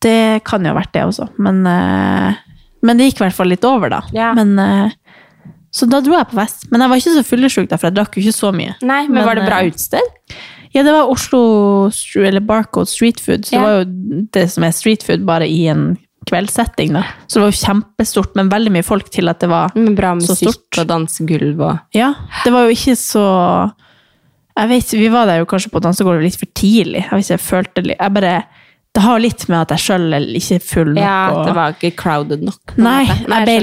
det 0.03 0.43
kan 0.45 0.65
jo 0.67 0.73
ha 0.73 0.81
vært 0.81 0.93
det 0.97 1.05
også. 1.07 1.29
Men, 1.39 1.63
uh, 1.67 2.35
men 2.83 2.99
det 2.99 3.11
gikk 3.11 3.21
i 3.23 3.25
hvert 3.29 3.39
fall 3.39 3.53
litt 3.53 3.65
over, 3.69 3.93
da. 3.93 4.03
Ja. 4.17 4.33
Men, 4.35 4.59
uh, 4.59 4.91
så 5.73 5.87
da 5.89 6.03
dro 6.05 6.17
jeg 6.19 6.29
på 6.29 6.37
fest. 6.37 6.67
Men 6.71 6.83
jeg 6.85 6.91
var 6.93 7.01
ikke 7.01 7.15
så 7.15 7.23
fyllesyk, 7.25 7.71
for 7.73 7.89
jeg 7.89 7.97
drakk 7.97 8.17
jo 8.19 8.25
ikke 8.27 8.35
så 8.37 8.51
mye. 8.53 8.75
Nei, 8.83 9.05
men, 9.07 9.15
Men, 9.21 9.25
var 9.29 9.39
det 9.39 9.47
bra 9.47 9.63
utested? 9.65 10.19
Ja, 10.75 10.83
det 10.83 10.93
var 10.95 11.11
Oslo 11.13 11.91
eller 12.17 12.41
Barcode 12.41 12.89
Street 12.89 13.21
Food. 13.21 13.45
Så 13.45 13.53
Ja. 13.53 13.61
det 13.61 13.67
var 13.67 13.85
jo 13.85 14.27
det 14.33 14.51
som 14.51 14.65
er 14.65 14.71
street 14.73 15.03
food, 15.03 15.27
bare 15.27 15.47
i 15.49 15.67
en 15.69 15.99
kveldssetting. 16.27 16.93
da. 16.93 17.03
Så 17.27 17.35
det 17.35 17.43
var 17.43 17.51
jo 17.51 17.61
kjempestort, 17.67 18.35
men 18.37 18.49
veldig 18.49 18.71
mye 18.73 18.85
folk 18.87 19.11
til 19.11 19.29
at 19.29 19.41
det 19.41 19.49
var 19.51 19.73
men 19.75 19.95
bra 19.95 20.15
så 20.21 20.37
stort. 20.37 20.79
og 20.79 20.87
dansegulv 20.87 21.61
og 21.61 21.79
Ja, 21.95 22.15
det 22.45 22.53
var 22.53 22.65
jo 22.69 22.71
ikke 22.77 22.97
så 22.97 23.73
Jeg 24.57 24.69
vet, 24.69 24.91
Vi 24.93 25.09
var 25.09 25.25
der 25.27 25.39
jo 25.39 25.47
kanskje 25.47 25.71
på 25.73 25.81
dansegulvet 25.81 26.23
litt 26.23 26.37
for 26.37 26.47
tidlig. 26.55 27.03
Jeg 27.05 27.11
vet 27.11 27.25
ikke, 27.25 27.39
jeg 27.39 27.41
følte 27.41 27.83
litt 27.87 27.99
jeg 27.99 28.13
bare, 28.15 28.45
Det 28.93 29.01
har 29.01 29.21
litt 29.25 29.47
med 29.49 29.57
at 29.63 29.71
jeg 29.73 29.81
sjøl 29.87 30.13
er 30.19 30.25
ikke 30.37 30.59
full 30.61 30.91
nok. 30.93 31.01
Ja, 31.03 31.31
og- 31.33 31.47
det 31.47 31.55
var 31.57 31.73
ikke 31.73 31.97
crowded 31.97 32.43
nok. 32.45 32.75
Nei, 32.77 33.07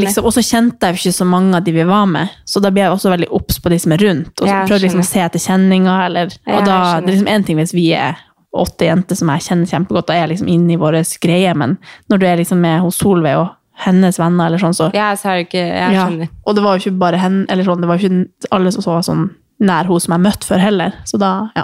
liksom, 0.02 0.26
og 0.26 0.34
så 0.34 0.42
kjente 0.42 0.82
jeg 0.88 0.96
jo 0.96 1.02
ikke 1.04 1.18
så 1.20 1.28
mange 1.30 1.56
av 1.56 1.64
de 1.64 1.72
vi 1.72 1.84
var 1.86 2.08
med, 2.10 2.30
så 2.50 2.60
da 2.62 2.72
ble 2.72 2.82
jeg 2.82 2.92
også 2.96 3.12
veldig 3.14 3.30
obs 3.32 3.60
på 3.60 3.70
de 3.70 3.78
som 3.78 3.92
er 3.92 3.98
rundt. 3.98 4.34
Og 4.42 4.48
så 4.48 4.50
Ja, 4.50 4.66
prøvde 4.66 4.88
liksom 4.88 5.04
å 5.04 5.06
se 5.06 5.20
etter 5.20 5.40
kjenninger. 5.40 6.06
Eller, 6.08 6.26
og 6.48 6.66
da, 6.66 7.00
det 7.02 7.10
er 7.10 7.14
liksom 7.14 7.28
en 7.36 7.44
ting 7.44 7.58
hvis 7.58 7.74
vi 7.74 7.92
er 7.94 8.18
åtte 8.56 8.88
jenter 8.90 9.16
som 9.16 9.30
jeg 9.30 9.42
kjenner 9.46 9.70
kjempegodt, 9.70 10.08
da 10.08 10.14
er 10.14 10.28
jeg 10.28 10.30
liksom 10.34 10.50
inne 10.50 10.74
i 10.74 10.78
vår 10.82 10.98
greie, 11.22 11.54
men 11.56 11.78
når 12.10 12.20
du 12.20 12.26
er 12.26 12.38
liksom 12.38 12.58
med 12.58 12.82
hos 12.82 12.98
Solveig 12.98 13.38
og 13.38 13.52
hennes 13.86 14.18
venner, 14.18 14.48
eller 14.48 14.58
sånn, 14.58 14.74
så 14.74 14.90
Ja, 14.96 15.14
så 15.16 15.30
er 15.30 15.36
det 15.38 15.50
ikke 15.50 15.62
Jeg 15.70 15.94
ja. 15.94 16.08
skjønner. 16.08 16.30
Og 16.48 16.56
det 16.56 16.64
var 16.64 16.78
jo 16.80 16.90
ikke 16.90 16.98
bare 17.00 17.18
henne, 17.22 17.46
eller 17.48 17.64
sånn, 17.64 17.80
det 17.80 17.88
var 17.88 17.98
jo 18.00 18.10
ikke 18.10 18.28
alle 18.52 18.72
som 18.72 18.84
var 18.84 19.02
sånn 19.06 19.30
nær 19.62 19.86
henne 19.86 20.02
som 20.02 20.14
jeg 20.18 20.26
møtte 20.26 20.48
før 20.50 20.60
heller. 20.60 20.94
Så 21.06 21.20
da, 21.20 21.52
ja. 21.56 21.64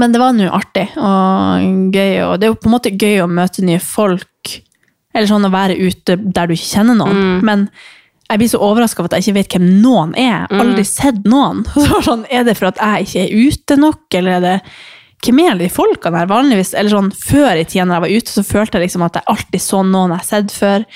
Men 0.00 0.14
det 0.14 0.20
var 0.22 0.32
nå 0.36 0.48
artig 0.56 0.86
og 0.96 1.94
gøy, 1.94 2.14
og 2.24 2.34
det 2.40 2.46
er 2.46 2.52
jo 2.54 2.58
på 2.58 2.70
en 2.70 2.76
måte 2.78 2.92
gøy 2.96 3.20
å 3.24 3.30
møte 3.30 3.64
nye 3.66 3.80
folk. 3.84 4.54
Eller 5.12 5.28
sånn 5.28 5.44
å 5.44 5.52
være 5.52 5.76
ute 5.76 6.16
der 6.20 6.48
du 6.48 6.54
ikke 6.54 6.70
kjenner 6.70 6.96
noen. 6.96 7.40
Men 7.44 7.66
jeg 8.30 8.38
blir 8.38 8.50
så 8.52 8.60
overraska 8.62 9.02
over 9.02 9.10
at 9.10 9.18
jeg 9.18 9.26
ikke 9.26 9.38
vet 9.40 9.54
hvem 9.56 9.68
noen 9.82 10.14
er. 10.18 10.46
Aldri 10.54 10.84
sett 10.86 11.24
noen. 11.28 11.64
Så 11.74 12.00
sånn, 12.06 12.24
Er 12.30 12.44
det 12.46 12.54
for 12.60 12.70
at 12.70 12.78
jeg 12.78 13.08
ikke 13.08 13.24
er 13.24 13.48
ute 13.50 13.78
nok, 13.80 14.02
eller 14.20 14.36
er 14.38 14.44
det 14.46 14.56
hvem 15.20 15.40
er 15.42 15.58
de 15.60 15.66
folkene 15.68 16.22
her 16.22 16.30
vanligvis? 16.30 16.70
Eller 16.78 16.94
sånn, 16.94 17.10
Før 17.12 17.58
i 17.58 17.64
tida 17.66 17.84
når 17.84 17.98
jeg 17.98 18.04
var 18.06 18.14
ute, 18.20 18.34
så 18.36 18.44
følte 18.46 18.78
jeg 18.78 18.86
liksom 18.86 19.04
at 19.04 19.18
jeg 19.18 19.28
alltid 19.34 19.64
så 19.66 19.82
noen 19.84 20.14
jeg 20.14 20.22
har 20.22 20.28
sett 20.30 20.54
før, 20.54 20.86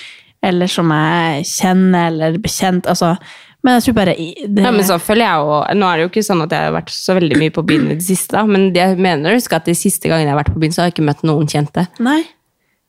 eller 0.45 0.71
som 0.71 0.95
jeg 0.95 1.49
kjenner, 1.51 2.07
eller 2.13 2.39
bekjent. 2.41 2.87
altså, 2.87 3.17
Men 3.65 3.79
jeg 3.79 3.87
tror 3.87 3.95
bare 3.97 4.15
det, 4.15 4.61
Ja, 4.61 4.71
men 4.77 4.85
så 4.85 4.99
føler 5.01 5.25
jeg 5.25 5.41
jo, 5.41 5.59
Nå 5.81 5.89
er 5.89 5.97
det 5.97 6.05
jo 6.05 6.11
ikke 6.11 6.25
sånn 6.27 6.45
at 6.45 6.53
jeg 6.53 6.69
har 6.69 6.75
vært 6.77 6.93
så 6.93 7.17
veldig 7.17 7.39
mye 7.41 7.53
på 7.55 7.65
byen 7.65 7.87
i 7.89 7.99
det 7.99 8.05
siste, 8.07 8.37
da, 8.37 8.45
men 8.45 8.69
jeg 8.77 8.99
mener 9.01 9.33
å 9.33 9.39
huske 9.39 9.57
at 9.57 9.69
de 9.71 9.75
siste 9.79 10.11
gangene 10.11 10.29
jeg 10.29 10.35
har 10.37 10.43
vært 10.43 10.53
på 10.55 10.61
byen, 10.63 10.75
så 10.75 10.83
har 10.83 10.91
jeg 10.91 10.99
ikke 10.99 11.07
møtt 11.09 11.25
noen 11.25 11.49
kjente. 11.51 11.87
Nei. 12.05 12.21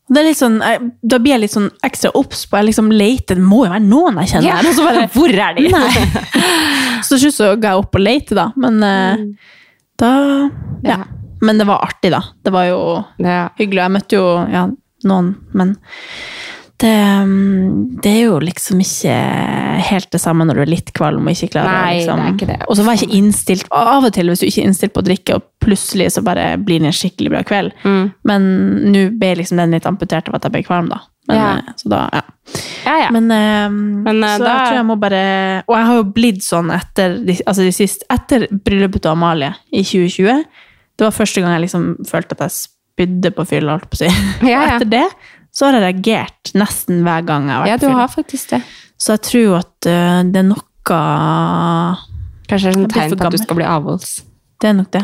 Det 0.06 0.22
er 0.22 0.28
litt 0.28 0.38
sånn, 0.38 0.60
jeg, 0.62 0.90
Da 1.02 1.18
blir 1.18 1.34
jeg 1.34 1.44
litt 1.46 1.56
sånn 1.56 1.72
ekstra 1.86 2.12
obs 2.20 2.44
på 2.46 2.60
jeg 2.60 2.68
liksom 2.68 2.92
leter. 2.94 3.40
Det 3.40 3.46
må 3.46 3.64
jo 3.66 3.72
være 3.74 3.88
noen 3.88 4.20
jeg 4.22 4.36
kjenner. 4.36 4.60
her, 4.60 4.70
og 4.70 4.78
så 4.78 4.86
bare, 4.86 5.06
Hvor 5.16 5.38
er 5.48 5.58
de? 5.58 5.68
Nei. 5.74 6.52
Så 7.06 7.16
til 7.18 7.26
slutt 7.26 7.36
så 7.38 7.48
ga 7.62 7.74
jeg 7.74 7.82
opp 7.84 7.98
å 7.98 8.02
lete, 8.02 8.36
da. 8.38 8.46
Men 8.58 8.80
mm. 8.82 9.26
da 10.02 10.12
ja. 10.86 10.96
Ja. 10.96 11.00
Men 11.46 11.60
det 11.60 11.68
var 11.68 11.84
artig, 11.86 12.10
da. 12.14 12.22
Det 12.44 12.54
var 12.54 12.68
jo 12.70 12.80
Ja. 13.22 13.50
hyggelig. 13.60 13.82
Jeg 13.84 13.94
møtte 13.94 14.18
jo 14.18 14.28
ja, 14.50 14.64
noen, 15.06 15.36
men 15.54 15.76
det, 16.86 16.94
mm, 17.26 18.00
det 18.06 18.12
er 18.12 18.22
jo 18.28 18.36
liksom 18.44 18.80
ikke 18.84 19.16
helt 19.90 20.10
det 20.14 20.22
samme 20.22 20.46
når 20.48 20.60
du 20.60 20.62
er 20.66 20.72
litt 20.72 20.92
kvalm 20.96 21.26
og 21.28 21.34
ikke 21.34 21.50
klarer 21.56 21.74
Nei, 21.74 21.96
liksom 22.00 22.22
det 22.22 22.28
er 22.28 22.36
ikke 22.38 22.50
det. 22.52 22.60
Og 22.70 22.78
så 22.78 22.86
var 22.86 22.96
jeg 22.96 23.08
ikke 23.08 23.18
innstilt 23.20 23.68
Av 23.76 24.06
og 24.08 24.14
til 24.16 24.30
hvis 24.32 24.44
du 24.44 24.46
ikke 24.48 24.62
er 24.64 24.70
innstilt 24.70 24.94
på 24.96 25.02
å 25.04 25.08
drikke, 25.10 25.36
og 25.40 25.50
plutselig 25.66 26.12
så 26.16 26.24
bare 26.26 26.46
blir 26.62 26.84
det 26.84 26.92
en 26.92 26.96
skikkelig 26.96 27.32
bra 27.34 27.42
kveld. 27.50 27.74
Mm. 27.84 28.04
Men 28.30 28.48
nå 28.94 29.04
ble 29.20 29.32
liksom 29.42 29.58
den 29.62 29.74
litt 29.76 29.88
amputert 29.90 30.30
av 30.30 30.38
at 30.40 30.46
jeg 30.48 30.54
ble 30.56 30.64
kvalm, 30.68 30.90
da. 30.94 31.02
Men, 31.28 31.38
Ja. 31.42 31.48
eh, 31.58 31.74
Så 31.82 31.90
da, 31.90 32.04
ja. 32.14 32.22
ja, 32.86 32.96
ja. 33.02 33.10
Men, 33.12 33.32
um, 33.32 34.04
Men, 34.06 34.24
eh, 34.24 34.36
så 34.38 34.44
da- 34.46 34.52
jeg 34.60 34.68
tror 34.68 34.76
jeg 34.78 34.86
må 34.86 35.00
bare 35.02 35.64
Og 35.68 35.74
jeg 35.76 35.86
har 35.88 35.96
jo 35.96 36.04
blitt 36.14 36.44
sånn 36.46 36.70
etter, 36.76 37.16
altså 37.48 37.66
siste, 37.74 38.06
etter 38.14 38.46
bryllupet 38.54 39.02
til 39.02 39.12
Amalie 39.12 39.56
i 39.74 39.82
2020. 39.82 40.46
Det 40.98 41.04
var 41.08 41.12
første 41.12 41.42
gang 41.42 41.52
jeg 41.58 41.66
liksom 41.66 42.06
følte 42.06 42.38
at 42.38 42.46
jeg 42.46 42.52
spydde 42.96 43.32
på 43.36 43.44
fylla, 43.50 43.74
holdt 43.76 43.90
på 43.90 43.98
å 43.98 44.04
si. 44.06 44.12
Ja, 44.48 44.62
Og 44.62 44.70
ja. 44.70 44.76
etter 44.78 44.90
det 44.94 45.08
så 45.56 45.68
har 45.68 45.78
jeg 45.78 45.86
reagert 45.86 46.52
nesten 46.58 47.04
hver 47.06 47.24
gang 47.28 47.48
jeg 47.48 47.56
har 47.56 47.64
vært 47.64 47.72
ja, 47.72 47.78
du 47.80 47.96
har 47.96 48.10
faktisk 48.12 48.56
det. 48.56 48.62
Så 49.00 49.16
jeg 49.16 49.24
tror 49.30 49.54
at 49.62 49.88
uh, 49.88 50.20
det 50.28 50.42
er 50.42 50.50
noe 50.50 50.64
Kanskje 52.46 52.46
det 52.46 52.54
er 52.54 52.60
Jeg 52.70 52.76
sånn 52.76 52.92
tegn 52.94 53.16
på 53.18 53.26
at 53.26 53.34
du 53.34 53.42
skal 53.42 53.58
bli 53.58 53.66
avholds. 53.66 54.12
Det 54.62 54.70
er 54.70 54.76
nok 54.78 54.92
det. 54.94 55.02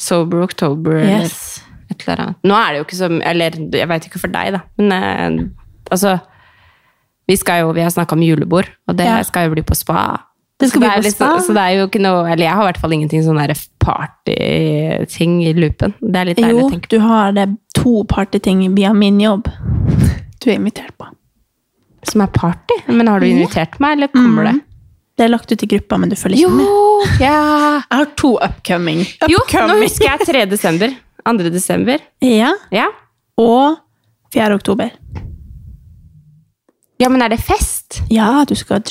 Sober 0.00 0.42
October 0.42 0.96
Yes. 1.04 1.60
eller 1.60 1.94
et 1.94 2.02
eller 2.08 2.22
annet. 2.24 2.38
Nå 2.42 2.56
er 2.58 2.72
det 2.72 2.80
jo 2.80 2.86
ikke 2.88 2.98
så 2.98 3.10
Eller 3.22 3.58
jeg 3.78 3.88
vet 3.92 4.08
ikke 4.08 4.22
for 4.24 4.34
deg, 4.34 4.56
da. 4.56 4.62
Men 4.80 4.90
uh, 4.90 5.44
altså 5.94 6.16
Vi 7.28 7.38
jo, 7.38 7.70
vi 7.72 7.80
har 7.84 7.92
snakka 7.94 8.16
om 8.18 8.22
julebord, 8.24 8.68
og 8.88 8.96
det 8.98 9.06
Ja. 9.06 9.22
skal 9.22 9.46
jo 9.48 9.54
bli 9.54 9.62
på 9.62 9.76
spa. 9.76 10.18
Det 10.64 10.70
skal 10.72 10.82
bli 10.84 10.90
på 10.96 11.12
spa. 11.12 11.28
Så, 11.38 11.46
så 11.48 11.56
det 11.56 11.62
er 11.64 11.76
jo 11.78 11.86
ikke 11.88 12.00
noe 12.02 12.24
Eller 12.32 12.46
jeg 12.48 12.56
har 12.56 12.64
i 12.64 12.68
hvert 12.70 12.80
fall 12.82 12.94
ingenting 12.96 13.22
sånn 13.26 13.40
partyting 13.84 15.38
i 15.44 15.52
loopen. 15.56 15.94
Det 16.00 16.20
er 16.20 16.30
litt 16.30 16.40
deilig 16.40 16.62
å 16.64 16.70
tenke 16.72 16.88
på. 16.88 16.96
Jo, 16.96 17.00
du 17.00 17.06
har 17.08 17.34
det 17.36 17.48
to 17.76 17.94
partyting 18.08 18.64
via 18.76 18.92
min 18.96 19.20
jobb. 19.20 19.50
Du 20.40 20.50
er 20.50 20.56
invitert 20.58 20.96
på. 21.00 21.08
Som 22.04 22.20
er 22.24 22.30
party? 22.32 22.80
Men 22.92 23.08
har 23.08 23.20
du 23.20 23.26
invitert 23.28 23.78
meg, 23.80 23.96
eller 23.96 24.10
kommer 24.12 24.50
det? 24.50 24.54
Det 25.16 25.24
er 25.24 25.30
lagt 25.30 25.52
ut 25.52 25.62
i 25.62 25.68
gruppa, 25.70 25.96
men 26.00 26.10
du 26.10 26.16
følger 26.18 26.42
ikke 26.42 26.56
med. 26.58 26.66
Jo! 26.66 26.80
Ja. 27.22 27.38
Jeg 27.84 27.98
har 28.00 28.08
to 28.18 28.32
upcoming. 28.42 29.04
Jo, 29.30 29.38
nå 29.68 29.76
husker 29.84 30.08
jeg 30.10 30.26
3. 30.26 30.44
desember. 30.50 30.94
2. 31.24 31.50
desember. 31.54 32.02
Ja, 32.24 32.50
Ja. 32.74 32.88
og 33.40 33.78
4. 34.34 34.54
oktober. 34.54 34.90
ja, 36.98 37.08
men 37.08 37.22
er 37.22 37.28
det 37.32 37.40
fest? 37.42 38.02
Ja, 38.10 38.44
du 38.48 38.54
skal 38.58 38.82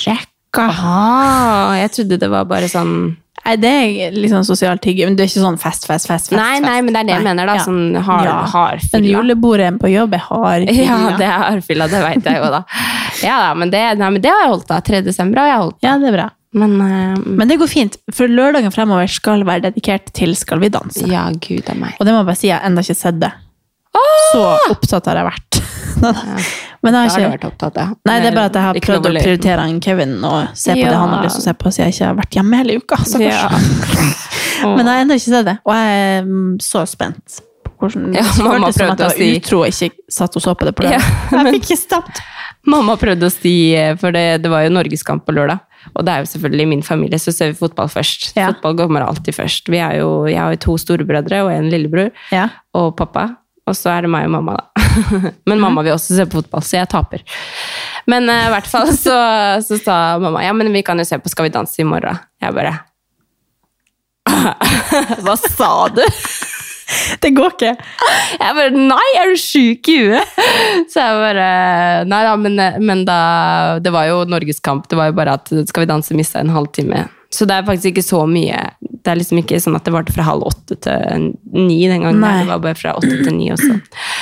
drikke. 0.54 0.70
Aha, 0.70 1.76
jeg 1.82 1.92
trodde 1.98 2.20
det 2.22 2.30
var 2.30 2.46
bare 2.50 2.70
sånn 2.72 2.96
Nei, 3.44 3.58
det 3.60 3.70
er 3.70 4.14
litt 4.16 4.32
sånn 4.32 4.46
sosialt 4.48 4.86
hygge, 4.88 5.04
men 5.04 5.18
det 5.20 5.26
er 5.26 5.28
ikke 5.28 5.42
sånn 5.44 5.58
fest, 5.60 5.84
fest, 5.84 6.08
fest. 6.08 6.30
fest 6.30 6.32
Nei, 6.32 6.62
nei, 6.64 6.78
men 6.80 6.94
det 6.96 7.02
er 7.02 7.08
det 7.10 7.16
jeg 7.18 7.24
mener, 7.26 7.50
da. 7.50 7.56
ja. 7.58 7.64
Sånn 7.66 7.98
har, 8.06 8.24
Ja. 8.24 8.36
har 8.54 8.80
Men 8.94 9.04
julebordet 9.10 9.80
på 9.82 9.90
jobb 9.92 10.14
er 10.16 10.22
hard. 10.30 10.70
Ja, 10.80 11.18
det 11.20 11.26
er 11.28 11.42
hardfylla, 11.42 11.90
det 11.92 12.00
veit 12.06 12.24
jeg 12.24 12.40
jo, 12.40 12.48
da. 12.54 12.62
Ja 13.22 13.42
da, 13.42 13.50
men 13.60 13.70
det, 13.74 13.82
nei, 14.00 14.10
men 14.16 14.22
det 14.24 14.32
har 14.32 14.46
jeg 14.46 14.54
holdt, 14.54 14.68
da. 14.72 14.80
3. 14.80 15.02
desember 15.04 15.42
har 15.44 15.50
jeg 15.52 15.60
holdt. 15.66 15.78
Ja, 15.84 15.98
det 16.00 16.08
er 16.08 16.16
bra. 16.16 16.30
Men 16.54 16.78
uh, 16.80 17.18
Men 17.26 17.50
det 17.52 17.58
går 17.60 17.68
fint, 17.68 17.98
for 18.14 18.32
lørdagen 18.32 18.72
fremover 18.72 19.12
skal 19.12 19.44
være 19.44 19.66
dedikert 19.68 20.14
til 20.14 20.36
Skal 20.40 20.60
vi 20.64 20.70
danse. 20.72 21.04
ja, 21.10 21.26
gud 21.34 21.68
av 21.68 21.76
meg. 21.82 21.98
Og 22.00 22.06
det 22.08 22.14
må 22.14 22.22
jeg 22.22 22.30
bare 22.32 22.40
si, 22.40 22.48
jeg 22.48 22.62
har 22.62 22.70
enda 22.70 22.86
ikke 22.86 22.96
sett 22.96 23.20
det. 23.20 23.34
Så 24.32 24.40
opptatt 24.72 25.06
har 25.12 25.20
jeg 25.20 25.28
vært. 25.34 25.60
Men 26.84 26.94
Det 26.94 27.00
jeg 27.04 27.12
har 27.12 27.22
har 27.22 27.30
du 27.30 27.36
vært 27.38 27.46
opptatt 27.48 27.78
av. 27.80 27.92
Nei, 28.06 28.16
det 28.20 28.28
er 28.28 28.36
bare 28.36 28.50
at 28.52 28.58
jeg 28.60 28.64
har 28.68 28.80
prøvd 28.84 29.06
å 29.08 29.12
prioritere 29.16 29.60
han 29.64 29.78
Kevin 29.82 30.18
og 30.28 30.48
se 30.60 30.74
på 30.74 30.78
Ja. 30.82 30.90
det 30.92 30.98
han 31.00 31.10
har 31.16 31.24
lyst 31.24 31.38
til 31.40 31.44
å 31.44 31.48
se 31.48 31.54
på, 31.62 31.72
siden 31.72 31.86
jeg 31.88 31.94
ikke 31.96 32.06
har 32.10 32.18
vært 32.20 32.38
hjemme 32.40 32.60
hele 32.60 32.76
uka. 32.82 32.98
Ja. 33.24 33.48
Men 34.76 34.86
jeg 34.86 34.94
har 34.94 35.02
ennå 35.06 35.16
ikke 35.20 35.32
sett 35.32 35.48
det, 35.48 35.58
og 35.64 35.74
jeg 35.76 35.98
er 36.04 36.28
mm, 36.28 36.54
så 36.64 36.84
spent. 36.88 37.40
på 37.64 37.72
Hvordan, 37.84 38.14
Ja, 38.16 38.24
mamma 38.44 38.70
som 38.72 38.80
prøvde 38.80 38.94
at 38.94 39.00
jeg 39.00 39.08
å 39.08 39.10
var 39.10 39.18
si- 39.18 39.38
utro 39.40 39.58
og 39.64 39.68
ikke 39.72 39.90
satt 40.20 40.36
og 40.40 40.44
så 40.46 40.54
på 40.60 40.68
det 40.68 40.74
på 40.78 40.86
Ja, 40.88 41.00
Jeg 41.32 41.56
fikk 41.56 41.64
ikke 41.72 41.80
stoppet. 41.82 42.22
Mamma 42.68 42.96
prøvde 43.00 43.28
å 43.28 43.32
si, 43.34 43.56
eh, 43.76 43.96
for 44.00 44.12
det, 44.16 44.42
det 44.44 44.52
var 44.52 44.64
jo 44.64 44.72
norgeskamp 44.72 45.26
på 45.28 45.34
lørdag. 45.36 45.60
Og 46.00 46.06
det 46.08 46.14
er 46.14 46.22
jo 46.24 46.30
selvfølgelig 46.32 46.64
i 46.64 46.70
min 46.76 46.84
familie, 46.84 47.20
så 47.20 47.34
ser 47.36 47.52
vi 47.52 47.58
fotball 47.60 47.90
først. 47.92 48.30
Ja. 48.40 48.52
Fotball 48.54 48.78
kommer 48.80 49.04
alltid 49.04 49.36
først. 49.36 49.68
Vi 49.68 49.82
er 49.84 49.98
jo, 50.00 50.26
jeg 50.32 50.40
har 50.40 50.54
jo 50.56 50.62
to 50.64 50.78
storebrødre 50.80 51.42
og 51.44 51.52
en 51.52 51.68
lillebror. 51.74 52.12
Ja. 52.32 52.46
Og 52.74 52.94
pappa. 52.96 53.34
Og 53.68 53.76
så 53.76 53.92
er 53.98 54.02
det 54.08 54.12
meg 54.16 54.30
og 54.30 54.32
mamma, 54.38 54.56
da. 54.62 54.83
Men 55.50 55.62
mamma 55.62 55.84
vil 55.86 55.96
også 55.96 56.18
se 56.18 56.26
på 56.30 56.42
fotball, 56.42 56.64
så 56.66 56.80
jeg 56.80 56.92
taper. 56.92 57.24
Men 58.10 58.30
eh, 58.32 58.48
i 58.48 58.54
hvert 58.54 58.70
fall 58.70 58.90
så, 59.06 59.18
så 59.66 59.80
sa 59.82 60.00
mamma 60.22 60.44
ja, 60.46 60.54
men 60.56 60.74
vi 60.74 60.84
kan 60.86 61.00
jo 61.00 61.08
se 61.08 61.20
på 61.20 61.32
Skal 61.32 61.48
vi 61.48 61.54
danse 61.56 61.80
i 61.82 61.88
morgen. 61.88 62.20
Jeg 62.44 62.56
bare 62.56 62.78
Hva 65.24 65.38
sa 65.40 65.72
du? 65.94 66.04
Det 67.24 67.32
går 67.34 67.54
ikke. 67.56 67.72
Jeg 68.38 68.56
bare 68.58 68.72
Nei, 68.76 69.08
er 69.18 69.32
du 69.32 69.40
sjuk 69.40 69.88
i 69.90 69.98
huet? 70.04 70.36
Så 70.92 71.00
jeg 71.00 71.22
bare 71.22 71.48
Nei 72.10 72.22
da, 72.28 72.36
men, 72.40 72.60
men 72.84 73.04
da 73.08 73.18
Det 73.84 73.94
var 73.94 74.10
jo 74.12 74.24
norgeskamp. 74.30 74.90
Det 74.92 75.00
var 75.00 75.10
jo 75.10 75.18
bare 75.18 75.38
at 75.40 75.52
Skal 75.70 75.86
vi 75.86 75.90
danse 75.90 76.18
mista 76.18 76.44
en 76.44 76.54
halvtime. 76.54 77.08
Så 77.34 77.48
det 77.50 77.56
er 77.56 77.68
faktisk 77.68 77.94
ikke 77.94 78.06
så 78.06 78.26
mye 78.30 78.60
Det 79.04 79.12
er 79.12 79.20
liksom 79.20 79.42
ikke 79.42 79.58
sånn 79.60 79.76
at 79.76 79.84
det 79.84 79.92
varte 79.92 80.14
fra 80.16 80.24
halv 80.24 80.46
åtte 80.48 80.78
til 80.80 81.26
ni 81.52 81.82
den 81.92 82.06
gangen. 82.06 82.22
Nei. 82.24 82.38
Det 82.40 82.48
var 82.54 82.62
bare 82.64 82.80
fra 82.80 82.94
åtte 82.96 83.18
til 83.20 83.34
ni 83.36 83.50
også. 83.52 83.76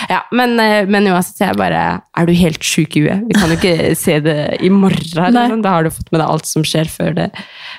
Ja, 0.10 0.24
men, 0.34 0.56
eh, 0.60 0.88
men 0.90 1.06
uansett, 1.12 1.38
så 1.38 1.50
jeg 1.52 1.60
bare 1.60 2.02
Er 2.18 2.26
du 2.26 2.34
helt 2.34 2.66
sjuk 2.66 2.98
i 2.98 3.04
huet? 3.06 3.28
Vi 3.30 3.38
kan 3.38 3.52
jo 3.52 3.58
ikke 3.60 3.96
se 3.96 4.20
det 4.26 4.38
i 4.66 4.72
morgen. 4.74 5.34
Liksom. 5.38 5.62
Da 5.62 5.76
har 5.76 5.86
du 5.86 5.92
fått 5.94 6.10
med 6.12 6.22
deg 6.24 6.28
alt 6.34 6.50
som 6.50 6.66
skjer 6.66 6.90
før 6.90 7.14
det, 7.20 7.30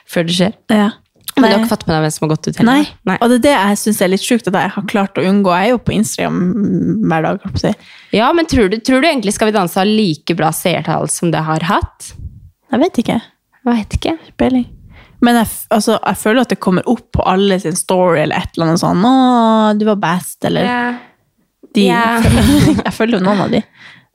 før 0.06 0.28
det 0.28 0.36
skjer. 0.38 0.54
Ja. 0.70 0.90
Men 1.34 1.48
du 1.48 1.54
har 1.54 1.62
ikke 1.62 1.72
fått 1.72 1.86
med 1.88 1.94
deg 1.96 2.02
hvem 2.04 2.12
som 2.12 2.24
har 2.26 2.30
gått 2.34 2.48
ut 2.48 2.58
heller? 2.60 2.82
Nei. 2.82 2.96
Nei. 3.08 3.16
Og 3.24 3.30
det 3.32 3.38
er 3.38 3.44
det 3.46 3.54
jeg 3.54 3.78
syns 3.82 4.02
er 4.04 4.10
litt 4.12 4.24
sjukt 4.26 4.50
at 4.50 4.58
jeg 4.58 4.72
har 4.74 4.84
klart 4.90 5.16
å 5.16 5.24
unngå. 5.24 5.54
Jeg 5.56 5.70
er 5.70 5.72
jo 5.72 5.80
på 5.80 5.94
Instagram 5.96 6.40
hver 7.08 7.26
dag. 7.28 7.46
si. 7.62 7.72
Ja, 8.12 8.28
men 8.36 8.46
tror 8.50 8.68
du, 8.68 8.76
tror 8.84 9.00
du 9.00 9.08
egentlig 9.08 9.32
Skal 9.34 9.48
vi 9.48 9.56
danse 9.56 9.80
har 9.80 9.88
like 9.88 10.36
bra 10.36 10.52
seertall 10.52 11.08
som 11.08 11.32
det 11.32 11.40
har 11.46 11.64
hatt? 11.70 12.12
Jeg 12.70 12.84
vet 12.84 13.02
ikke. 13.02 13.18
Jeg 13.62 13.72
vet 13.72 13.98
ikke. 13.98 14.16
Peiling. 14.36 14.68
Men 15.22 15.38
jeg, 15.38 15.48
altså, 15.70 15.96
jeg 16.00 16.18
føler 16.18 16.42
at 16.42 16.52
det 16.52 16.60
kommer 16.62 16.86
opp 16.90 17.06
på 17.14 17.24
alle 17.30 17.58
sin 17.62 17.76
story 17.78 18.24
eller 18.24 18.42
et 18.42 18.56
eller 18.56 18.72
annet 18.72 18.82
sånn 18.82 19.04
'Å, 19.06 19.14
du 19.78 19.86
var 19.86 20.00
best', 20.02 20.40
eller 20.48 20.98
de, 21.72 21.86
yeah. 21.86 22.24
Jeg 22.86 22.92
følger 22.92 23.18
jo 23.20 23.24
noen 23.24 23.46
av 23.46 23.52
de. 23.52 23.62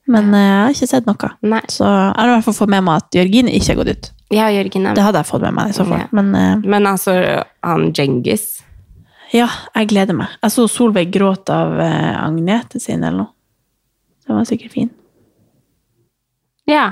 Men 0.07 0.29
eh, 0.33 0.43
jeg 0.43 0.59
har 0.63 0.75
ikke 0.75 0.87
sett 0.87 1.07
noe. 1.09 1.31
Nei. 1.43 1.63
Så 1.71 1.83
jeg 1.83 2.13
har 2.15 2.29
i 2.29 2.35
hvert 2.35 2.45
fall 2.45 2.55
fått 2.61 2.71
med 2.71 2.85
meg 2.85 3.01
at 3.01 3.17
Jørgine 3.17 3.51
ikke 3.55 3.73
har 3.73 3.79
gått 3.81 3.91
ut. 3.91 4.11
Ja, 4.35 4.45
Jørgen 4.51 4.85
er 4.87 4.95
Det 4.95 5.03
hadde 5.03 5.23
jeg 5.23 5.29
fått 5.29 5.43
med 5.43 5.55
meg 5.57 5.71
i 5.71 5.75
så 5.75 5.87
fall. 5.87 6.03
Ja. 6.03 6.07
Men 6.15 6.31
uh, 6.35 6.63
Men 6.63 6.87
altså, 6.87 7.15
han 7.63 7.91
Djengis 7.95 8.47
ja, 9.35 9.47
jeg 9.75 9.89
gleder 9.91 10.15
meg. 10.15 10.37
Jeg 10.39 10.53
så 10.53 10.67
Solveig 10.71 11.09
gråte 11.11 11.51
av 11.51 11.73
uh, 11.75 12.13
Agnete 12.23 12.79
sin 12.79 13.03
eller 13.03 13.25
noe. 13.25 13.33
Den 14.27 14.37
var 14.39 14.47
sikkert 14.47 14.71
fin. 14.75 14.89
Ja. 16.67 16.85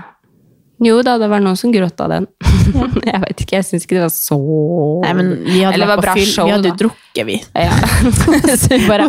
Jo 0.83 0.99
da, 1.05 1.15
det 1.21 1.27
var 1.31 1.39
noen 1.43 1.55
som 1.59 1.71
gråt 1.71 2.01
av 2.03 2.09
den. 2.11 2.25
jeg 3.09 3.19
vet 3.21 3.41
ikke, 3.45 3.55
jeg 3.59 3.67
syns 3.67 3.85
ikke 3.85 3.95
det 3.97 4.03
var 4.03 4.11
så 4.13 4.38
Nei, 5.05 5.11
men 5.15 5.29
vi 5.45 5.59
hadde, 5.61 5.75
Eller 5.75 5.85
det 5.85 5.91
var 5.91 6.01
bra 6.03 6.15
fyll, 6.17 6.27
show, 6.27 6.47
vi 6.49 6.55
hadde 6.55 6.71
jo 6.71 6.77
drukket, 6.81 7.21
vi. 7.29 7.38
Ja. 7.53 7.75
så 8.61 8.71
vi 8.73 8.88
bare 8.89 9.05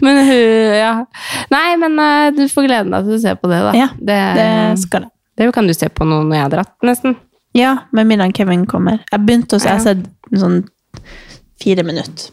Men 0.00 0.22
hun 0.28 0.76
Ja. 0.78 0.92
Nei, 1.52 1.66
men 1.82 1.98
eh, 2.00 2.28
du 2.36 2.46
får 2.48 2.68
glede 2.68 2.88
deg 2.94 3.10
til 3.10 3.18
å 3.18 3.22
se 3.26 3.34
på 3.42 3.50
det, 3.50 3.60
da. 3.66 3.74
Ja, 3.76 3.88
det, 3.98 4.20
Det 4.38 4.48
skal 4.86 5.06
jeg. 5.06 5.12
det 5.42 5.50
kan 5.58 5.68
du 5.68 5.74
se 5.76 5.90
på 5.92 6.06
nå 6.08 6.22
når 6.28 6.38
jeg 6.38 6.46
har 6.46 6.54
dratt, 6.56 6.74
nesten. 6.86 7.18
Ja, 7.56 7.74
med 7.92 8.08
mindre 8.08 8.30
Kevin 8.32 8.64
kommer. 8.70 9.02
Jeg 9.10 9.26
begynte 9.26 9.58
å 9.58 9.60
se, 9.60 9.68
jeg 9.68 9.82
har 9.82 9.84
sett 9.84 10.38
sånn 10.40 10.62
fire 11.60 11.84
minutter. 11.84 12.30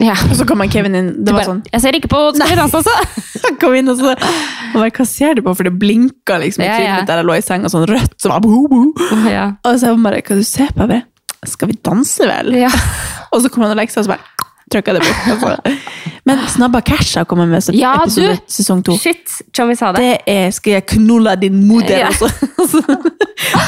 Ja. 0.00 0.14
Og 0.30 0.36
så 0.38 0.44
kom 0.46 0.60
han 0.62 0.70
Kevin 0.70 0.94
inn. 0.94 1.08
Det 1.26 1.32
var 1.34 1.40
bare, 1.40 1.48
sånn 1.48 1.62
Jeg 1.72 1.80
ser 1.82 1.96
ikke 1.98 2.08
på 2.12 2.18
Skal 2.36 2.48
vi 2.52 2.56
danse, 2.60 2.78
altså! 2.78 2.92
Han 3.48 3.56
kom 3.58 3.74
inn, 3.74 3.88
og 3.90 3.96
så 3.98 4.12
og 4.12 4.76
bare, 4.78 4.90
Hva 4.94 5.06
ser 5.10 5.34
du 5.34 5.42
på? 5.42 5.54
For 5.58 5.66
det 5.66 5.72
blinka 5.80 6.38
liksom 6.38 6.62
i 6.62 6.68
Ja, 6.68 6.76
trynet 6.78 7.00
ja. 7.02 7.04
der 7.08 7.22
jeg 7.22 7.26
lå 7.26 7.34
i 7.38 7.42
senga, 7.42 7.68
sånn 7.72 7.86
rødt. 7.90 8.14
Så 8.22 8.30
var, 8.30 8.40
bo, 8.44 8.60
bo. 8.70 8.82
ja. 9.26 9.48
Og 9.66 9.78
så 9.80 9.90
jeg 9.90 10.02
bare 10.04 10.22
Hva 10.22 10.36
du 10.38 10.44
ser 10.46 10.70
på? 10.76 10.86
Jeg 10.86 10.92
bare 10.94 11.50
Skal 11.50 11.68
vi 11.72 11.78
danse, 11.90 12.26
vel? 12.30 12.54
ja. 12.62 12.70
Og 13.32 13.42
så 13.42 13.50
kom 13.50 13.62
han 13.66 13.74
og 13.74 13.80
lekte 13.80 13.94
seg, 13.98 14.04
og 14.04 14.08
så 14.08 14.14
bare 14.14 14.24
trykka 14.72 14.92
det 14.98 15.00
bort. 15.00 15.26
Altså. 15.32 15.74
Men 16.28 16.40
Snabba 16.52 16.80
Cash 16.84 17.16
har 17.18 17.24
kommet 17.24 17.48
med 17.48 17.62
så- 17.64 17.72
Ja, 17.74 17.94
episode 18.04 18.34
du! 18.36 18.42
sesong 18.52 18.82
to. 18.84 18.96
Shit, 19.00 19.38
Tjommi 19.56 19.74
sa 19.76 19.92
det. 19.92 20.02
Det 20.04 20.18
er 20.28 20.50
'Skal 20.52 20.72
jeg 20.74 20.86
knulle 20.86 21.34
din 21.40 21.62
moder', 21.68 21.98
Ja. 21.98 22.06
altså. 22.12 22.28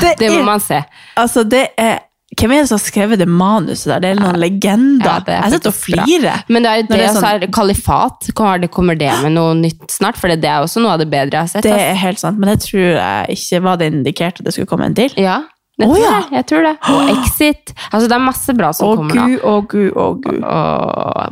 det, 0.01 0.15
Det 0.21 0.31
må 0.31 0.41
er, 0.41 0.45
man 0.45 0.61
se. 0.61 0.83
altså, 1.17 1.43
det 1.49 1.67
er 1.79 1.99
Hvem 2.41 2.55
er 2.55 2.63
det 2.63 2.69
som 2.71 2.79
har 2.79 2.85
skrevet 2.85 3.21
det 3.21 3.29
manuset 3.29 3.91
der? 3.91 4.01
Det 4.01 4.11
er 4.15 4.21
noen 4.21 4.39
legender. 4.41 5.05
Ja, 5.05 5.19
er 5.21 5.43
jeg 5.45 5.59
sitter 5.59 5.73
og 5.73 5.77
flirer. 5.77 6.45
Men 6.49 6.65
det 6.65 6.73
er 6.73 6.83
det, 6.87 6.91
det 6.95 7.01
er 7.05 7.15
sånn- 7.19 7.45
er 7.45 7.53
kalifat. 7.53 8.31
Kommer 8.35 8.97
det, 8.97 9.13
med 9.23 9.35
noe 9.37 9.55
nytt 9.59 9.93
snart? 9.93 10.17
For 10.17 10.33
det 10.33 10.49
er 10.49 10.65
også 10.65 10.81
noe 10.81 10.97
av 10.97 11.03
det 11.03 11.11
bedre 11.13 11.37
jeg 11.37 11.41
har 11.41 11.53
sett. 11.53 11.69
Det 11.69 11.77
er 11.77 11.99
helt 12.01 12.23
sant, 12.23 12.41
men 12.41 12.55
jeg 12.55 12.63
tror 12.65 12.87
jeg 12.97 13.37
ikke 13.37 13.65
var 13.69 13.81
det 13.81 13.91
indikert 13.93 14.41
at 14.41 14.49
det 14.49 14.55
skulle 14.57 14.71
komme 14.71 14.89
en 14.89 14.97
til. 14.97 15.13
Ja, 15.21 15.43
jeg 15.81 15.89
Å, 15.89 15.95
tror, 15.95 16.05
ja. 16.05 16.17
det, 16.17 16.37
jeg 16.37 16.47
tror 16.51 16.67
det. 16.67 16.75
Og 16.93 17.11
Exit. 17.15 17.75
Altså, 17.91 18.05
det 18.07 18.17
er 18.17 18.25
masse 18.25 18.55
bra 18.57 18.73
som 18.77 18.89
oh, 18.89 18.97
kommer 19.01 19.17
nå. 19.17 19.27
gud, 19.27 19.45
å 19.45 19.55
gud, 19.69 19.91
å 19.97 20.09
gud. 20.21 20.41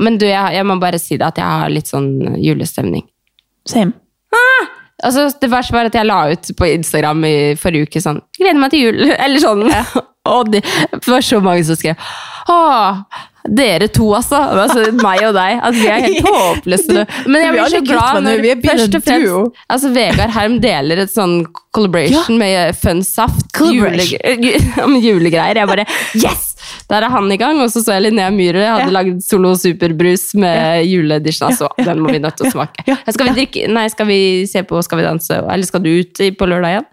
Men 0.04 0.20
du, 0.20 0.26
jeg, 0.28 0.56
jeg 0.56 0.68
må 0.68 0.78
bare 0.80 1.00
si 1.02 1.16
det 1.20 1.28
at 1.28 1.40
jeg 1.40 1.62
har 1.62 1.72
litt 1.72 1.90
sånn 1.90 2.36
julestemning. 2.40 3.04
Same. 3.68 3.96
Altså, 5.04 5.28
det 5.40 5.50
verste 5.52 5.76
var 5.76 5.86
at 5.86 5.94
jeg 5.94 6.08
la 6.08 6.22
ut 6.32 6.48
på 6.58 6.68
Instagram 6.72 7.22
i 7.28 7.34
forrige 7.58 7.86
uke 7.86 8.00
sånn 8.02 8.18
Gleder 8.34 8.58
meg 8.58 8.72
til 8.72 8.88
jul! 8.88 9.04
Eller 9.24 9.38
sånn. 9.42 9.62
Og 10.28 10.52
det, 10.52 10.62
var 11.08 11.24
så 11.24 11.40
mange 11.44 11.64
som 11.68 11.78
skrev 11.78 11.96
Åh, 12.48 13.02
dere 13.48 13.86
to, 13.92 14.06
altså. 14.16 14.38
altså 14.62 14.86
meg 15.02 15.20
og 15.26 15.34
deg. 15.36 15.58
Altså, 15.64 15.80
vi 15.82 15.88
er 15.92 16.04
helt 16.04 16.28
håpløse. 16.32 17.02
Men 17.28 17.42
jeg 17.44 17.52
blir 17.54 17.72
så 17.74 17.80
glad 17.84 18.20
når 18.24 18.40
vi 18.44 18.52
først 18.64 18.96
og 18.96 19.04
fremst 19.04 19.60
altså, 19.72 19.90
Vegard 19.92 20.32
Herm 20.32 20.56
deler 20.64 21.02
et 21.04 21.12
sånn 21.12 21.34
collaboration 21.76 22.38
med 22.40 22.76
Fun 22.80 23.02
Saft. 23.04 23.46
Jule, 23.72 24.04
julegreier. 25.08 25.60
Jeg 25.62 25.70
bare 25.70 25.84
Yes! 26.16 26.46
Der 26.88 27.04
er 27.04 27.12
han 27.12 27.28
i 27.32 27.36
gang. 27.40 27.60
Og 27.64 27.68
så 27.72 27.82
så 27.84 27.98
jeg 27.98 28.06
Linnea 28.08 28.30
Myhre 28.32 28.64
hadde 28.64 28.88
Ja. 28.88 28.94
lagd 28.96 29.20
Solo 29.24 29.52
Superbrus 29.60 30.30
med 30.40 30.88
juleedition. 30.88 31.50
Altså, 31.52 31.68
den 31.84 32.00
må 32.04 32.12
vi 32.12 32.20
nødt 32.24 32.36
til 32.40 32.48
å 32.48 32.54
smake. 32.56 32.84
Ja. 32.88 32.96
Skal 33.08 33.28
vi 33.30 33.36
drikke 33.42 33.68
Nei, 33.72 33.86
skal 33.92 34.08
vi 34.08 34.20
se 34.48 34.64
på 34.64 34.80
Skal 34.84 35.00
vi 35.02 35.08
danse? 35.08 35.40
Eller 35.44 35.68
skal 35.68 35.84
du 35.84 35.92
ut 36.00 36.24
på 36.40 36.48
lørdag 36.48 36.78
igjen? 36.78 36.88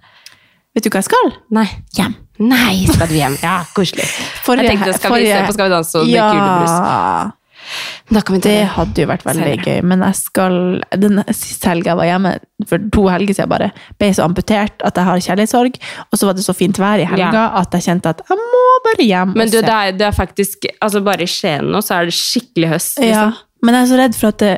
Vet 0.76 0.84
du 0.84 0.91
hva 0.91 1.00
jeg 1.00 1.08
skal? 1.13 1.36
Nei. 1.56 1.67
Hjem. 1.95 2.15
Nei, 2.39 2.86
skal 2.91 3.08
du 3.08 3.15
hjem? 3.15 3.38
Ja, 3.43 3.62
koselig. 3.76 4.06
Forrige- 4.43 4.67
jeg 4.67 4.78
tenkte, 4.78 4.93
skal 5.00 5.13
vi 5.15 5.26
se 5.30 5.41
på 5.48 5.54
Skal 5.56 5.69
vi 5.69 5.76
danse 5.76 6.00
og? 6.02 6.08
Ja, 6.12 7.32
vi 8.36 8.39
det 8.43 8.67
hadde 8.76 9.02
jo 9.02 9.08
vært 9.10 9.24
veldig 9.26 9.45
Senere. 9.45 9.63
gøy. 9.65 9.84
Men 9.89 10.04
jeg 10.06 10.15
skal 10.19 10.58
Den 11.02 11.24
siste 11.34 11.71
helga 11.71 11.91
jeg 11.93 11.98
var 11.98 12.06
hjemme, 12.06 12.34
for 12.69 12.78
to 12.93 13.06
helger 13.10 13.34
siden 13.34 13.50
bare, 13.50 13.71
ble 13.98 14.10
jeg 14.12 14.17
så 14.19 14.26
amputert 14.28 14.86
at 14.86 15.00
jeg 15.00 15.08
har 15.08 15.24
kjærlighetssorg. 15.28 15.80
Og 16.12 16.19
så 16.19 16.30
var 16.30 16.38
det 16.38 16.45
så 16.45 16.54
fint 16.56 16.78
vær 16.78 17.02
i 17.02 17.08
helga 17.10 17.45
at 17.62 17.71
jeg 17.74 17.88
kjente 17.88 18.12
at 18.13 18.21
jeg 18.30 18.38
må 18.38 18.65
bare 18.86 19.08
hjem 19.08 19.34
Men 19.36 19.50
du, 19.50 19.58
det 19.62 19.69
er, 19.74 19.91
det 19.98 20.06
er 20.10 20.12
faktisk 20.15 20.67
altså 20.82 21.02
Bare 21.06 21.26
i 21.26 21.30
Skien 21.32 21.71
nå, 21.71 21.82
så 21.82 22.02
er 22.02 22.06
det 22.12 22.13
skikkelig 22.17 22.69
høst. 22.76 23.00
Ja, 23.02 23.06
Liksom. 23.06 23.34
men 23.63 23.74
jeg 23.76 23.82
er 23.82 23.89
så 23.93 24.00
redd 24.04 24.15
for 24.19 24.28
at 24.28 24.38
det, 24.43 24.54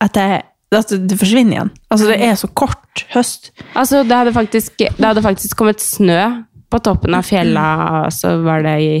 at 0.00 0.14
jeg, 0.22 0.42
at 0.78 0.94
det 1.10 1.18
forsvinner 1.18 1.56
igjen. 1.56 1.70
Altså, 1.90 2.06
det 2.12 2.20
er 2.22 2.34
så 2.38 2.48
kort 2.54 3.04
høst. 3.14 3.50
Altså, 3.74 4.04
det 4.06 4.14
hadde, 4.14 4.32
faktisk, 4.36 4.76
det 4.78 5.04
hadde 5.04 5.22
faktisk 5.24 5.56
kommet 5.58 5.80
snø 5.82 6.44
på 6.70 6.80
toppen 6.84 7.14
av 7.16 7.24
fjella, 7.24 7.66
så 8.12 8.36
var 8.44 8.62
det 8.66 8.76
i 8.84 8.92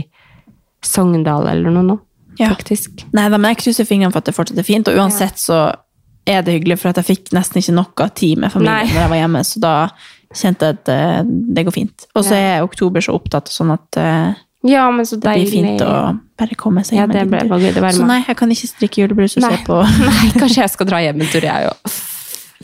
Sogndal 0.84 1.48
eller 1.50 1.74
noe 1.74 1.86
nå. 1.88 1.98
Ja. 2.38 2.52
Faktisk. 2.54 3.02
Nei 3.16 3.26
da, 3.32 3.38
men 3.38 3.50
jeg 3.52 3.64
krysser 3.64 3.86
fingrene 3.88 4.14
for 4.14 4.22
at 4.22 4.28
det 4.30 4.36
fortsatt 4.36 4.60
er 4.62 4.66
fint, 4.66 4.88
og 4.88 4.98
uansett 5.00 5.40
så 5.42 5.58
er 6.28 6.44
det 6.46 6.54
hyggelig, 6.58 6.76
for 6.82 6.92
at 6.92 7.00
jeg 7.00 7.08
fikk 7.08 7.32
nesten 7.34 7.58
ikke 7.62 7.74
noe 7.74 8.08
tid 8.14 8.38
med 8.44 8.52
familien 8.52 8.76
Nei. 8.84 8.92
når 8.92 9.00
jeg 9.02 9.12
var 9.14 9.20
hjemme, 9.22 9.42
så 9.48 9.62
da 9.64 9.72
kjente 10.36 10.68
jeg 10.68 10.76
at 10.78 10.90
eh, 10.92 11.22
det 11.56 11.64
går 11.66 11.74
fint. 11.74 12.06
Og 12.14 12.26
så 12.26 12.36
er 12.36 12.62
oktober 12.66 13.02
så 13.04 13.16
opptatt, 13.16 13.48
sånn 13.50 13.72
at 13.74 13.98
eh, 13.98 14.38
Ja, 14.68 14.84
men 14.92 15.06
så 15.08 15.16
det 15.16 15.34
blir 15.38 15.50
fint 15.50 15.82
å 15.82 15.92
bare 16.38 16.58
komme 16.60 16.84
seg 16.86 17.00
Ja, 17.00 17.06
det 17.10 17.24
ble. 17.30 17.42
Det 17.48 17.82
var 17.82 17.96
Så 17.96 18.06
nei, 18.06 18.20
jeg 18.26 18.36
kan 18.38 18.52
ikke 18.54 18.70
strikke 18.70 19.02
julebrus 19.02 19.38
og 19.40 19.46
Nei. 19.46 19.52
se 19.56 19.64
på 19.66 19.80
Nei, 20.10 20.30
kanskje 20.42 20.62
jeg 20.62 20.74
skal 20.76 20.90
dra 20.92 21.02
hjem 21.02 21.24
en 21.24 21.32
tur, 21.32 21.48
jeg 21.48 21.72
òg. 21.72 21.98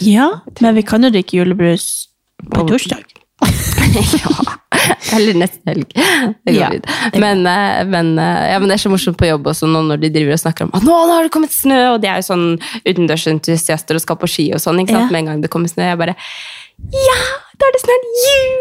Ja, 0.05 0.29
men 0.61 0.79
vi 0.79 0.83
kan 0.87 1.07
jo 1.07 1.11
drikke 1.15 1.41
julebrus 1.41 1.89
På- 2.51 2.67
torsdag. 2.69 3.03
ja. 4.21 4.59
Eller 5.17 5.39
neste 5.45 5.63
helg. 5.71 5.95
Ja. 6.51 6.71
Men, 7.21 7.47
eh, 7.47 7.85
men, 7.89 8.15
eh, 8.19 8.43
ja, 8.53 8.59
men 8.59 8.71
det 8.71 8.79
er 8.79 8.85
så 8.85 8.93
morsomt 8.93 9.19
på 9.21 9.29
jobb 9.29 9.47
også 9.53 9.69
nå 9.71 9.85
når 9.89 10.03
de 10.05 10.13
driver 10.15 10.37
og 10.37 10.43
snakker 10.43 10.69
om 10.69 10.75
at 10.77 10.85
nå, 10.87 10.99
nå 11.09 11.17
har 11.17 11.27
det 11.27 11.33
kommet 11.35 11.55
snø, 11.55 11.81
og 11.95 12.03
de 12.03 12.11
er 12.11 12.21
jo 12.21 12.29
sånn 12.31 12.47
utendørsentusiaster 12.85 13.99
og 13.99 14.05
skal 14.05 14.21
på 14.21 14.31
ski 14.31 14.51
og 14.57 14.63
sånn. 14.63 14.83
ikke 14.83 14.97
sant? 14.97 15.09
Ja. 15.09 15.15
Med 15.15 15.25
en 15.25 15.33
gang 15.33 15.43
det 15.45 15.53
kommer 15.53 15.73
snø. 15.73 15.89
Jeg 15.93 16.01
bare 16.01 16.17
Ja! 16.93 17.19
Da 17.55 17.69
er 17.69 17.77
det 17.77 17.81
snart 17.85 18.07
jul! 18.19 18.55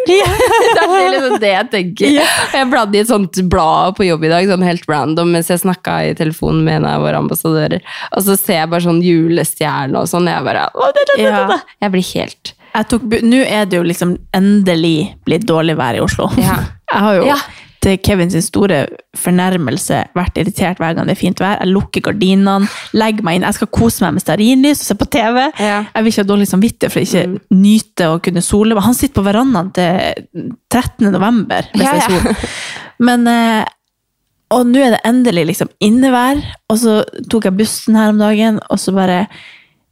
det 0.77 0.83
er 0.85 1.07
liksom 1.15 1.37
det 1.41 1.49
jeg 1.49 1.69
tenker. 1.71 2.11
Ja. 2.13 2.25
Og 2.51 2.57
Jeg 2.59 2.69
bladde 2.69 2.97
i 2.97 3.01
et 3.01 3.09
sånt 3.09 3.39
blad 3.49 3.95
på 3.97 4.05
jobb 4.05 4.27
i 4.27 4.29
dag, 4.29 4.49
sånn 4.51 4.65
helt 4.67 4.85
random, 4.89 5.31
mens 5.33 5.49
jeg 5.49 5.63
snakka 5.63 5.95
i 6.11 6.17
telefonen 6.19 6.61
med 6.67 6.81
en 6.81 6.89
av 6.91 7.01
våre 7.01 7.23
ambassadører. 7.23 7.81
Og 8.13 8.27
så 8.27 8.37
ser 8.37 8.61
jeg 8.61 8.73
bare 8.73 8.85
sånn 8.85 9.01
julestjerne 9.01 9.97
og 9.97 10.11
sånn. 10.11 10.29
Jeg 10.29 10.45
bare 10.45 10.67
å, 10.77 10.91
det, 10.93 11.07
det, 11.09 11.23
det. 11.23 11.31
Ja. 11.31 11.57
Jeg 11.81 11.95
blir 11.95 12.05
helt 12.13 12.53
Nå 12.73 13.41
er 13.45 13.65
det 13.69 13.77
jo 13.77 13.83
liksom 13.85 14.15
endelig 14.33 15.13
blitt 15.27 15.45
dårlig 15.49 15.75
vær 15.77 15.95
i 15.99 16.01
Oslo. 16.03 16.29
Ja. 16.41 16.57
Jeg 16.93 17.01
har 17.01 17.15
jo 17.19 17.23
Ja. 17.25 17.35
til 17.83 17.97
Kevin 18.05 18.29
sin 18.31 18.41
store 18.45 18.85
fornærmelse 19.17 19.97
vært 20.15 20.37
irritert 20.39 20.77
hver 20.79 20.93
gang 20.95 21.07
det 21.09 21.15
er 21.17 21.19
fint 21.19 21.39
vær. 21.41 21.57
Jeg 21.59 21.71
lukker 21.73 22.03
gardinene, 22.05 22.67
legger 22.95 23.25
meg 23.27 23.35
inn. 23.39 23.45
Jeg 23.47 23.57
skal 23.57 23.67
kose 23.75 24.03
meg 24.05 24.13
med 24.15 24.23
stearinlys 24.23 24.83
og 24.83 24.87
se 24.87 24.95
på 25.01 25.07
TV. 25.11 25.39
Ja. 25.59 25.79
Jeg 25.89 26.03
vil 26.05 26.11
ikke 26.13 26.23
ha 26.23 26.29
dårlig 26.29 26.47
samvittighet 26.51 26.93
for 26.93 27.03
ikke 27.03 27.55
nyte 27.57 28.07
å 28.13 28.19
kunne 28.23 28.43
sole. 28.45 28.75
meg. 28.77 28.85
Han 28.85 28.95
sitter 28.97 29.17
på 29.19 29.25
verandaen 29.27 29.71
til 29.75 30.51
13. 30.71 31.09
november 31.11 31.67
hvis 31.73 31.83
det 31.83 32.03
er 32.05 32.07
sol. 32.07 32.47
Men 33.03 33.27
eh, 33.27 33.65
Og 34.53 34.67
nå 34.69 34.79
er 34.85 34.91
det 34.93 35.01
endelig 35.09 35.47
liksom 35.49 35.69
innevær, 35.81 36.37
og 36.69 36.77
så 36.77 36.99
tok 37.31 37.47
jeg 37.49 37.57
bussen 37.57 37.95
her 37.97 38.11
om 38.13 38.19
dagen, 38.21 38.59
og 38.69 38.77
så 38.79 38.93
bare 38.93 39.23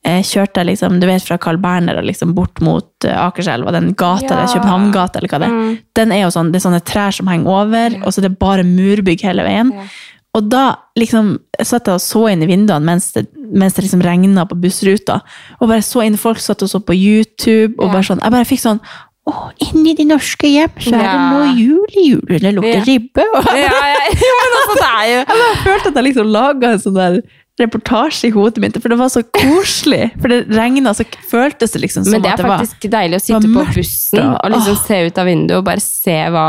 kjørte 0.04 0.58
jeg 0.64 0.66
liksom, 0.72 1.00
du 1.00 1.06
vet 1.08 1.22
fra 1.22 1.38
Carl 1.38 1.58
Berner 1.62 1.98
og 2.00 2.04
liksom 2.08 2.34
bort 2.34 2.60
mot 2.62 3.06
eh, 3.06 3.14
Akerselva, 3.28 3.72
den 3.72 3.94
gata, 3.94 4.40
Ja. 4.42 4.48
Københavngata 4.50 5.20
eller 5.20 5.30
hva 5.30 5.40
det 5.40 5.48
er. 5.50 5.54
Mm. 5.54 5.76
Den 5.96 6.12
er 6.12 6.22
jo 6.24 6.32
sånn, 6.34 6.52
det 6.52 6.58
er 6.62 6.70
sånne 6.70 6.82
trær 6.84 7.12
som 7.14 7.28
henger 7.28 7.48
over, 7.48 8.00
og 8.06 8.10
så 8.14 8.20
er 8.24 8.30
det 8.30 8.40
bare 8.40 8.64
murbygg 8.66 9.22
hele 9.22 9.44
veien. 9.46 9.72
Ja. 9.78 9.86
Og 10.34 10.50
da 10.50 10.64
liksom 10.98 11.38
jeg 11.60 11.68
satt 11.68 11.86
jeg 11.92 11.94
og 12.00 12.02
så 12.02 12.32
inn 12.32 12.42
i 12.42 12.48
vinduene 12.48 12.86
mens 12.88 13.12
det, 13.12 13.28
mens 13.52 13.74
det 13.76 13.84
liksom 13.84 14.02
regna 14.02 14.46
på 14.48 14.56
bussruta. 14.64 15.20
Og 15.60 15.68
bare 15.68 15.84
så 15.84 16.06
inn 16.08 16.16
folk 16.18 16.40
satt 16.40 16.64
og 16.64 16.70
så 16.72 16.80
på 16.80 16.96
YouTube. 16.96 17.76
og 17.78 17.88
Ja. 17.90 17.94
bare 17.94 18.04
sånn, 18.04 18.22
Jeg 18.24 18.32
bare 18.32 18.46
fikk 18.46 18.62
sånn 18.64 18.80
Å, 19.28 19.52
inni 19.62 19.94
de 19.94 20.04
norske 20.06 20.48
hjem 20.50 20.72
så 20.82 20.96
er 20.96 20.98
det 20.98 21.04
Ja. 21.04 21.30
nå 21.30 21.56
jul 21.56 21.86
i 21.94 22.10
julen. 22.10 22.40
Det 22.42 22.56
lukter 22.56 22.80
Ja. 22.80 22.84
ribbe. 22.88 23.22
Og 23.36 23.46
Ja, 23.46 23.54
ja, 24.26 24.34
men 24.42 24.56
altså, 24.58 24.74
det 24.82 24.90
er 24.98 25.06
jo 25.06 25.18
jeg 25.22 25.28
bare 25.28 25.56
følte 25.64 25.88
at 25.88 25.94
jeg 25.94 26.04
liksom 26.06 26.32
laga 26.32 26.72
en 26.72 26.80
sånn 26.80 26.96
der 26.96 27.22
reportasje 27.64 28.28
i 28.30 28.34
hodet 28.36 28.62
mitt, 28.64 28.78
for 28.82 28.90
det 28.94 28.98
var 29.00 29.10
så 29.14 29.22
koselig. 29.38 30.12
For 30.22 30.28
det 30.34 30.40
regna, 30.56 30.94
så 30.98 31.06
føltes 31.30 31.72
det 31.76 31.82
liksom 31.86 32.04
som 32.06 32.12
Men 32.18 32.22
det 32.26 32.32
er 32.32 32.34
er 32.34 32.44
det 32.44 32.50
var 32.52 32.64
faktisk 32.66 32.90
deilig 32.94 33.20
å 33.20 33.24
sitte 33.26 33.52
på 33.56 33.66
bussen 33.76 34.24
og- 34.36 34.52
liksom 34.56 34.76
åh. 34.78 34.86
se 34.88 35.02
ut 35.08 35.18
av 35.18 35.26
vinduet 35.30 35.58
og 35.58 35.66
bare 35.66 35.80
se 35.86 36.18
hva, 36.34 36.46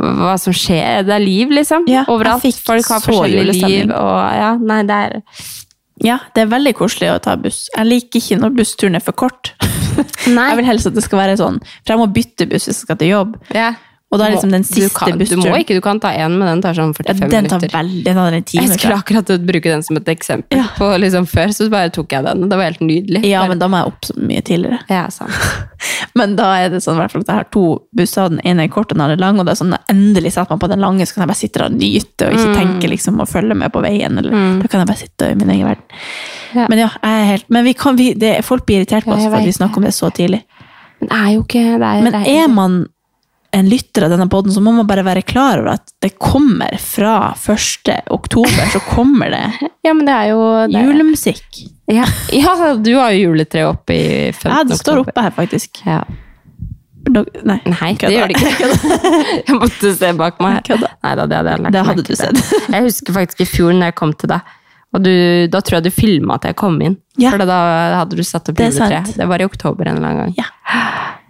hva 0.00 0.34
som 0.40 0.52
skjer. 0.52 1.04
Det 1.06 1.14
er 1.16 1.24
liv, 1.24 1.48
liksom. 1.50 1.86
Ja, 1.88 2.04
Overalt. 2.08 2.42
Folk 2.64 2.86
har 2.88 3.00
så 3.00 3.12
forskjellig 3.12 3.60
liv. 3.62 3.90
Og 3.90 4.18
ja, 4.40 4.56
nei, 4.60 4.82
det 4.82 4.90
er 5.04 5.22
Ja, 6.04 6.18
det 6.34 6.42
er 6.42 6.46
veldig 6.52 6.74
koselig 6.76 7.08
å 7.14 7.20
ta 7.24 7.36
buss. 7.40 7.70
Jeg 7.74 7.86
liker 7.88 8.20
ikke 8.20 8.36
når 8.42 8.50
bussturen 8.58 8.96
er 8.96 9.00
for 9.00 9.12
kort. 9.16 9.52
Nei. 10.28 10.50
Jeg 10.50 10.56
vil 10.58 10.66
helst 10.68 10.86
at 10.90 10.94
det 10.94 11.02
skal 11.06 11.18
være 11.22 11.38
sånn, 11.40 11.56
for 11.86 11.94
jeg 11.94 11.98
må 12.02 12.08
bytte 12.12 12.44
buss 12.50 12.66
hvis 12.68 12.74
jeg 12.76 12.82
skal 12.84 12.96
til 13.00 13.08
jobb. 13.14 13.36
ja. 13.54 13.74
Og 14.12 14.20
da 14.20 14.28
er 14.28 14.36
liksom 14.36 14.52
den 14.54 14.62
Du 14.62 14.68
siste 14.68 14.94
kan- 14.94 15.18
Du 15.18 15.36
må 15.36 15.56
ikke, 15.58 15.74
du 15.74 15.80
kan 15.82 15.98
ta 15.98 16.12
én, 16.14 16.30
men 16.38 16.46
den 16.46 16.60
tar 16.62 16.74
sånn 16.78 16.92
ja, 16.94 17.12
45 17.12 17.28
Den 17.28 17.48
tar 17.50 17.58
minutter. 17.58 17.72
veldig, 17.76 18.04
den 18.04 18.14
tar 18.14 18.32
en 18.32 18.42
time. 18.44 18.62
Jeg 18.68 18.78
skulle 18.78 18.94
akkurat 19.02 19.26
bruke 19.46 19.62
den 19.64 19.82
som 19.82 19.96
et 19.96 20.04
eksempel. 20.08 20.56
Ja. 20.60 20.68
På 20.78 20.92
liksom 20.96 21.26
Før 21.26 21.48
så 21.52 21.68
bare 21.68 21.90
tok 21.90 22.08
jeg 22.14 22.22
den, 22.24 22.48
det 22.48 22.56
var 22.56 22.64
helt 22.70 22.80
nydelig. 22.80 23.24
Ja, 23.26 23.46
men 23.48 23.58
da 23.58 23.66
må 23.66 23.80
jeg 23.82 23.86
opp 23.90 24.00
så 24.06 24.14
mye 24.16 24.42
tidligere. 24.46 24.78
ja, 24.88 25.08
sant. 25.08 25.30
Men 26.16 26.34
da 26.36 26.44
er 26.64 26.70
det 26.70 26.78
sånn 26.82 26.96
hvert 26.96 27.14
at 27.14 27.26
jeg 27.26 27.34
har 27.36 27.44
to 27.52 27.82
busser, 27.94 28.22
og 28.24 28.30
den 28.30 28.40
ene 28.46 28.64
er 28.64 28.68
kort 28.72 28.90
og 28.92 28.96
den 28.96 29.02
andre 29.04 29.18
lang, 29.20 29.38
og 29.38 29.44
det 29.44 29.52
er 29.52 29.58
sånn, 29.64 29.74
endelig 29.90 30.32
setter 30.32 30.50
man 30.54 30.58
på 30.62 30.68
den 30.70 30.80
lange, 30.80 31.04
så 31.04 31.12
kan 31.14 31.26
jeg 31.26 31.28
bare 31.28 31.36
sitte 31.42 31.58
der 31.60 31.66
og 31.66 31.72
nyte, 31.76 32.26
og 32.26 32.32
ikke 32.32 32.54
tenke 32.56 32.88
liksom 32.88 33.20
å 33.20 33.26
følge 33.28 33.54
med 33.56 33.72
på 33.74 33.82
veien, 33.84 34.16
eller 34.18 34.30
da 34.62 34.68
kan 34.68 34.80
jeg 34.80 34.86
bare 34.88 34.96
sitte 35.02 35.30
i 35.30 35.34
min 35.34 35.50
egen 35.50 35.66
verden. 35.66 35.82
Ja. 36.54 36.66
Men 36.70 36.78
ja, 36.78 36.88
jeg 37.02 37.20
er 37.20 37.24
helt, 37.34 37.44
men 37.50 37.64
vi 37.64 37.74
kan, 37.74 37.96
vi, 37.96 38.14
det, 38.14 38.44
folk 38.44 38.64
blir 38.64 38.80
irritert 38.80 39.04
på 39.04 39.12
oss 39.12 39.24
for 39.26 39.34
at 39.36 39.44
vi 39.44 39.52
snakker 39.52 39.76
om 39.76 39.82
det 39.84 39.92
så 39.92 40.08
tidlig. 40.10 40.42
Men 41.02 41.10
er 41.12 41.32
jo 41.34 41.42
ikke 41.42 41.64
det 41.76 41.90
er, 41.90 42.02
Men 42.06 42.14
er 42.24 42.48
man 42.48 42.86
en 43.56 43.68
lytter 43.70 44.04
av 44.06 44.12
denne 44.12 44.26
podden, 44.32 44.52
så 44.52 44.60
må 44.60 44.72
man 44.76 44.86
bare 44.88 45.04
være 45.06 45.22
klar 45.24 45.62
over 45.62 45.72
at 45.78 45.92
det 46.04 46.12
kommer 46.20 46.76
fra 46.82 47.14
1. 47.40 47.90
oktober, 48.12 48.68
så 48.74 48.82
kommer 48.90 49.32
det 49.32 49.42
Ja, 49.86 49.94
men 49.94 50.04
det 50.08 50.16
jo 50.32 50.40
julemusikk. 50.74 51.62
ja. 51.88 52.04
ja, 52.34 52.54
du 52.76 52.92
har 52.98 53.14
jo 53.14 53.30
juletre 53.30 53.64
oppe 53.70 53.94
i 53.96 54.06
15. 54.32 54.50
Ja, 54.52 54.62
det 54.66 54.78
står 54.80 55.00
oktober. 55.02 55.10
oppe 55.14 55.24
her 55.28 55.34
faktisk. 55.40 55.82
Ja. 55.86 56.00
No- 57.06 57.22
Nei, 57.46 57.60
Nei, 57.70 57.92
det 58.00 58.10
gjør 58.10 58.32
det 58.32 58.40
ikke. 58.40 58.68
Jeg 59.46 59.58
måtte 59.60 59.92
se 59.94 60.12
bak 60.18 60.40
meg. 60.42 60.58
Kødda. 60.66 60.88
Nei 61.06 61.12
da, 61.20 61.26
det 61.30 61.36
hadde 61.38 61.52
jeg 61.54 61.62
lagt 61.66 61.76
Det 61.76 61.84
hadde 61.86 62.04
du 62.08 62.14
sett. 62.18 62.40
Jeg 62.74 62.86
husker 62.88 63.14
faktisk 63.20 63.44
i 63.44 63.46
fjor 63.46 63.76
når 63.78 63.92
jeg 63.92 63.96
kom 64.00 64.14
til 64.18 64.32
deg, 64.32 64.54
og 64.96 65.04
du, 65.04 65.12
da 65.52 65.60
tror 65.62 65.78
jeg 65.78 65.86
du 65.86 65.94
filma 65.94 66.40
at 66.40 66.48
jeg 66.50 66.56
kom 66.58 66.80
inn. 66.82 66.96
Ja. 67.20 67.30
For 67.30 67.46
da 67.46 67.60
hadde 68.00 68.18
du 68.18 68.24
satt 68.26 68.50
opp 68.50 68.58
juletre. 68.58 69.04
Det 69.14 69.28
var 69.30 69.44
i 69.44 69.46
oktober 69.46 69.86
en 69.92 70.00
eller 70.00 70.10
annen 70.10 70.34
gang. 70.34 70.34
Ja. 70.42 70.50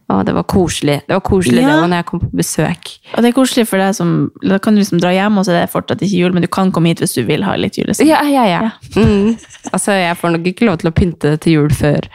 Å, 0.09 0.21
det 0.25 0.35
var 0.37 0.45
koselig. 0.47 1.01
Det 1.09 1.15
var 1.17 1.21
koselig 1.27 1.63
Ja. 1.63 1.69
det 1.69 1.81
var 1.81 1.89
når 1.91 1.97
jeg 1.99 2.07
kom 2.07 2.21
på 2.21 2.31
besøk. 2.39 2.91
Og 3.17 3.23
det 3.23 3.29
er 3.29 3.33
koselig 3.35 3.65
for 3.67 3.77
deg 3.83 3.95
som 3.95 4.31
Da 4.47 4.59
kan 4.63 4.75
du 4.77 4.81
liksom 4.81 5.01
dra 5.01 5.11
hjem, 5.11 5.39
og 5.39 5.45
så 5.45 5.51
er 5.57 5.65
det 5.67 5.73
fortsatt 5.73 5.99
ikke 6.07 6.21
jul, 6.21 6.33
men 6.33 6.43
du 6.43 6.49
kan 6.49 6.71
komme 6.71 6.87
hit 6.93 7.01
hvis 7.03 7.15
du 7.15 7.25
vil 7.27 7.43
ha 7.43 7.57
litt 7.57 7.75
julestemning. 7.75 8.13
Ja, 8.15 8.23
ja, 8.23 8.45
ja. 8.47 8.71
Mm. 8.95 9.37
Altså, 9.73 9.93
jeg 9.99 10.17
får 10.17 10.31
nok 10.37 10.47
ikke 10.47 10.67
lov 10.69 10.79
til 10.79 10.91
å 10.91 10.95
pynte 10.95 11.37
til 11.41 11.53
jul 11.59 11.71
før 11.71 12.07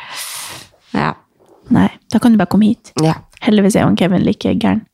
Ja. 0.94 1.14
Nei, 1.70 1.90
da 2.12 2.20
kan 2.20 2.32
du 2.32 2.38
bare 2.38 2.48
komme 2.52 2.66
hit. 2.72 2.92
ja. 3.02 3.14
Heldigvis 3.42 3.76
er 3.76 3.88
jo 3.90 3.96
Kevin 3.98 4.24
like 4.24 4.54
gæren. 4.60 4.86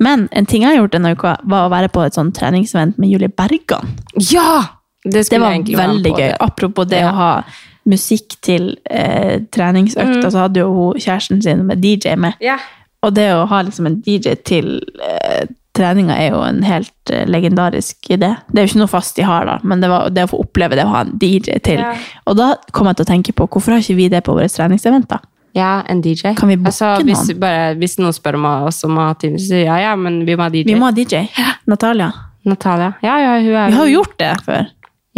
Men 0.00 0.28
en 0.32 0.46
ting 0.46 0.62
jeg 0.62 0.70
har 0.74 0.80
gjort 0.82 0.92
denne 0.94 1.12
uka, 1.14 1.36
var 1.44 1.68
å 1.68 1.70
være 1.72 1.88
på 1.94 2.04
et 2.06 2.14
sånn 2.14 2.32
treningsevent 2.34 2.98
med 2.98 3.10
Julie 3.10 3.28
Bergan. 3.28 3.88
Ja! 4.30 4.74
Det, 5.04 5.28
Det 5.30 5.38
var 5.40 5.52
veldig 5.54 6.12
gøy. 6.12 6.16
det. 6.18 6.36
Apropos 6.40 6.84
det 6.88 6.98
Ja. 7.00 7.10
å 7.12 7.14
ha 7.14 7.44
musikk 7.88 8.38
til 8.44 8.72
eh, 8.90 9.38
treningsøkta, 9.54 10.30
så 10.32 10.44
hadde 10.46 10.64
jo 10.64 10.72
hun 10.72 11.00
kjæresten 11.00 11.40
sin 11.44 11.64
med 11.68 11.82
DJ 11.84 12.16
med. 12.20 12.36
Yeah. 12.44 12.64
Og 13.06 13.14
det 13.14 13.30
å 13.34 13.46
ha 13.50 13.62
liksom 13.62 13.88
en 13.88 14.00
DJ 14.04 14.36
til 14.48 14.76
eh, 15.04 15.46
treninga 15.78 16.16
er 16.18 16.32
jo 16.34 16.42
en 16.42 16.60
helt 16.66 17.12
eh, 17.14 17.24
legendarisk 17.30 18.10
idé. 18.10 18.34
Det 18.50 18.60
er 18.60 18.66
jo 18.66 18.72
ikke 18.72 18.82
noe 18.82 18.92
fast 18.92 19.18
de 19.18 19.26
har, 19.26 19.46
da, 19.48 19.58
men 19.62 19.82
det, 19.84 19.90
var, 19.92 20.10
det 20.14 20.26
å 20.26 20.32
få 20.32 20.42
oppleve 20.44 20.78
det 20.78 20.86
å 20.86 20.92
ha 20.92 21.04
en 21.06 21.16
DJ 21.20 21.60
til. 21.64 21.82
Yeah. 21.82 22.06
Og 22.26 22.38
da 22.40 22.52
kom 22.74 22.90
jeg 22.90 23.00
til 23.00 23.08
å 23.08 23.12
tenke 23.12 23.36
på 23.36 23.48
hvorfor 23.48 23.76
har 23.76 23.84
ikke 23.84 23.98
vi 23.98 24.08
det 24.12 24.24
på 24.26 24.36
våre 24.36 24.50
treningsevent, 24.52 25.10
da? 25.12 25.22
Ja, 25.56 25.82
en 25.88 26.02
DJ. 26.02 26.34
Kan 26.36 26.50
vi 26.50 26.56
booke 26.56 26.70
altså, 26.70 27.04
hvis, 27.06 27.24
noen? 27.30 27.40
bare, 27.42 27.68
hvis 27.80 27.96
noen 27.98 28.14
spør 28.14 28.36
om 28.38 28.48
oss 28.50 28.82
om 28.86 28.98
å 28.98 29.08
ha 29.08 29.14
time, 29.18 29.40
så 29.40 29.52
sier 29.52 29.64
ja, 29.66 29.78
ja, 29.88 29.94
men 29.98 30.20
vi 30.28 30.36
må 30.36 30.44
ha 30.44 30.52
DJ. 30.52 30.66
Vi 30.68 30.76
må 30.78 30.90
ha 30.90 30.94
DJ. 30.94 31.24
Natalia. 31.70 32.10
Natalia. 32.48 32.92
Ja, 33.02 33.16
ja, 33.22 33.38
hun 33.38 33.54
er 33.54 33.72
Vi 33.72 33.78
har 33.78 33.88
jo 33.88 34.00
gjort 34.00 34.18
det 34.20 34.34
før, 34.44 34.68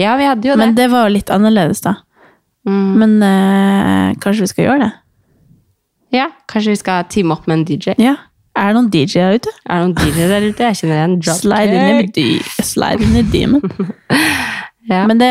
Ja, 0.01 0.15
vi 0.17 0.29
hadde 0.29 0.49
jo 0.49 0.55
det. 0.55 0.63
men 0.63 0.77
det 0.79 0.87
var 0.93 1.09
jo 1.09 1.17
litt 1.17 1.33
annerledes, 1.35 1.83
da. 1.85 1.99
Mm. 2.69 2.91
Men 3.01 3.15
eh, 3.25 4.17
kanskje 4.21 4.45
vi 4.45 4.51
skal 4.53 4.67
gjøre 4.67 4.83
det? 4.85 4.91
Ja, 6.17 6.27
kanskje 6.51 6.75
vi 6.75 6.81
skal 6.81 7.07
teame 7.11 7.37
opp 7.37 7.47
med 7.49 7.61
en 7.61 7.65
DJ. 7.69 7.95
Ja. 8.03 8.17
Er 8.59 8.73
det 8.73 8.77
noen 8.81 8.91
DJ-er 8.93 9.39
ute? 9.39 9.53
Er 9.65 9.79
det 9.79 9.87
noen 9.87 9.97
DJ 10.01 10.27
der 10.29 10.47
ute? 10.49 10.67
Jeg 10.67 10.79
kjenner 10.81 11.05
en 11.05 11.19
dropkick. 11.23 12.49
Slide 12.67 13.07
in 13.07 13.15
the, 13.15 13.23
demon. 13.31 13.93
Ja. 14.91 15.05
Men 15.07 15.21
det 15.21 15.31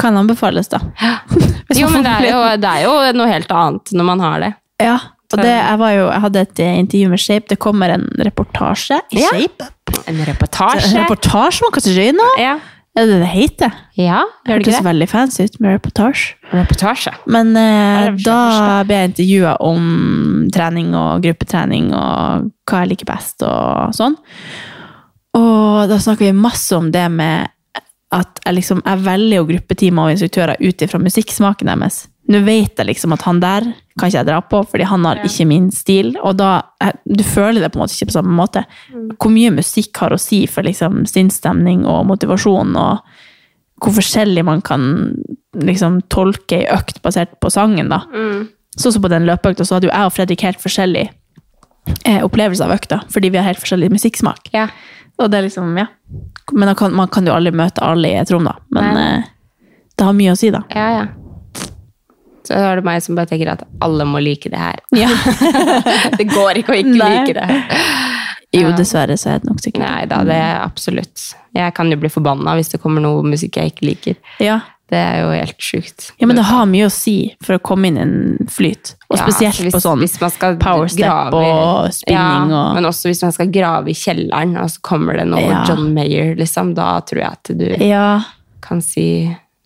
kan 0.00 0.16
anbefales, 0.18 0.68
da. 0.72 0.80
Jo, 1.78 1.86
men 1.92 2.02
det 2.02 2.10
er 2.10 2.24
jo, 2.32 2.38
det 2.58 2.66
er 2.66 2.82
jo 2.82 2.92
noe 3.14 3.28
helt 3.30 3.52
annet 3.54 3.92
når 3.94 4.06
man 4.08 4.22
har 4.24 4.40
det. 4.42 4.48
Ja, 4.82 4.96
og 5.30 5.38
det, 5.38 5.52
jeg, 5.52 5.78
var 5.78 5.92
jo, 5.94 6.06
jeg 6.08 6.22
hadde 6.24 6.40
et 6.42 6.62
eh, 6.64 6.78
intervju 6.80 7.10
med 7.12 7.22
Shape. 7.22 7.46
Det 7.52 7.58
kommer 7.62 7.92
en 7.94 8.08
reportasje 8.26 8.98
i 9.14 9.20
Ja. 9.22 9.30
Shape. 9.30 9.68
En 10.08 10.18
En 10.18 10.24
reportasje. 10.26 11.62
man 11.62 11.72
kan 11.76 11.84
se 11.84 12.12
nå. 12.16 12.28
Ja. 12.42 12.56
Er 13.00 13.06
det 13.08 13.14
det 13.14 13.20
det 13.22 13.30
heter? 13.32 13.76
ja, 13.96 14.18
gjør 14.44 14.44
det 14.44 14.52
Hørtes 14.52 14.74
ikke 14.74 14.82
det? 14.82 14.86
veldig 14.90 15.06
fancy 15.08 15.44
ut 15.46 15.54
med 15.64 15.76
reportasje. 15.78 16.34
Reportasje. 16.52 17.12
Men 17.32 17.54
eh, 17.56 18.10
da 18.26 18.40
ble 18.84 18.98
jeg 18.98 19.10
intervjua 19.12 19.54
om 19.64 19.86
trening 20.52 20.90
og 20.98 21.22
gruppetrening 21.24 21.94
og 21.96 22.50
hva 22.68 22.82
jeg 22.82 22.92
liker 22.92 23.08
best 23.08 23.46
og 23.46 23.94
sånn. 23.96 24.18
Og 25.38 25.88
da 25.88 25.96
snakker 26.02 26.28
vi 26.28 26.36
masse 26.36 26.76
om 26.76 26.90
det 26.92 27.06
med 27.14 27.48
at 28.10 28.40
jeg, 28.44 28.56
liksom, 28.58 28.80
jeg 28.84 29.04
velger 29.06 29.46
gruppetimer 29.52 30.08
og 30.08 30.16
instruktører 30.16 30.58
ut 30.60 30.82
ifra 30.82 30.98
musikksmaken 31.00 31.70
deres. 31.70 32.02
Nå 32.30 32.38
vet 32.44 32.78
jeg 32.78 32.86
liksom 32.86 33.14
at 33.16 33.22
han 33.26 33.40
der 33.42 33.64
kan 33.98 34.08
ikke 34.08 34.18
jeg 34.20 34.26
dra 34.28 34.40
på, 34.44 34.60
fordi 34.70 34.84
han 34.86 35.04
har 35.04 35.18
ikke 35.24 35.46
min 35.48 35.70
stil. 35.74 36.12
Og 36.22 36.36
da, 36.38 36.62
Du 37.04 37.24
føler 37.24 37.60
det 37.60 37.72
på 37.72 37.78
en 37.78 37.82
måte 37.84 37.96
ikke 37.96 38.10
på 38.12 38.18
samme 38.18 38.36
måte. 38.36 38.64
Hvor 39.18 39.32
mye 39.34 39.50
musikk 39.50 39.96
har 39.98 40.14
å 40.14 40.20
si 40.20 40.46
for 40.46 40.62
liksom 40.62 41.06
sinnsstemning 41.10 41.82
og 41.88 42.06
motivasjon, 42.06 42.76
og 42.76 43.00
hvor 43.80 43.96
forskjellig 43.96 44.44
man 44.44 44.60
kan 44.62 45.16
liksom 45.56 46.02
tolke 46.12 46.60
ei 46.60 46.68
økt 46.70 47.02
basert 47.02 47.32
på 47.40 47.50
sangen. 47.50 47.88
da. 47.88 48.04
Sånn 48.78 48.92
som 48.92 49.02
på 49.02 49.10
den 49.10 49.26
løpeøkta, 49.26 49.64
så 49.66 49.76
hadde 49.78 49.88
jo 49.88 49.92
jeg 49.94 50.06
og 50.06 50.12
Fredrik 50.14 50.44
helt 50.46 50.60
forskjellig 50.62 51.08
eh, 52.06 52.20
opplevelse 52.22 52.64
av 52.64 52.76
økta, 52.76 53.00
fordi 53.10 53.32
vi 53.32 53.40
har 53.40 53.48
helt 53.48 53.58
forskjellig 53.58 53.90
musikksmak. 53.90 54.52
Ja. 54.54 54.68
Og 55.18 55.30
det 55.32 55.40
er 55.40 55.48
liksom, 55.48 55.72
ja. 55.76 55.88
Men 56.52 56.74
kan, 56.78 56.94
man 56.96 57.08
kan 57.12 57.26
jo 57.26 57.34
aldri 57.34 57.52
møte 57.52 57.82
alle 57.84 58.08
i 58.12 58.20
et 58.20 58.30
rom, 58.30 58.46
da. 58.46 58.54
Men 58.70 58.96
eh, 59.00 59.24
det 59.96 60.06
har 60.06 60.14
mye 60.16 60.36
å 60.36 60.38
si, 60.38 60.52
da. 60.54 60.62
ja, 60.70 60.86
ja. 61.00 61.08
Så 62.50 62.58
er 62.58 62.80
det 62.80 62.84
meg 62.88 63.02
som 63.04 63.14
bare 63.14 63.30
tenker 63.30 63.52
at 63.52 63.60
alle 63.84 64.04
må 64.10 64.18
like 64.22 64.50
det 64.50 64.58
her. 64.58 64.80
Ja. 64.96 65.10
det 66.18 66.26
går 66.32 66.58
ikke 66.64 66.74
å 66.74 66.80
ikke 66.80 66.96
Nei. 66.96 67.10
like 67.20 67.36
det. 67.36 67.60
jo, 68.58 68.72
dessverre 68.74 69.14
så 69.20 69.36
er 69.36 69.38
det 69.44 69.46
nok 69.52 69.62
sikkert. 69.62 69.84
Nei 69.84 70.02
da, 70.10 70.24
det 70.26 70.34
er 70.34 70.58
absolutt. 70.64 71.28
Jeg 71.54 71.74
kan 71.76 71.90
jo 71.94 71.98
bli 72.02 72.10
forbanna 72.10 72.56
hvis 72.58 72.72
det 72.74 72.80
kommer 72.82 73.02
noe 73.04 73.22
musikk 73.26 73.60
jeg 73.60 73.74
ikke 73.74 73.86
liker. 73.86 74.18
Ja. 74.42 74.58
Det 74.90 74.98
er 74.98 75.20
jo 75.22 75.28
helt 75.30 75.62
sjukt. 75.62 76.08
ja, 76.18 76.26
men 76.26 76.34
det 76.34 76.42
har 76.48 76.64
mye 76.66 76.88
å 76.88 76.90
si 76.90 77.12
for 77.46 77.54
å 77.54 77.60
komme 77.62 77.86
inn 77.92 77.98
i 78.00 78.02
en 78.02 78.48
flyt. 78.50 78.96
Og 79.06 79.20
spesielt 79.20 79.52
altså 79.54 79.62
hvis, 79.68 79.74
på 79.76 79.80
sånn 79.84 80.00
hvis 80.02 80.16
man 80.18 80.32
skal 80.34 80.56
powerstep 80.58 81.36
og 81.38 81.92
spinning 81.94 82.50
ja, 82.50 82.64
og 82.64 82.74
Men 82.74 82.88
også 82.90 83.12
hvis 83.12 83.22
man 83.22 83.36
skal 83.36 83.52
grave 83.54 83.92
i 83.92 83.94
kjelleren, 83.94 84.56
og 84.58 84.72
så 84.74 84.82
kommer 84.90 85.20
det 85.20 85.28
noe 85.30 85.44
Ja. 85.44 85.60
John 85.70 85.92
Mayer, 85.94 86.34
liksom, 86.34 86.74
da 86.74 86.88
tror 87.06 87.22
jeg 87.22 87.38
at 87.38 87.52
du 87.60 87.68
Ja. 87.86 88.08
kan 88.66 88.82
si 88.82 89.06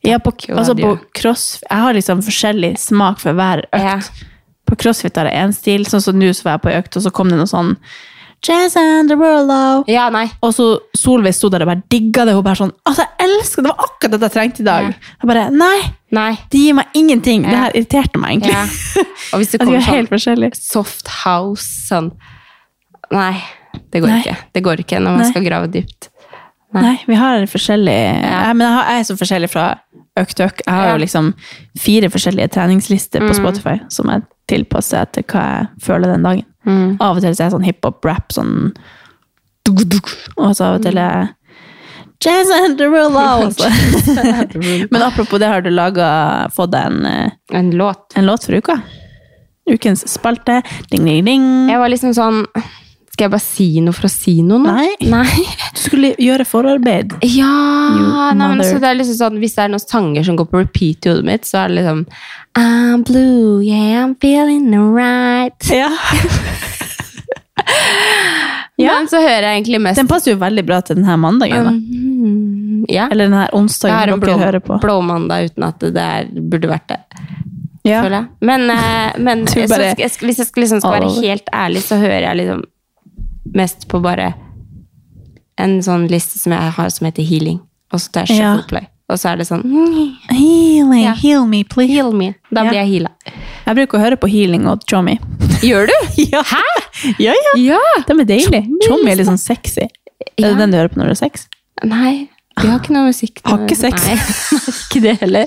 Ja, 0.05 0.19
på, 0.21 0.33
altså 0.53 0.75
på 0.77 0.95
cross, 1.17 1.45
jeg 1.65 1.81
har 1.81 1.95
liksom 1.97 2.23
forskjellig 2.27 2.75
smak 2.79 3.21
for 3.23 3.33
hver 3.37 3.65
økt. 3.71 3.81
Ja. 3.81 4.31
På 4.69 4.77
crossfit 4.81 5.17
har 5.21 5.29
jeg 5.31 5.41
én 5.45 5.53
stil, 5.57 5.87
sånn 5.89 6.03
som 6.05 6.19
nå 6.19 6.29
så 6.37 6.45
var 6.47 6.59
jeg 6.59 6.65
på 6.67 6.75
økt, 6.79 6.97
og 6.99 7.05
så 7.07 7.13
kom 7.15 7.29
det 7.33 7.39
noe 7.41 7.49
sånn 7.51 7.75
Jazz 8.45 8.75
and 8.77 9.09
the 9.09 9.17
world. 9.17 9.89
Ja, 9.89 10.11
nei. 10.13 10.27
Og 10.45 10.51
så 10.53 10.67
Solveig 10.93 11.33
sto 11.33 11.49
der 11.49 11.63
og 11.65 11.71
bare 11.71 11.81
digga 11.89 12.27
det. 12.29 12.35
Hun 12.37 12.45
bare 12.45 12.59
sånn 12.61 12.75
Altså, 12.85 13.07
jeg 13.07 13.31
elsker 13.31 13.65
det! 13.65 13.71
Det 13.71 13.73
var 13.73 13.87
akkurat 13.87 14.13
dette 14.13 14.29
jeg 14.29 14.35
trengte 14.35 14.61
i 14.61 14.67
dag. 14.67 14.89
Ja. 14.91 15.13
Jeg 15.23 15.31
bare 15.31 15.45
Nei! 15.55 15.79
Nei. 16.13 16.31
Det 16.53 16.61
gir 16.61 16.77
meg 16.77 16.99
ingenting. 17.01 17.47
Det 17.49 17.57
her 17.57 17.73
irriterte 17.79 18.21
meg 18.21 18.35
egentlig. 18.35 18.53
Ja. 18.53 19.05
Og 19.33 19.41
hvis 19.41 19.55
det 19.55 19.61
kommer 19.65 19.81
er 19.81 19.87
helt 19.89 20.11
sånn 20.11 20.13
forskjellige. 20.13 20.59
soft 20.61 21.09
house, 21.23 21.65
sånn 21.89 22.13
Nei, 23.15 23.33
det 23.95 24.03
går 24.05 24.13
Nei. 24.13 24.21
ikke. 24.21 24.37
Det 24.53 24.63
går 24.69 24.85
ikke 24.85 25.01
når 25.01 25.17
man 25.17 25.25
Nei. 25.25 25.31
skal 25.33 25.47
grave 25.49 25.73
dypt. 25.73 26.11
Nei, 26.75 26.97
vi 27.07 27.17
har 27.17 27.45
forskjellig 27.49 27.97
Ja. 27.97 28.45
ja. 28.51 28.53
Men 28.53 28.67
jeg 28.67 29.01
er 29.01 29.09
så 29.09 29.17
forskjellig 29.25 29.51
fra 29.53 29.67
økt 30.21 30.41
økt. 30.41 30.62
Jeg 30.67 30.75
har 30.75 30.93
jo 30.93 30.99
liksom 31.03 31.33
fire 31.79 32.09
forskjellige 32.12 32.49
treningslister 32.55 33.21
på 33.25 33.33
Mm. 33.33 33.39
Spotify 33.41 33.77
som 33.91 34.11
jeg 34.11 34.23
tilpasser 34.49 35.03
etter 35.03 35.23
hva 35.23 35.45
jeg 35.45 35.69
føler 35.83 36.12
den 36.15 36.23
dagen. 36.23 36.45
Mm. 36.67 36.97
Av 37.01 37.17
og 37.17 37.23
til 37.23 37.35
så 37.35 37.41
er 37.43 37.49
jeg 37.51 37.55
sånn 37.57 37.67
hiphop-rap, 37.67 38.33
sånn. 38.33 38.73
Og 40.37 40.55
så 40.57 40.65
av 40.65 40.77
og 40.79 40.83
til 40.85 40.99
er 40.99 41.11
jeg 41.11 41.33
Jazz 42.25 42.49
and 42.51 42.81
house. 42.81 43.59
Men 44.93 45.03
apropos 45.03 45.39
det, 45.39 45.49
har 45.49 45.61
du 45.61 45.69
laga, 45.71 46.49
fått 46.55 46.71
deg 46.73 46.87
en, 46.87 47.07
eh, 47.07 47.31
En 47.53 47.71
låt. 47.71 48.17
en 48.17 48.27
låt 48.27 48.45
for 48.45 48.55
uka? 48.55 48.79
Ukens 49.69 50.07
spalte. 50.09 50.62
Ding, 50.91 51.05
ding, 51.05 51.25
ding. 51.25 51.69
Jeg 51.69 51.79
var 51.79 51.89
liksom 51.89 52.15
sånn 52.15 52.47
Skal 53.15 53.29
jeg 53.29 53.31
bare 53.31 53.45
si 53.45 53.67
noe 53.79 53.95
for 53.95 54.09
å 54.09 54.11
si 54.11 54.33
noe 54.43 54.59
nå? 54.59 54.73
Nei. 54.75 54.95
Nei. 55.07 55.43
Du 55.77 55.83
skulle 55.85 56.09
gjøre 56.19 56.43
forarbeid. 56.49 57.12
Ja, 57.31 58.33
nei, 58.35 58.49
men 58.57 58.62
så 58.67 58.81
det 58.83 58.89
er 58.91 58.99
liksom 58.99 59.19
sånn, 59.21 59.37
Hvis 59.43 59.55
det 59.55 59.69
er 59.69 59.71
noen 59.71 59.85
sanger 59.85 60.27
som 60.27 60.39
går 60.41 60.49
på 60.51 60.62
repeat 60.65 61.07
i 61.07 61.12
hodet 61.12 61.29
mitt, 61.29 61.47
så 61.47 61.61
er 61.62 61.71
det 61.71 61.77
liksom 61.79 62.01
I'm 62.59 63.05
blue, 63.07 63.62
yeah, 63.62 64.03
I'm 64.03 64.17
feeling 64.19 64.67
right. 64.97 65.55
Ja. 65.71 65.93
Ja. 68.77 68.97
Men 68.99 69.07
så 69.09 69.21
hører 69.23 69.47
jeg 69.47 69.61
egentlig 69.61 69.79
mest 69.85 70.01
Den 70.01 70.09
passer 70.11 70.33
jo 70.35 70.41
veldig 70.43 70.65
bra 70.67 70.81
til 70.83 70.99
denne 70.99 71.15
mandagen. 71.23 71.69
da. 71.69 71.71
Mm, 71.71 72.85
Ja. 72.91 73.07
Eller 73.15 73.29
denne 73.31 73.45
Jeg 73.47 73.55
onsdagen 73.55 73.95
en 73.95 74.21
dere 74.21 74.21
blå, 74.27 74.39
hører 74.43 74.61
på. 74.61 74.81
blåmandag 74.83 75.53
uten 75.53 75.62
at 75.71 75.79
det 75.81 75.95
der 75.95 76.27
burde 76.35 76.69
vært 76.69 76.89
det. 76.91 77.01
Ja. 77.85 78.03
jeg. 78.03 78.27
Men, 78.41 78.71
eh, 78.71 79.12
men 79.19 79.45
Du 79.47 79.53
så 79.53 79.79
jeg 79.79 79.97
hvis 79.97 80.19
jeg 80.43 80.51
liksom, 80.59 80.81
skal 80.83 80.99
være 80.99 81.15
helt 81.23 81.49
ærlig, 81.55 81.83
så 81.87 81.97
hører 82.03 82.27
jeg 82.33 82.37
liksom 82.43 82.65
mest 83.55 83.89
på 83.89 84.01
bare 84.03 84.33
en 85.61 85.79
sånn 85.83 86.09
liste 86.11 86.39
som 86.41 86.53
jeg 86.53 86.73
har 86.77 86.91
som 86.91 87.07
heter 87.07 87.23
Healing. 87.29 87.61
Og 87.93 88.01
så 88.01 88.11
tar 88.13 88.27
jeg 88.27 88.39
Ja. 88.41 88.55
shuffle 88.57 88.69
play. 88.69 88.89
Og 89.09 89.19
så 89.21 89.33
er 89.33 89.37
det 89.37 89.47
sånn 89.47 89.63
Healing, 90.31 91.03
Ja. 91.05 91.15
heal 91.15 91.45
me, 91.47 91.63
please. 91.65 91.93
Heal 91.93 92.13
me. 92.13 92.35
Da 92.51 92.65
Ja. 92.65 92.71
blir 92.71 92.81
jeg 92.81 92.89
heala. 92.95 93.11
Jeg 93.67 93.77
bruker 93.77 93.99
å 93.99 94.03
høre 94.03 94.17
på 94.17 94.29
healing 94.31 94.67
og 94.67 94.81
Chommy. 94.91 95.19
Gjør 95.63 95.87
du? 95.87 95.97
Ja. 96.33 96.43
Hæ? 96.43 96.63
Ja, 97.19 97.33
ja. 97.33 97.57
Ja! 97.77 97.79
De 98.07 98.13
er 98.21 98.25
deilig. 98.25 98.63
Chommy 98.87 99.11
er 99.13 99.17
litt 99.17 99.27
sånn 99.29 99.39
sexy. 99.39 99.89
Er 100.39 100.51
det 100.55 100.59
den 100.59 100.71
du 100.71 100.77
hører 100.79 100.89
på 100.89 100.97
når 100.99 101.05
du 101.11 101.15
har 101.15 101.21
sex? 101.29 101.47
Nei, 101.85 102.29
vi 102.61 102.69
har 102.69 102.79
ikke 102.81 102.95
noe 102.95 103.09
musikk. 103.11 103.41
Har 103.45 103.59
ikke 103.67 103.77
sex. 103.77 104.07
Nei, 104.07 104.17
ikke 104.71 105.01
det 105.03 105.15
heller. 105.21 105.45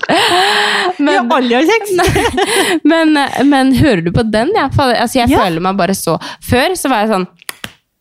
Men, 1.00 1.30
alle 1.32 1.54
har 1.56 1.64
sex! 1.66 1.90
men, 2.84 3.14
men 3.48 3.72
hører 3.74 4.02
du 4.04 4.10
på 4.12 4.22
den? 4.30 4.52
Jeg, 4.54 4.70
altså, 4.76 5.18
jeg 5.22 5.30
Ja. 5.30 5.38
føler 5.44 5.60
meg 5.64 5.76
bare 5.76 5.94
så 5.96 6.18
Før 6.44 6.74
så 6.76 6.88
var 6.92 7.04
jeg 7.06 7.10
sånn 7.14 7.26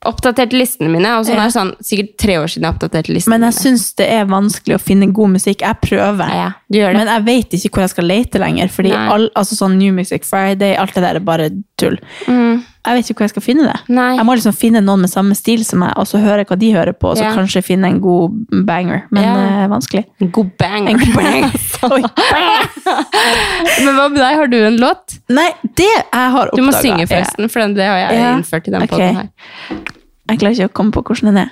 Oppdaterte 0.07 0.55
listene 0.57 0.89
mine. 0.93 1.11
Og 1.19 1.25
sånn 1.27 1.35
Ja. 1.35 1.45
er 1.45 1.53
sånn, 1.53 1.73
sikkert 1.83 2.13
tre 2.17 2.37
år 2.39 2.47
siden 2.47 2.63
jeg 2.67 2.73
oppdaterte 2.75 3.13
listene 3.13 3.35
Men 3.35 3.51
jeg 3.51 3.57
syns 3.59 3.89
det 3.99 4.07
er 4.09 4.25
vanskelig 4.25 4.77
å 4.77 4.81
finne 4.81 5.11
god 5.11 5.33
musikk. 5.35 5.61
Jeg 5.61 5.81
prøver. 5.83 6.29
Ja, 6.31 6.35
ja, 6.47 6.51
du 6.71 6.79
gjør 6.79 6.93
det. 6.93 7.01
Men 7.01 7.07
jeg 7.13 7.25
vet 7.25 7.57
ikke 7.59 7.73
hvor 7.75 7.83
jeg 7.85 7.89
skal 7.95 8.05
lete 8.07 8.39
lenger. 8.39 8.67
Fordi 8.71 8.93
all, 8.95 9.29
altså 9.35 9.59
sånn 9.59 9.77
New 9.77 9.91
Music 9.93 10.23
Friday, 10.25 10.75
alt 10.75 10.93
det 10.95 11.03
der 11.03 11.15
er 11.15 11.19
bare 11.19 11.49
tull. 11.77 11.99
Mm. 12.27 12.63
Jeg 12.87 12.95
vet 12.95 13.09
ikke 13.11 13.19
hvor 13.19 13.25
jeg 13.27 13.33
skal 13.33 13.43
finne 13.43 13.63
det. 13.67 13.75
Nei. 13.91 14.13
Jeg 14.15 14.23
må 14.27 14.31
liksom 14.37 14.53
finne 14.55 14.79
noen 14.79 15.01
med 15.03 15.11
samme 15.11 15.35
stil 15.35 15.65
som 15.67 15.79
meg, 15.83 15.91
og 15.99 16.05
så 16.07 16.21
høre 16.23 16.45
hva 16.47 16.55
de 16.59 16.69
hører 16.71 16.93
på, 16.95 17.09
og 17.11 17.17
så 17.19 17.23
Ja. 17.27 17.33
kanskje 17.35 17.59
finne 17.65 17.87
en 17.91 17.99
god 17.99 18.31
banger. 18.65 19.01
Men 19.11 19.23
Ja. 19.23 19.33
eh, 19.63 19.67
vanskelig. 19.67 20.05
En 20.21 20.31
god 20.31 20.49
banger. 20.57 20.89
En 20.91 20.97
god 20.99 21.13
banger. 21.19 21.51
Men 23.83 23.95
hva 23.97 24.07
med 24.09 24.17
deg? 24.21 24.35
Har 24.39 24.47
du 24.47 24.57
en 24.63 24.77
låt? 24.79 25.19
Nei, 25.29 25.51
det 25.75 25.83
jeg 25.91 26.31
har 26.31 26.49
Du 26.55 26.61
må 26.63 26.71
synge, 26.71 27.07
forresten, 27.07 27.49
for 27.49 27.59
det 27.75 27.85
har 27.85 27.97
jeg 28.05 28.37
innført 28.37 28.67
i 28.67 28.71
den 28.71 28.81
okay. 28.87 28.97
poden 28.97 29.15
her. 29.15 29.27
Jeg 30.29 30.39
klarer 30.39 30.53
ikke 30.55 30.69
å 30.71 30.73
komme 30.79 30.91
på 30.95 31.01
hvordan 31.03 31.25
den 31.33 31.37
er. 31.43 31.49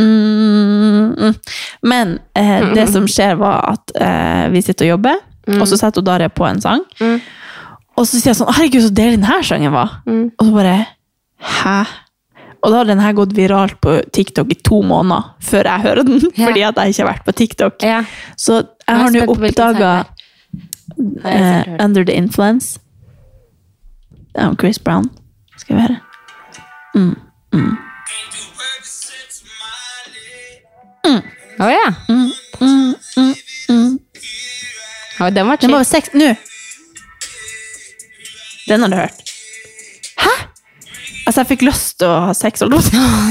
Mm, 0.00 1.14
mm. 1.18 1.34
Men 1.82 2.18
eh, 2.34 2.72
det 2.74 2.88
som 2.92 3.06
skjer, 3.10 3.36
var 3.40 3.56
at 3.74 3.90
eh, 4.00 4.44
vi 4.54 4.60
sitter 4.64 4.84
og 4.88 4.92
jobber, 4.96 5.16
og 5.60 5.66
så 5.68 5.76
setter 5.76 6.00
hun 6.00 6.06
Daria 6.08 6.28
på 6.32 6.44
en 6.48 6.60
sang. 6.64 6.80
Mm. 7.94 8.00
Og 8.00 8.06
så 8.08 8.18
sier 8.18 8.32
jeg 8.32 8.40
sånn 8.40 8.50
'Herregud, 8.50 8.82
så 8.82 8.90
deilig 8.90 9.20
denne 9.20 9.42
sangen 9.46 9.72
var'. 9.72 9.92
Mm. 10.06 10.30
Og 10.38 10.46
så 10.46 10.52
bare 10.52 10.86
'Hæ?' 11.40 11.86
Og 12.64 12.70
da 12.70 12.76
har 12.78 12.84
den 12.84 13.00
her 13.00 13.12
gått 13.12 13.36
viralt 13.36 13.80
på 13.80 14.00
TikTok 14.10 14.50
i 14.50 14.54
to 14.64 14.80
måneder 14.82 15.34
før 15.40 15.64
jeg 15.68 15.80
hører 15.80 16.02
den. 16.02 16.20
Ja. 16.36 16.46
Fordi 16.46 16.62
at 16.62 16.76
jeg 16.76 16.88
ikke 16.88 17.02
har 17.04 17.12
vært 17.12 17.24
på 17.24 17.32
TikTok. 17.32 17.82
Ja. 17.82 18.04
Så 18.36 18.66
jeg 18.88 18.96
har 18.96 19.10
nå 19.10 19.26
oppdaga 19.28 20.04
ikke 20.96 21.28
hørt. 21.28 21.80
'Under 21.80 22.04
the 22.04 22.12
Influence'. 22.12 22.78
Det 24.34 24.42
er 24.42 24.54
Chris 24.58 24.78
Brown. 24.78 25.10
Skal 25.56 25.76
vi 25.76 25.82
høre? 25.82 26.00
Å 31.60 31.68
ja. 31.70 31.92
Mm. 32.08 32.32
den 35.18 35.20
var 35.20 35.30
Den 35.30 35.46
var 35.48 35.56
chill. 35.56 35.70
jo 35.70 35.84
sex 35.84 36.10
nå! 36.14 36.34
Den 38.68 38.84
har 38.86 38.88
du 38.92 38.96
hørt. 38.96 39.32
Hæ?! 40.20 40.32
Altså, 41.26 41.40
jeg 41.40 41.46
fikk 41.54 41.62
lyst 41.68 41.98
til 42.00 42.08
å 42.10 42.18
ha 42.28 42.34
sex 42.36 42.62
og 42.64 42.74
lot. 42.74 42.88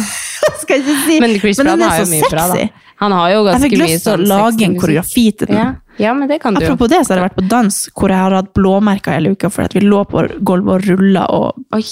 Skal 0.64 0.80
jeg 0.80 0.84
ikke 0.84 0.98
si. 1.06 1.20
Men 1.24 1.36
Chris 1.40 1.60
Brown 1.62 1.82
har 1.84 2.00
jo 2.02 2.10
mye 2.12 2.30
bra, 2.32 2.48
da. 2.54 2.66
Han 3.04 3.12
har 3.16 3.30
jo 3.34 3.40
ganske 3.48 3.60
mye 3.60 3.64
Jeg 3.64 3.72
fikk 3.72 3.80
lyst 3.82 4.06
til 4.06 4.14
å 4.14 4.18
sånn 4.18 4.28
lage 4.32 4.66
en 4.68 4.76
koreografi 4.80 5.24
til 5.40 5.50
den. 5.50 5.58
Ja. 5.60 5.70
ja, 6.00 6.14
men 6.18 6.30
det 6.32 6.40
kan 6.44 6.56
du. 6.56 6.64
Apropos 6.64 6.92
det, 6.92 7.02
så 7.06 7.14
har 7.14 7.22
jeg 7.22 7.28
vært 7.30 7.40
på 7.40 7.48
dans 7.52 7.80
hvor 7.94 8.14
jeg 8.14 8.22
har 8.24 8.36
hatt 8.38 8.52
blåmerker 8.58 9.18
hele 9.18 9.34
uka 9.36 9.50
fordi 9.54 9.80
vi 9.82 9.88
lå 9.88 10.04
på 10.10 10.24
gulvet 10.46 10.76
og 10.78 10.88
rulla 10.92 11.26
og 11.34 11.76
Oi. 11.76 11.84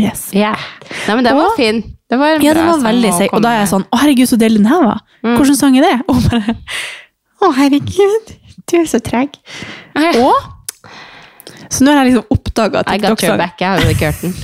Yes. 0.00 0.28
Ja. 0.36 0.54
Nei, 1.06 1.14
men 1.18 1.24
den 1.26 1.36
var 1.36 1.50
Og- 1.50 1.56
fin. 1.56 1.82
Det 2.10 2.18
var 2.18 2.34
en 2.36 2.42
Ja, 2.44 2.52
bra 2.52 2.62
den 2.62 2.82
var 2.82 2.92
veldig 2.92 3.12
seig. 3.18 3.30
Og 3.32 3.42
da 3.42 3.48
er 3.54 3.58
jeg 3.62 3.68
sånn 3.72 3.84
Å, 3.88 3.98
herregud, 4.02 4.28
så 4.28 4.36
deilig 4.36 4.58
den 4.60 4.66
her 4.68 4.82
var. 4.84 4.98
Mm. 5.24 5.36
Hvilken 5.38 5.56
sang 5.56 5.76
er 5.78 5.82
det? 5.86 5.94
Og 6.08 6.22
bare 6.28 6.56
Å, 7.42 7.52
herregud, 7.56 8.34
du 8.70 8.76
er 8.80 8.88
så 8.90 9.00
treg. 9.04 9.36
Og 10.18 10.50
Så 11.72 11.84
nå 11.86 11.92
har 11.92 12.02
jeg 12.04 12.12
liksom 12.12 12.34
oppdaga 12.34 12.82
I 12.92 12.98
got 13.00 13.22
your 13.22 13.38
back. 13.40 13.58
Den. 13.58 14.34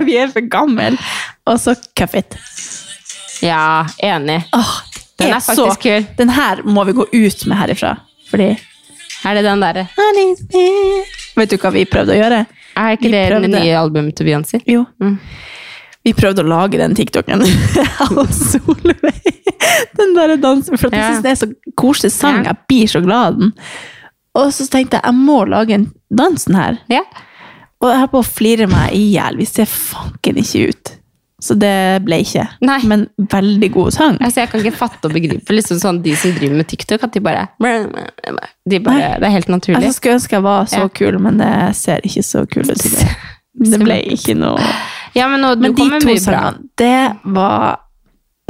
Vi 0.06 0.16
er 0.16 0.30
for 0.32 0.40
gamle. 0.52 0.94
Og 1.46 1.60
så 1.60 1.74
cuff 1.96 2.14
it. 2.16 2.36
Ja, 3.44 3.86
enig. 3.98 4.42
Åh, 4.56 4.72
Den 5.20 5.34
er 5.34 5.40
faktisk 5.44 5.82
kul. 5.84 6.06
Den 6.16 6.32
her 6.32 6.62
må 6.64 6.84
vi 6.88 6.92
gå 6.96 7.06
ut 7.12 7.46
med 7.46 7.56
herifra. 7.58 7.96
Fordi 8.30 8.50
Er 9.24 9.34
det 9.36 9.44
den 9.44 9.60
derre? 9.60 9.86
Vet 11.36 11.50
du 11.52 11.56
hva 11.60 11.72
vi 11.74 11.84
prøvde 11.88 12.14
å 12.14 12.20
gjøre? 12.20 12.44
Er 12.80 12.96
ikke 12.96 13.10
Vi 13.10 13.12
det 13.12 13.40
det 13.44 13.50
nye 13.52 13.76
albumet 13.76 14.16
til 14.16 14.30
Beyoncé? 14.30 14.62
Jo. 14.68 14.86
Mm. 15.00 15.18
Vi 16.06 16.12
prøvde 16.16 16.44
å 16.44 16.48
lage 16.48 16.80
den 16.80 16.94
TikToken. 16.96 17.42
av 18.06 18.20
Solveig. 18.32 19.40
Den 19.98 20.14
der 20.16 20.36
dansen. 20.40 20.78
For 20.80 20.94
jeg 20.94 21.16
syns 21.16 21.24
det 21.24 21.32
er 21.34 21.40
så 21.42 21.50
koselig 21.78 22.12
sang. 22.14 22.44
Jeg 22.48 22.56
blir 22.70 22.88
så 22.90 23.02
glad 23.04 23.26
av 23.34 23.40
den. 23.40 23.52
Og 24.40 24.52
så 24.54 24.64
tenkte 24.70 25.00
jeg 25.00 25.10
jeg 25.10 25.18
må 25.18 25.42
lage 25.50 25.76
en 25.76 25.90
dansen 26.08 26.56
her. 26.56 26.80
Ja. 26.92 27.02
Og 27.80 27.90
jeg 27.90 28.00
holdt 28.02 28.14
på 28.14 28.22
å 28.22 28.28
flire 28.28 28.68
meg 28.70 28.94
i 28.96 29.10
hjel. 29.14 29.38
Vi 29.40 29.48
ser 29.48 29.68
fanken 29.68 30.40
ikke 30.40 30.70
ut. 30.70 30.94
Så 31.40 31.56
det 31.56 32.02
ble 32.04 32.18
ikke. 32.20 32.44
Nei. 32.64 32.78
Men 32.88 33.06
veldig 33.32 33.70
god 33.72 33.94
sang. 33.96 34.18
Altså, 34.20 34.42
jeg 34.42 34.50
kan 34.52 34.60
ikke 34.60 34.76
fatte 34.76 35.08
og 35.08 35.16
begripe 35.16 35.56
liksom 35.56 35.80
sånn, 35.80 36.02
de 36.04 36.12
som 36.20 36.34
driver 36.36 36.60
med 36.60 36.68
TikTok, 36.68 37.06
at 37.06 37.16
de 37.16 37.22
bare, 37.24 37.46
de 37.60 38.80
bare 38.84 39.14
Det 39.20 39.28
er 39.28 39.36
helt 39.38 39.52
naturlig. 39.52 39.82
Jeg 39.88 39.96
skulle 39.96 40.18
ønske 40.18 40.36
jeg 40.36 40.44
var 40.44 40.68
så 40.68 40.84
Ja. 40.84 40.88
kul, 41.00 41.18
men 41.18 41.40
det 41.40 41.52
ser 41.80 42.04
ikke 42.04 42.24
så 42.24 42.44
kul 42.48 42.68
ut. 42.68 42.84
det 43.72 43.80
ble 43.80 44.02
ikke 44.16 44.36
noe 44.36 44.60
Ja, 45.14 45.28
men 45.28 45.40
nå, 45.42 45.54
Men 45.58 45.74
de 45.74 45.86
to 46.00 46.16
sangene, 46.22 46.58
det 46.78 47.16
var 47.24 47.80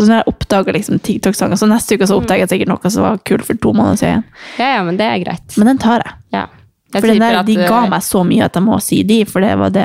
så 0.01 0.07
når 0.07 0.15
jeg 0.23 0.29
oppdaga 0.33 0.73
liksom 0.73 0.99
TikTok-sanger, 1.05 1.59
så 1.61 1.67
neste 1.69 1.97
uke 1.99 2.07
så 2.09 2.17
oppdager 2.17 2.47
jeg 2.47 2.49
sikkert 2.55 2.71
noe 2.73 2.91
som 2.93 3.03
var 3.05 3.19
kult 3.29 3.45
for 3.45 3.59
to 3.61 3.73
måneder 3.77 3.99
siden. 4.01 4.23
Ja, 4.57 4.69
ja, 4.79 4.85
men 4.87 4.97
det 4.97 5.05
er 5.05 5.19
greit. 5.21 5.57
Men 5.61 5.67
den 5.75 5.81
tar 5.83 6.01
jeg. 6.07 6.15
Ja. 6.33 6.47
Jeg, 6.95 7.03
For 7.05 7.13
der, 7.21 7.43
de 7.45 7.57
ga 7.61 7.81
meg 7.93 8.03
så 8.07 8.23
mye 8.25 8.47
at 8.49 8.57
jeg 8.57 8.65
må 8.65 8.79
si 8.81 9.03
de, 9.05 9.19
for 9.29 9.45
det 9.45 9.53
var 9.61 9.71
det 9.77 9.85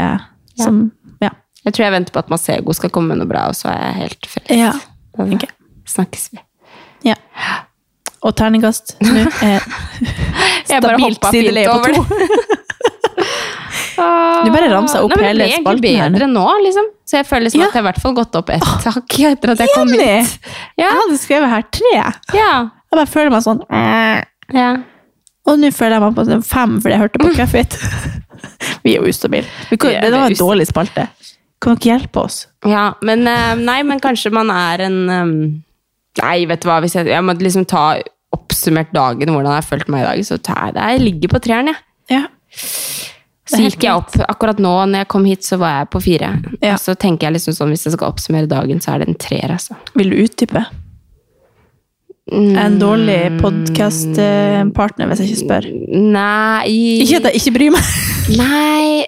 som 0.64 0.80
Ja. 1.22 1.30
jeg 1.66 1.74
tror 1.76 1.84
jeg 1.84 1.92
venter 1.98 2.16
på 2.16 2.20
at 2.24 2.32
Masego 2.32 2.74
skal 2.74 2.90
komme 2.96 3.12
med 3.12 3.20
noe 3.20 3.28
bra, 3.30 3.44
og 3.52 3.56
så 3.60 3.68
er 3.74 3.82
jeg 3.90 3.96
helt 4.06 4.26
frelst. 4.32 4.56
ja. 4.56 4.72
Da 5.18 5.24
Ok. 5.36 5.46
snakkes 5.86 6.30
vi. 6.32 6.40
ja. 7.12 7.16
Og 8.24 8.34
terningkast 8.40 8.96
nå 9.04 9.28
er 9.44 9.60
stabilt 10.66 11.04
hoppa 11.04 11.32
sideleie 11.36 11.70
fint 11.70 11.96
på 12.00 12.08
to. 12.08 12.30
Du 13.96 14.50
bare 14.54 14.70
ramsa 14.72 15.02
opp 15.06 15.14
Nei, 15.16 15.24
hele 15.30 15.46
spalten 15.50 15.66
her. 15.66 15.76
Det 15.76 15.82
blir 15.82 15.92
egentlig 15.96 16.20
bedre 16.20 16.28
nå, 16.32 16.46
liksom. 16.66 16.90
Så 17.06 17.18
jeg 17.20 17.28
føler 17.30 17.46
liksom 17.48 17.62
Ja. 17.62 17.68
at 17.68 17.74
jeg 17.74 17.82
har 17.82 17.86
i 17.86 17.92
hvert 17.92 18.02
fall 18.02 18.16
gått 18.18 18.36
opp 18.36 18.50
ett 18.50 18.64
hakk 18.86 19.20
etter 19.32 19.52
at 19.54 19.60
jeg 19.64 19.70
kom 19.76 19.92
hit. 19.94 20.40
Ja, 20.78 20.90
Jeg 20.90 20.98
hadde 21.02 21.18
skrevet 21.22 21.50
her 21.50 21.62
tre. 21.72 21.94
ja, 22.34 22.52
Jeg 22.92 22.98
bare 23.00 23.06
føler 23.12 23.32
meg 23.32 23.44
sånn 23.46 23.62
ja. 24.54 24.70
Og 25.48 25.60
nå 25.62 25.70
føler 25.74 26.00
jeg 26.00 26.02
meg 26.02 26.16
på 26.18 26.26
sånn 26.26 26.44
fem 26.46 26.80
fordi 26.82 26.96
jeg 26.96 27.02
hørte 27.04 27.22
på 27.22 27.36
Cuffit. 27.36 27.78
Vi 28.84 28.96
er 28.96 29.02
jo 29.02 29.10
ustabile. 29.10 29.46
Det 29.70 30.12
var 30.12 30.26
en 30.28 30.34
dårlig 30.40 30.68
spalte. 30.68 31.08
Kan 31.62 31.76
dere 31.78 31.98
hjelpe 32.00 32.24
oss? 32.26 32.48
Ja, 32.66 32.94
men, 33.02 33.28
eh, 33.28 33.56
nei, 33.56 33.82
men 33.84 34.00
kanskje 34.00 34.32
man 34.34 34.50
er 34.54 34.82
en 34.86 35.10
eh, 35.10 35.62
Nei, 36.22 36.46
vet 36.46 36.62
du 36.62 36.68
hva, 36.70 36.80
hvis 36.82 36.94
jeg, 36.96 37.08
jeg 37.12 37.24
må 37.24 37.34
liksom 37.38 37.66
ta 37.68 37.98
oppsummert 38.32 38.92
dagen, 38.96 39.28
hvordan 39.34 39.52
jeg 39.52 39.60
har 39.64 39.68
følt 39.68 39.90
meg 39.92 40.02
i 40.04 40.06
dag, 40.08 40.22
så 40.28 40.38
tar 40.42 40.68
jeg 40.70 40.74
det. 40.78 40.86
Jeg 40.94 41.02
ligger 41.02 41.28
på 41.34 41.42
treeren, 41.44 41.68
jeg. 41.68 41.76
Ja. 42.10 42.24
Så 43.46 43.60
gikk 43.62 43.84
jeg 43.86 43.94
opp, 43.94 44.16
akkurat 44.26 44.58
nå 44.62 44.72
når 44.90 45.04
jeg 45.04 45.10
kom 45.14 45.26
hit, 45.30 45.46
så 45.46 45.60
var 45.62 45.76
jeg 45.80 45.90
på 45.94 46.02
fire. 46.02 46.32
Ja. 46.64 46.74
Og 46.74 46.82
så 46.82 46.96
tenker 46.98 47.28
jeg 47.28 47.38
liksom 47.38 47.54
sånn, 47.54 47.74
hvis 47.76 47.86
jeg 47.86 47.94
skal 47.94 48.10
oppsummere 48.10 48.50
dagen, 48.50 48.82
så 48.82 48.96
er 48.96 49.04
det 49.04 49.12
en 49.12 49.20
treer, 49.22 49.54
altså. 49.54 49.78
Vil 49.94 50.10
du 50.14 50.18
utdype? 50.24 50.66
En 52.34 52.80
dårlig 52.82 53.36
podkastpartner, 53.38 55.12
hvis 55.12 55.20
jeg 55.22 55.30
ikke 55.30 55.42
spør. 55.44 55.66
Nei 55.94 56.72
Ikke 57.04 57.20
at 57.20 57.28
jeg 57.30 57.38
ikke 57.38 57.54
bryr 57.54 57.76
meg. 57.76 57.92
Nei, 58.34 59.06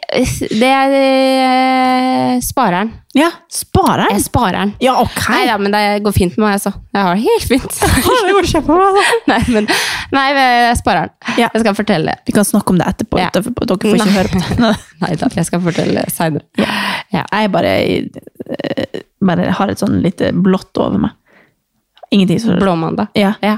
det 0.61 0.69
er 0.69 2.37
spareren. 2.45 2.91
Ja, 3.17 3.31
spareren? 3.49 4.11
Jeg 4.11 4.19
den? 4.19 4.25
sparer 4.27 4.59
den. 4.59 4.75
Ja, 4.85 4.93
ok. 5.01 5.17
Nei 5.33 5.41
da, 5.49 5.57
men 5.57 5.73
det 5.73 5.81
går 6.05 6.13
fint 6.13 6.37
med 6.37 6.45
meg, 6.45 6.59
altså. 6.59 6.75
Jeg 6.93 7.07
har 7.07 7.17
det 7.17 7.25
helt 7.25 7.49
fint. 7.49 7.81
det 8.27 8.37
går 8.37 8.51
kjempebra. 8.53 9.05
nei, 9.33 9.41
men 9.49 9.71
nei, 10.13 10.27
jeg 10.37 10.77
sparer 10.83 11.09
den. 11.09 11.17
Ja. 11.41 11.49
Jeg 11.49 11.65
skal 11.65 11.81
fortelle. 11.81 12.17
Vi 12.29 12.37
kan 12.37 12.45
snakke 12.45 12.75
om 12.75 12.77
det 12.83 12.91
etterpå. 12.93 13.17
Ja. 13.23 13.33
Dere 13.33 13.49
får 13.49 13.77
ikke 13.79 13.97
Nei. 13.97 14.11
høre 14.13 14.35
på 14.35 14.43
det. 14.45 14.73
Nei 15.07 15.15
da, 15.17 15.33
jeg 15.41 15.49
skal 15.49 15.65
fortelle 15.65 16.05
seinere. 16.13 16.45
Ja. 16.61 17.25
Jeg 17.25 17.49
bare, 17.57 17.77
eh, 17.81 19.05
bare 19.25 19.49
har 19.57 19.73
et 19.73 19.81
sånn 19.81 20.03
lite 20.05 20.35
blått 20.37 20.77
over 20.77 21.01
meg. 21.07 21.17
Ingenting 22.11 22.39
som 22.39 22.59
Blåmandag. 22.59 23.07
Ja. 23.17 23.33
Ja. 23.43 23.57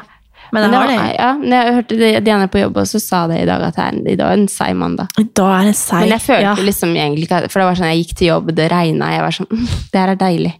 Men 0.51 0.63
jeg 0.65 0.71
det 0.71 0.77
var, 0.77 0.87
det. 0.87 1.15
ja, 1.19 1.33
når 1.37 1.55
jeg 1.55 1.73
hørte 1.73 1.97
det- 1.97 2.23
Diana 2.25 2.47
på 2.47 2.59
jobb 2.59 2.77
også 2.81 2.99
sa 2.99 3.27
det 3.27 3.41
i 3.43 3.45
dag, 3.45 3.61
at 3.61 3.75
det 3.75 3.83
er 3.83 3.91
en, 3.93 4.07
i 4.07 4.15
dag 4.15 4.31
en 4.33 4.47
seig 4.47 4.75
mandag. 4.75 5.07
Da 5.37 5.49
er 5.59 5.69
det 5.69 5.75
seig. 5.77 5.99
Men 5.99 6.15
jeg 6.15 6.21
følte 6.25 6.47
ja. 6.47 6.55
liksom 6.55 6.95
egentlig 6.95 7.27
ikke 7.27 7.49
For 7.49 7.59
det 7.59 7.67
var 7.67 7.75
sånn, 7.75 7.91
jeg 7.93 8.03
gikk 8.03 8.15
til 8.17 8.27
jobb, 8.31 8.51
det 8.57 8.71
regna, 8.71 9.11
jeg 9.13 9.21
var 9.21 9.35
sånn 9.37 9.49
mm, 9.51 9.67
Det 9.91 9.99
her 10.01 10.13
er 10.15 10.21
deilig. 10.23 10.53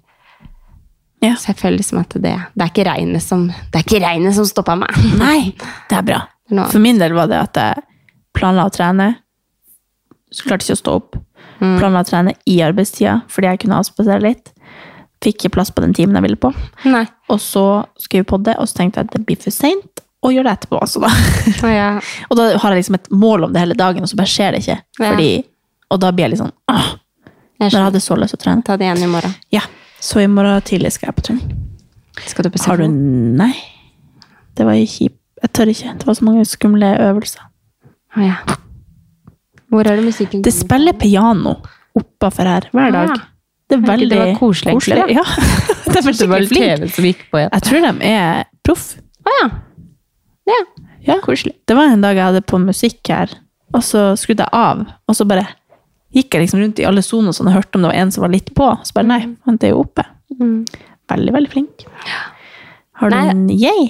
Ja. 1.25 1.33
Så 1.35 1.49
jeg 1.51 1.57
føler 1.59 1.77
liksom 1.81 1.99
at 1.99 2.13
det, 2.15 2.35
det 2.53 2.63
er 2.63 2.69
ikke 2.69 2.85
regnet 2.87 3.23
som 3.25 3.47
Det 3.49 3.79
er 3.81 3.87
ikke 3.87 4.03
regnet 4.05 4.35
som 4.37 4.45
stoppa 4.45 4.77
meg. 4.79 4.93
Nei, 5.23 5.55
det 5.89 5.97
er 5.97 6.05
bra. 6.05 6.21
For 6.69 6.79
min 6.81 7.01
del 7.01 7.13
var 7.17 7.27
det 7.31 7.41
at 7.41 7.57
jeg 7.57 7.83
planla 8.37 8.67
å 8.69 8.73
trene. 8.73 9.09
Så 10.29 10.45
klarte 10.45 10.67
ikke 10.67 10.77
å 10.77 10.83
stå 10.83 10.95
opp. 11.01 11.17
Mm. 11.59 11.75
Planla 11.81 12.05
å 12.05 12.07
trene 12.07 12.35
i 12.47 12.61
arbeidstida 12.63 13.23
fordi 13.27 13.49
jeg 13.49 13.63
kunne 13.65 13.81
avspasere 13.81 14.21
litt. 14.23 14.53
Fikk 15.23 15.43
ikke 15.43 15.55
plass 15.57 15.71
på 15.75 15.83
den 15.83 15.93
timen 15.95 16.15
jeg 16.15 16.25
ville 16.29 16.39
på. 16.39 16.53
Nei. 16.87 17.03
Og 17.31 17.41
så 17.43 17.65
skulle 17.99 18.23
vi 18.23 18.29
podde, 18.29 18.55
og 18.55 18.69
så 18.69 18.79
tenkte 18.79 19.01
jeg 19.01 19.09
at 19.09 19.17
det 19.17 19.25
blir 19.27 19.39
for 19.41 19.51
seint 19.55 20.03
å 20.23 20.31
gjøre 20.31 20.47
det 20.47 20.53
etterpå. 20.57 20.79
Altså, 20.79 21.01
da. 21.03 21.09
Oh, 21.63 21.71
ja. 21.71 21.89
og 22.29 22.39
da 22.39 22.47
har 22.55 22.75
jeg 22.75 22.83
liksom 22.83 22.97
et 22.99 23.09
mål 23.11 23.47
om 23.47 23.55
det 23.55 23.63
hele 23.63 23.77
dagen, 23.79 24.05
og 24.05 24.11
så 24.11 24.19
bare 24.19 24.31
skjer 24.31 24.55
det 24.55 24.63
ikke. 24.63 24.77
Ja. 24.99 25.11
Fordi, 25.11 25.29
og 25.91 26.01
da 26.03 26.11
blir 26.15 26.27
jeg 26.27 26.35
litt 26.35 26.43
sånn 26.43 26.55
åh, 26.71 26.89
Jeg 27.59 27.65
Når 27.65 27.75
jeg 27.75 27.87
hadde 27.89 28.01
så 28.03 28.15
lyst 28.19 28.35
til 28.35 28.39
å 28.39 28.43
trene. 28.45 28.65
Ta 28.67 28.77
det 28.79 28.87
igjen 28.87 29.03
i 29.03 29.11
morgen. 29.11 29.35
Ja, 29.55 29.65
Så 29.99 30.21
i 30.23 30.27
morgen 30.31 30.61
tidlig 30.63 30.93
skal 30.95 31.09
jeg 31.09 31.17
på 31.17 31.25
trening. 31.27 31.57
Skal 32.27 32.47
du 32.47 32.53
på 32.53 32.61
Har 32.63 32.79
du 32.79 32.87
Nei. 32.87 33.51
Det 34.55 34.67
var 34.67 34.79
kjip. 34.79 35.17
Jeg 35.39 35.51
tør 35.55 35.71
ikke. 35.71 35.91
Det 35.99 36.07
var 36.07 36.15
så 36.15 36.27
mange 36.27 36.45
skumle 36.47 36.87
øvelser. 37.03 37.43
Å, 38.15 38.23
ja. 38.23 38.37
Hvor 39.69 39.87
er 39.87 39.99
det 39.99 40.07
musikken? 40.07 40.41
Det 40.43 40.51
spiller 40.55 40.95
piano 40.99 41.57
oppafor 41.99 42.47
her 42.47 42.69
hver 42.73 42.95
dag. 42.95 43.11
Ah. 43.13 43.27
Det 43.71 43.77
er 43.77 43.85
veldig 43.85 44.09
det 44.09 44.17
var 44.17 44.31
koselig, 44.39 44.73
koselig. 44.73 45.03
Ja. 45.13 45.23
det 45.85 45.99
er 45.99 46.07
det 46.09 46.27
var 46.31 46.41
skikkelig 46.41 46.47
flink. 46.49 46.93
Som 46.95 47.05
gikk 47.05 47.19
på 47.29 47.37
igjen. 47.37 47.51
Jeg 47.53 47.65
tror 47.67 47.83
de 47.85 48.09
er 48.09 48.47
proff. 48.65 48.85
Å 49.21 49.35
ja. 49.35 49.43
Ja. 50.49 50.59
Ja. 51.05 51.17
Koselig. 51.21 51.53
Det 51.69 51.77
var 51.77 51.93
en 51.93 52.01
dag 52.01 52.17
jeg 52.17 52.31
hadde 52.31 52.41
på 52.49 52.57
musikk 52.63 53.11
her, 53.13 53.31
og 53.77 53.85
så 53.85 54.07
skrudde 54.17 54.47
jeg 54.47 54.57
av, 54.57 54.81
og 55.05 55.17
så 55.17 55.27
bare 55.29 55.45
gikk 56.17 56.33
jeg 56.33 56.47
liksom 56.47 56.63
rundt 56.63 56.81
i 56.81 56.87
alle 56.89 57.03
soner 57.05 57.35
sånn, 57.35 57.51
og 57.51 57.59
hørte 57.59 57.77
om 57.77 57.85
det 57.85 57.91
var 57.91 58.01
en 58.01 58.11
som 58.15 58.25
var 58.25 58.33
litt 58.33 58.49
på. 58.57 58.71
Så 58.81 58.97
bare 58.97 59.09
nei, 59.11 59.21
han 59.45 59.61
er 59.61 59.73
jo 59.75 59.83
oppe. 59.83 60.05
Mm. 60.39 60.65
Veldig, 61.09 61.33
veldig 61.37 61.51
flink. 61.53 61.85
Har 62.99 63.13
du 63.13 63.15
Nei. 63.15 63.29
en 63.31 63.45
yay? 63.53 63.85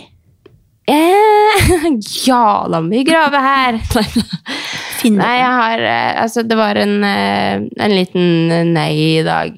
Eh, 0.90 1.88
ja, 2.28 2.44
la 2.70 2.82
meg 2.84 3.08
grave 3.10 3.42
her. 3.44 3.80
Finn 5.00 5.18
Nei, 5.20 5.34
jeg 5.40 5.56
har 5.62 5.84
eh, 5.88 6.22
Altså, 6.24 6.44
det 6.48 6.58
var 6.60 6.76
en, 6.82 6.96
eh, 7.08 7.62
en 7.86 7.96
liten 7.96 8.74
nei 8.74 8.92
i 9.20 9.24
dag. 9.26 9.58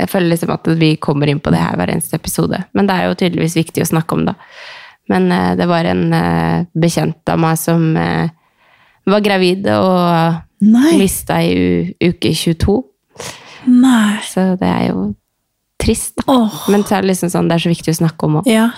Jeg 0.00 0.08
føler 0.08 0.30
liksom 0.32 0.52
at 0.54 0.68
vi 0.80 0.94
kommer 0.96 1.28
inn 1.28 1.40
på 1.44 1.52
det 1.52 1.60
her 1.60 1.76
hver 1.76 1.92
eneste 1.92 2.16
episode. 2.16 2.62
Men 2.72 2.86
det 2.88 2.94
er 2.96 3.08
jo 3.10 3.16
tydeligvis 3.20 3.56
viktig 3.58 3.82
å 3.84 3.90
snakke 3.90 4.16
om 4.16 4.24
da. 4.30 4.34
Men 5.12 5.26
eh, 5.34 5.54
det 5.60 5.66
var 5.68 5.84
en 5.90 6.06
eh, 6.16 6.66
bekjent 6.72 7.28
av 7.34 7.40
meg 7.42 7.58
som 7.60 7.90
eh, 8.00 8.30
var 9.10 9.24
gravid 9.24 9.66
og 9.74 10.38
Nei. 10.64 10.94
mista 11.00 11.40
i 11.42 11.50
u 11.56 12.10
uke 12.12 12.32
22. 12.36 12.76
Nei. 13.68 14.20
Så 14.24 14.54
det 14.60 14.68
er 14.70 14.86
jo 14.92 15.10
trist. 15.80 16.22
Åh. 16.28 16.62
Men 16.72 16.84
så 16.84 16.96
er 16.98 17.04
det 17.04 17.12
liksom 17.14 17.32
sånn, 17.32 17.48
det 17.50 17.58
er 17.58 17.64
så 17.66 17.72
viktig 17.72 17.92
å 17.92 17.98
snakke 18.02 18.28
om 18.28 18.40
òg. 18.40 18.48
Ja. 18.48 18.70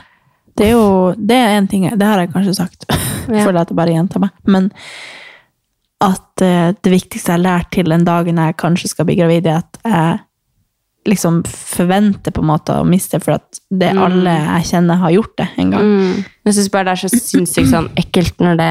Det 0.58 0.66
er 0.68 0.74
jo 0.74 0.88
det 1.16 1.36
er 1.38 1.54
en 1.56 1.66
ting 1.70 1.84
jeg- 1.86 1.98
Det 1.98 2.06
har 2.06 2.18
jeg 2.20 2.32
kanskje 2.34 2.54
sagt. 2.58 2.84
Ja. 3.28 3.44
Føler 3.46 3.62
at 3.62 3.70
jeg 3.70 3.78
bare 3.78 3.94
gjentar 3.94 4.20
meg. 4.26 4.34
Men 4.44 4.70
at 6.02 6.42
eh, 6.44 6.72
det 6.82 6.92
viktigste 6.92 7.32
jeg 7.32 7.38
har 7.38 7.44
lært 7.46 7.70
til 7.74 7.88
den 7.92 8.04
dagen 8.04 8.36
jeg 8.42 8.56
kanskje 8.60 8.88
skal 8.92 9.06
bli 9.08 9.16
gravid, 9.20 9.46
er 9.46 9.62
at 9.62 9.78
jeg 9.84 10.20
liksom 11.12 11.40
forventer 11.48 12.30
på 12.34 12.42
en 12.44 12.46
måte 12.52 12.74
å 12.78 12.84
miste, 12.86 13.18
for 13.22 13.34
at 13.40 13.58
det 13.70 13.88
Mm. 13.94 14.02
alle 14.04 14.34
jeg 14.38 14.68
kjenner, 14.70 14.96
har 15.02 15.10
gjort 15.10 15.36
det 15.40 15.48
en 15.58 15.70
gang. 15.74 15.82
Mm. 15.82 16.24
Jeg 16.46 16.54
syns 16.54 16.70
bare 16.70 16.84
det 16.84 16.92
er 16.92 17.02
så 17.08 17.10
sinnssykt 17.18 17.70
sånn 17.72 17.88
ekkelt 17.98 18.38
når 18.38 18.56
det 18.60 18.70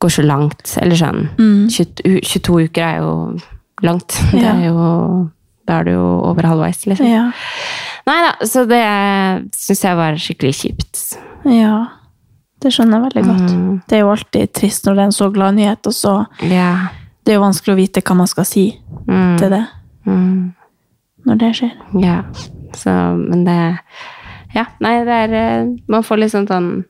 går 0.00 0.08
så 0.14 0.22
langt. 0.24 0.76
Eller 0.80 0.96
sånn 0.96 1.28
20, 1.36 2.04
u- 2.06 2.20
22 2.22 2.60
uker 2.68 2.82
er 2.82 2.98
jo 3.02 3.38
langt. 3.82 4.16
Det 4.32 4.44
er 4.46 4.66
jo, 4.68 5.30
da 5.66 5.80
er 5.80 5.84
du 5.84 5.90
jo 5.92 6.06
over 6.30 6.42
halvveis, 6.46 6.86
liksom. 6.86 7.06
Ja. 7.10 7.26
Nei 8.06 8.16
da, 8.24 8.46
så 8.46 8.62
det 8.68 8.80
syns 9.56 9.82
jeg 9.84 9.96
var 9.98 10.14
skikkelig 10.16 10.54
kjipt. 10.62 11.02
ja. 11.44 11.88
Det 12.60 12.72
skjønner 12.74 12.98
jeg 13.00 13.04
veldig 13.08 13.24
godt. 13.30 13.52
Mm. 13.56 13.82
Det 13.88 13.96
er 13.96 14.00
jo 14.04 14.10
alltid 14.12 14.52
trist 14.52 14.84
når 14.86 14.94
det 14.98 15.00
er 15.02 15.08
en 15.08 15.16
så 15.16 15.28
glad 15.32 15.54
nyhet, 15.56 15.86
og 15.86 15.94
så 15.96 16.14
yeah. 16.44 16.88
Det 17.24 17.32
er 17.34 17.38
jo 17.38 17.44
vanskelig 17.44 17.72
å 17.74 17.78
vite 17.78 18.00
hva 18.04 18.16
man 18.16 18.26
skal 18.30 18.44
si 18.48 18.64
Mm. 19.08 19.38
til 19.38 19.50
det 19.50 19.64
Mm. 20.06 20.52
når 21.26 21.38
det 21.38 21.50
skjer. 21.56 21.72
Ja. 22.00 22.22
Så, 22.76 22.90
men 23.18 23.44
det 23.44 23.78
Ja, 24.54 24.64
nei, 24.80 25.04
det 25.04 25.14
er 25.14 25.32
eh, 25.34 25.66
Man 25.88 26.02
får 26.02 26.18
litt 26.18 26.32
sånn 26.32 26.46
sånn 26.48 26.84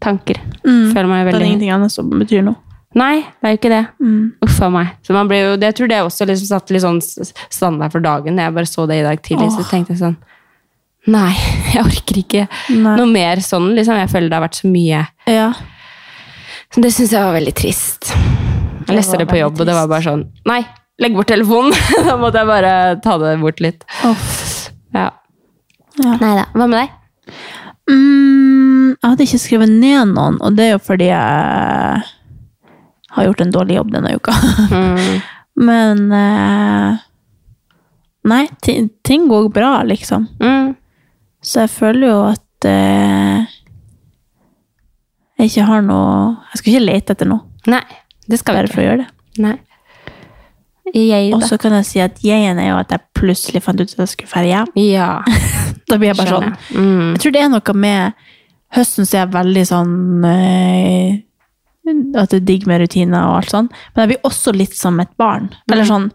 tanker. 0.00 0.38
Føler 0.64 1.06
meg 1.06 1.26
Det 1.26 1.28
er 1.28 1.32
veldig 1.32 1.46
ingenting 1.48 1.70
annet 1.74 1.92
som 1.94 2.08
betyr 2.10 2.42
noe. 2.46 2.56
Nei, 2.94 3.20
det 3.40 3.46
er 3.48 3.52
jo 3.54 3.58
ikke 3.60 3.70
det. 3.72 3.86
Mm. 4.02 4.32
Uff 4.44 4.58
a 4.60 4.68
meg. 4.68 4.88
Så 5.06 5.14
man 5.16 5.28
blir 5.30 5.40
jo, 5.46 5.52
det, 5.56 5.70
jeg 5.70 5.76
tror 5.78 5.88
det 5.88 6.00
også 6.04 6.26
liksom 6.28 6.48
satte 6.50 6.74
litt 6.74 6.82
sånn 6.84 7.00
standard 7.48 7.92
for 7.94 8.00
dagen. 8.04 8.36
Jeg 8.36 8.52
bare 8.52 8.68
så 8.68 8.86
det 8.90 8.98
i 9.00 9.06
dag 9.06 9.22
tidlig, 9.24 9.48
så 9.54 9.64
tenkte 9.70 9.94
jeg 9.94 10.02
sånn 10.02 10.16
Nei, 11.10 11.32
jeg 11.74 11.82
orker 11.82 12.20
ikke 12.20 12.44
Nei. 12.70 12.96
noe 12.98 13.08
mer 13.10 13.42
sånn. 13.42 13.72
liksom. 13.78 13.98
Jeg 13.98 14.10
føler 14.12 14.30
det 14.30 14.38
har 14.38 14.44
vært 14.46 14.60
så 14.60 14.70
mye. 14.70 15.02
Ja. 15.30 15.48
Så 16.72 16.84
det 16.84 16.92
syns 16.94 17.12
jeg 17.12 17.24
var 17.24 17.34
veldig 17.36 17.54
trist. 17.58 18.12
Jeg 18.86 18.96
leste 18.96 19.18
det 19.20 19.26
på 19.30 19.38
jobb, 19.38 19.54
jobb, 19.56 19.60
og 19.62 19.68
det 19.68 19.74
var 19.76 19.90
bare 19.90 20.02
sånn 20.02 20.22
Nei, 20.48 20.62
legg 21.02 21.14
bort 21.14 21.28
telefonen! 21.30 21.74
da 22.08 22.16
måtte 22.18 22.40
jeg 22.42 22.48
bare 22.50 22.72
ta 23.04 23.16
det 23.22 23.36
bort 23.42 23.60
litt. 23.62 23.84
Oh. 24.06 24.24
Ja. 24.96 25.10
Ja. 26.00 26.16
Nei 26.22 26.32
da. 26.38 26.46
Hva 26.56 26.66
med 26.66 26.80
deg? 26.80 27.36
Mm, 27.90 28.88
jeg 28.94 29.04
hadde 29.04 29.26
ikke 29.26 29.42
skrevet 29.42 29.70
ned 29.72 30.14
noen, 30.14 30.38
og 30.42 30.56
det 30.58 30.68
er 30.68 30.74
jo 30.76 30.82
fordi 30.82 31.08
jeg 31.10 32.02
har 33.12 33.26
gjort 33.28 33.42
en 33.44 33.54
dårlig 33.54 33.78
jobb 33.78 33.94
denne 33.94 34.14
uka. 34.16 34.34
Mm. 34.72 35.22
Men 35.68 36.06
eh, 36.16 37.00
Nei, 38.30 38.44
ting 38.62 39.26
går 39.28 39.48
bra, 39.52 39.80
liksom. 39.82 40.28
Mm. 40.40 40.72
Så 41.42 41.64
jeg 41.64 41.72
føler 41.74 42.06
jo 42.08 42.18
at 42.30 42.68
eh, 42.70 43.50
jeg 45.40 45.50
ikke 45.50 45.66
har 45.66 45.82
noe 45.82 46.10
Jeg 46.52 46.60
skal 46.60 46.72
ikke 46.74 46.84
lete 46.86 47.16
etter 47.16 47.28
noe, 47.30 47.42
Nei, 47.70 47.82
det 48.30 48.38
skal 48.40 48.54
vi 48.54 48.60
bare 48.60 48.68
ikke. 48.70 48.74
for 48.76 48.82
å 48.82 48.86
gjøre 48.88 49.02
det. 49.02 49.42
Nei. 49.42 49.56
Jeg, 50.92 51.30
Og 51.32 51.40
da. 51.40 51.46
så 51.48 51.56
kan 51.62 51.72
jeg 51.78 51.86
si 51.88 52.00
at 52.04 52.18
jeg-en 52.20 52.58
er 52.60 52.68
jo 52.68 52.76
at 52.82 52.90
jeg 52.92 53.00
plutselig 53.16 53.62
fant 53.64 53.80
ut 53.80 53.88
at 53.94 54.00
jeg 54.02 54.10
skulle 54.12 54.28
dra 54.34 54.42
hjem. 54.50 54.72
Ja. 54.82 55.10
Da 55.88 55.98
blir 56.00 56.12
jeg 56.12 56.16
bare 56.16 56.30
sånn 56.32 56.44
Skjønner. 56.46 56.68
Mm. 56.78 57.08
Jeg 57.14 57.20
tror 57.22 57.32
det 57.34 57.40
er 57.42 57.48
noe 57.52 57.74
med 57.82 58.20
høsten 58.76 59.08
så 59.08 59.16
er 59.16 59.20
jeg 59.22 59.32
veldig 59.34 59.64
sånn 59.68 59.96
eh, 60.24 61.18
At 62.22 62.32
det 62.32 62.38
er 62.38 62.46
digg 62.48 62.64
med 62.70 62.80
rutiner 62.84 63.26
og 63.28 63.40
alt 63.40 63.52
sånn. 63.52 63.68
Men 63.92 64.04
jeg 64.04 64.12
blir 64.12 64.28
også 64.30 64.54
litt 64.56 64.76
som 64.78 65.00
et 65.02 65.10
barn. 65.20 65.50
Eller 65.70 65.88
sånn 65.88 66.06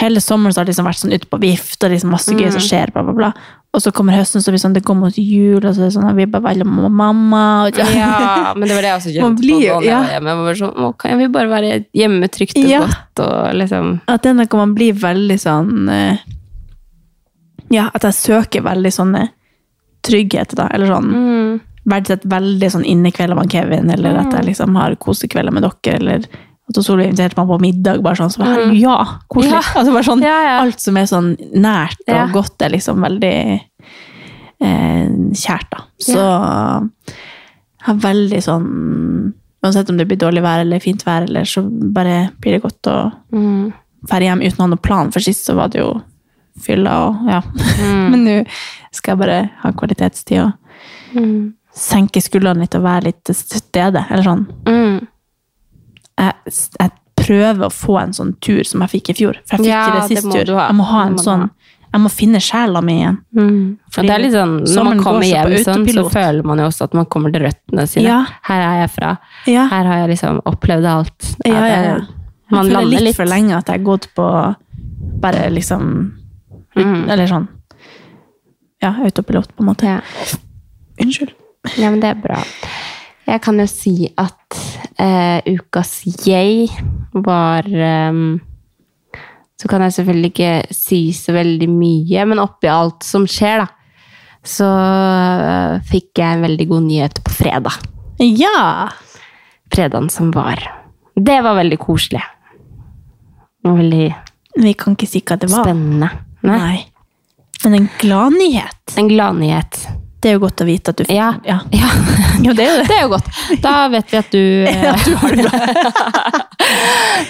Hele 0.00 0.22
sommeren 0.24 0.54
så 0.54 0.62
har 0.62 0.64
det 0.68 0.72
liksom 0.72 0.86
vært 0.88 1.00
sånn 1.02 1.12
ute 1.12 1.28
på 1.28 1.40
vift, 1.42 1.76
og 1.84 1.90
liksom 1.92 2.14
masse 2.14 2.32
gøy 2.32 2.46
som 2.54 2.62
skjer, 2.64 2.94
bla, 2.94 3.02
bla, 3.04 3.12
bla. 3.18 3.28
Og 3.72 3.80
så 3.80 3.88
kommer 3.96 4.12
høsten, 4.12 4.42
så 4.44 4.52
blir 4.52 4.58
det 4.58 4.66
sånn, 4.66 4.74
det 4.76 4.82
går 4.84 4.96
mot 4.98 5.16
jul, 5.16 5.62
og 5.62 5.70
så 5.72 5.80
er 5.80 5.86
det 5.86 5.94
sånn, 5.94 6.10
vi 6.16 6.26
er 6.26 6.32
bare 6.32 6.44
velger 6.44 6.68
mamma. 6.68 7.44
Og, 7.64 7.78
Ja, 7.96 8.52
men 8.52 8.68
det 8.68 8.76
var 8.76 8.84
det 8.84 8.90
jeg 8.90 8.98
også 8.98 9.12
gjemte 9.14 9.22
kjente 9.24 9.46
blir 9.46 9.62
på 9.70 9.86
ja. 9.86 10.00
Jeg 10.12 10.24
var 10.28 10.58
sånn, 10.60 10.74
«Å, 10.76 10.90
kan 11.00 11.22
vi 11.22 11.28
bare 11.32 11.48
være 11.48 11.70
hjemme 11.96 12.28
trygt 12.28 12.60
og 12.60 12.68
Ja. 12.68 12.82
godt 12.84 13.22
og 13.24 13.56
liksom 13.56 13.94
At 14.12 14.26
det 14.26 14.34
er 14.34 14.38
noe 14.42 14.60
man 14.60 14.74
blir 14.76 14.92
veldig 15.00 15.38
sånn 15.40 15.88
eh, 15.88 16.20
Ja, 17.72 17.88
at 17.94 18.04
jeg 18.04 18.18
søker 18.18 18.66
veldig 18.68 18.92
sånne 18.92 19.24
trygghet, 20.04 20.52
da. 20.58 20.68
Eller 20.74 20.92
sånn 20.92 21.08
mm. 21.08 21.60
verdsetter 21.88 22.28
veldig 22.28 22.72
sånn 22.76 22.84
innekvelder 22.84 23.38
med 23.38 23.52
Kevin, 23.56 23.88
eller 23.94 24.20
at 24.20 24.36
jeg 24.36 24.50
liksom 24.50 24.76
har 24.76 24.98
kosekvelder 25.00 25.54
med 25.54 25.64
dere, 25.64 25.96
eller 25.96 26.26
at 26.70 26.78
Solveig 26.84 27.08
inviterte 27.10 27.36
meg 27.40 27.48
på 27.50 27.58
middag, 27.60 28.02
bare 28.04 28.16
sånn, 28.20 28.30
så 28.32 28.38
bare, 28.44 28.68
mm. 28.70 28.74
ja, 28.78 28.96
koselig. 29.28 29.52
Ja. 29.52 29.62
Altså 29.80 29.92
bare 29.96 30.06
sånn, 30.06 30.22
Ja, 30.24 30.36
ja. 30.46 30.54
alt 30.62 30.80
som 30.80 30.96
er 30.96 31.08
sånn 31.10 31.32
nært 31.58 32.02
og 32.08 32.32
godt 32.38 32.62
er 32.62 32.70
liksom 32.76 33.02
veldig 33.02 33.34
eh, 34.62 35.08
kjært, 35.42 35.68
da. 35.72 35.82
Så 36.02 36.22
jeg 36.22 37.86
har 37.88 37.98
veldig 38.04 38.40
sånn, 38.44 38.66
uansett 39.62 39.90
om 39.90 39.98
det 39.98 40.06
blir 40.10 40.20
dårlig 40.22 40.42
vær 40.44 40.62
eller 40.64 40.82
fint 40.82 41.02
vær, 41.06 41.26
eller 41.26 41.46
så 41.48 41.64
bare 41.66 42.28
blir 42.40 42.56
det 42.58 42.62
godt 42.64 42.90
å 42.92 42.96
Mm. 43.32 43.72
fære 44.08 44.28
hjem 44.28 44.42
uten 44.42 44.58
å 44.58 44.62
ha 44.62 44.66
noen 44.72 44.82
plan, 44.82 45.10
for 45.12 45.20
sist 45.20 45.46
så 45.46 45.54
var 45.54 45.68
det 45.70 45.80
jo 45.80 46.00
fylla 46.60 46.94
og 47.08 47.28
ja. 47.30 47.40
Men 48.12 48.24
nå 48.24 48.36
skal 48.92 49.12
jeg 49.16 49.18
bare 49.22 49.50
ha 49.62 49.72
kvalitetstid 49.72 50.42
og 50.44 50.52
Mm. 51.14 51.52
senke 51.74 52.20
skuldrene 52.22 52.60
litt 52.64 52.74
og 52.74 52.82
være 52.86 53.04
litt 53.04 53.24
til 53.24 53.34
stede. 53.34 54.06
Eller 54.10 54.22
sånn. 54.24 54.46
Mm. 54.66 55.06
Jeg, 56.18 56.54
jeg 56.80 56.90
prøver 57.22 57.66
å 57.68 57.72
få 57.72 57.98
en 58.00 58.12
sånn 58.16 58.32
tur 58.42 58.62
som 58.66 58.82
jeg 58.84 58.90
fikk 58.96 59.10
i 59.12 59.14
fjor. 59.20 59.38
For 59.46 59.56
jeg 59.56 59.64
fikk 59.64 59.70
Ja, 59.70 59.82
ikke 59.86 59.92
det 59.94 60.02
det 60.08 60.16
sist 60.16 60.26
må 60.28 60.32
tur. 60.38 60.54
Jeg 60.58 60.74
må 60.78 60.86
ha 60.90 61.02
en 61.06 61.16
må 61.18 61.22
sånn. 61.22 61.44
Jeg 61.92 62.00
må 62.00 62.08
finne 62.08 62.40
sjela 62.40 62.80
mi 62.80 62.94
igjen. 63.02 63.18
Og 63.36 63.98
det 64.06 64.12
er 64.14 64.22
litt 64.22 64.32
sånn, 64.32 64.54
Når 64.64 64.84
man 64.88 65.02
kommer 65.04 65.26
hjem, 65.28 65.52
sånn, 65.60 65.84
så 65.92 66.04
føler 66.08 66.42
man 66.48 66.62
jo 66.62 66.70
også 66.70 66.86
at 66.88 66.94
man 66.96 67.04
kommer 67.12 67.32
til 67.34 67.44
røttene 67.44 67.84
sine. 67.86 68.06
Ja. 68.08 68.20
Her 68.48 68.62
er 68.64 68.78
jeg 68.80 68.90
fra. 68.94 69.10
Ja. 69.46 69.66
Her 69.68 69.84
har 69.90 70.00
jeg 70.00 70.08
liksom 70.14 70.40
opplevd 70.48 70.88
alt. 70.88 71.28
Ja, 71.44 71.52
ja, 71.52 71.82
ja. 71.84 71.98
Jeg 72.00 72.56
Man 72.56 72.70
føler 72.70 72.88
litt, 72.88 73.04
litt. 73.10 73.16
for 73.16 73.28
lenge 73.28 73.56
at 73.58 73.68
jeg 73.68 73.78
har 73.80 73.84
gått 73.84 74.08
på 74.16 74.26
bare 75.20 75.50
liksom 75.52 76.18
Mm. 76.74 77.08
Eller 77.10 77.26
sånn 77.28 77.48
Ja, 78.80 78.94
autopilot, 79.04 79.52
på 79.54 79.60
en 79.62 79.66
måte. 79.68 79.84
Ja. 79.84 80.00
Unnskyld. 81.02 81.32
ja, 81.76 81.90
men 81.90 82.00
det 82.00 82.08
er 82.08 82.14
bra. 82.14 82.38
Jeg 83.26 83.40
kan 83.44 83.58
jo 83.60 83.66
si 83.70 84.08
at 84.18 84.56
eh, 84.98 85.40
ukas 85.46 86.02
jeg 86.26 86.68
var 87.12 87.66
um, 87.68 88.40
Så 89.60 89.68
kan 89.70 89.84
jeg 89.84 89.94
selvfølgelig 89.98 90.30
ikke 90.32 90.74
si 90.74 91.00
så 91.14 91.34
veldig 91.36 91.68
mye, 91.70 92.26
men 92.26 92.42
oppi 92.42 92.70
alt 92.72 93.06
som 93.06 93.28
skjer, 93.30 93.62
da, 93.62 93.68
så 94.42 94.66
uh, 94.66 95.80
fikk 95.86 96.18
jeg 96.18 96.38
en 96.38 96.46
veldig 96.48 96.66
god 96.72 96.86
nyhet 96.88 97.20
på 97.22 97.34
fredag. 97.36 97.76
Ja! 98.18 98.90
Fredagen 99.72 100.10
som 100.10 100.32
var. 100.34 100.60
Det 101.14 101.38
var 101.44 101.54
veldig 101.60 101.78
koselig. 101.78 102.22
Og 103.62 103.78
veldig 103.78 104.08
Vi 104.62 104.72
kan 104.74 104.96
ikke 104.96 105.08
si 105.08 105.22
hva 105.22 105.38
det 105.38 105.48
var. 105.52 105.62
spennende. 105.62 106.10
Nei. 106.42 106.58
Nei. 106.58 106.80
Men 107.62 107.74
en 107.78 107.88
gladnyhet. 108.00 108.96
En 108.98 109.08
gladnyhet. 109.08 109.78
Det 110.22 110.30
er 110.30 110.36
jo 110.36 110.42
godt 110.44 110.62
å 110.62 110.66
vite 110.68 110.92
at 110.92 111.00
du 111.02 111.04
Ja. 111.10 111.32
ja. 111.46 111.58
ja. 111.80 111.88
Jo, 112.42 112.52
det 112.54 112.64
er 112.64 112.70
jo 112.70 112.76
det. 112.78 112.86
Det 112.88 112.96
er 112.96 113.02
jo 113.02 113.10
godt. 113.12 113.30
Da 113.62 113.74
vet 113.92 114.12
vi 114.12 114.18
at 114.20 114.30
du, 114.30 114.42
eh, 114.70 115.06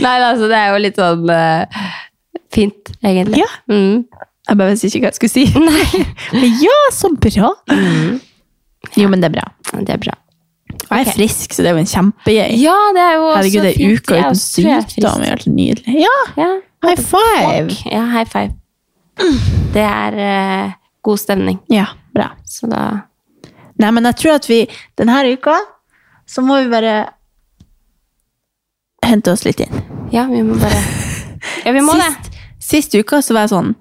Nei, 0.04 0.16
altså, 0.20 0.48
det 0.50 0.58
er 0.58 0.72
jo 0.72 0.80
litt 0.82 1.00
sånn 1.00 1.24
uh, 1.32 1.86
fint, 2.52 2.92
egentlig. 3.04 3.40
Ja. 3.42 3.48
Mm. 3.72 4.02
Jeg 4.48 4.58
bare 4.58 4.74
visste 4.74 4.90
ikke 4.90 5.06
hva 5.06 5.12
jeg 5.12 5.18
skulle 5.20 5.32
si. 5.32 5.44
Men 6.34 6.58
ja, 6.60 6.78
så 6.92 7.12
bra! 7.14 7.52
Jo, 8.98 9.06
men 9.08 9.22
det 9.22 9.30
er 9.30 9.34
bra. 9.38 9.46
Det 9.78 9.94
er 9.94 10.00
bra. 10.02 10.16
Og 10.82 10.92
jeg 10.98 11.06
er 11.06 11.14
frisk, 11.14 11.54
så 11.54 11.62
det 11.64 11.70
er 11.70 11.76
jo 11.76 11.82
en 11.84 11.88
kjempegøy. 11.88 12.56
Ja, 12.60 12.74
det 12.96 13.02
er 13.04 13.14
jo 13.16 13.26
Herregud, 13.30 13.64
det 13.64 13.72
er 13.72 13.94
uka 13.94 14.18
uten 14.18 14.40
sykdom 14.40 15.24
helt 15.28 15.46
nydelig. 15.48 15.96
Ja, 16.02 16.16
Ja. 16.40 16.50
high 16.84 16.98
five! 16.98 17.76
Ja, 17.86 18.02
high 18.12 18.28
five. 18.28 18.52
Det 19.72 19.84
er 19.86 20.18
uh, 20.18 20.72
god 21.06 21.20
stemning. 21.22 21.60
Ja, 21.72 21.86
bra. 22.14 22.30
Så 22.46 22.68
da 22.70 22.82
Nei, 23.80 23.88
men 23.90 24.04
jeg 24.04 24.16
tror 24.20 24.34
at 24.36 24.46
vi 24.50 24.60
denne 25.00 25.32
uka 25.32 25.54
så 26.28 26.42
må 26.44 26.58
vi 26.62 26.68
bare 26.70 26.92
hente 29.04 29.32
oss 29.32 29.44
litt 29.46 29.60
inn. 29.64 29.80
Ja, 30.12 30.26
vi 30.30 30.42
må 30.46 30.58
bare 30.60 30.78
Ja, 31.64 31.72
vi 31.74 31.80
må 31.82 31.94
det. 31.98 32.04
sist, 32.12 32.36
sist 32.62 32.94
uka 32.94 33.22
så 33.24 33.34
var 33.34 33.46
jeg 33.48 33.54
sånn 33.56 33.72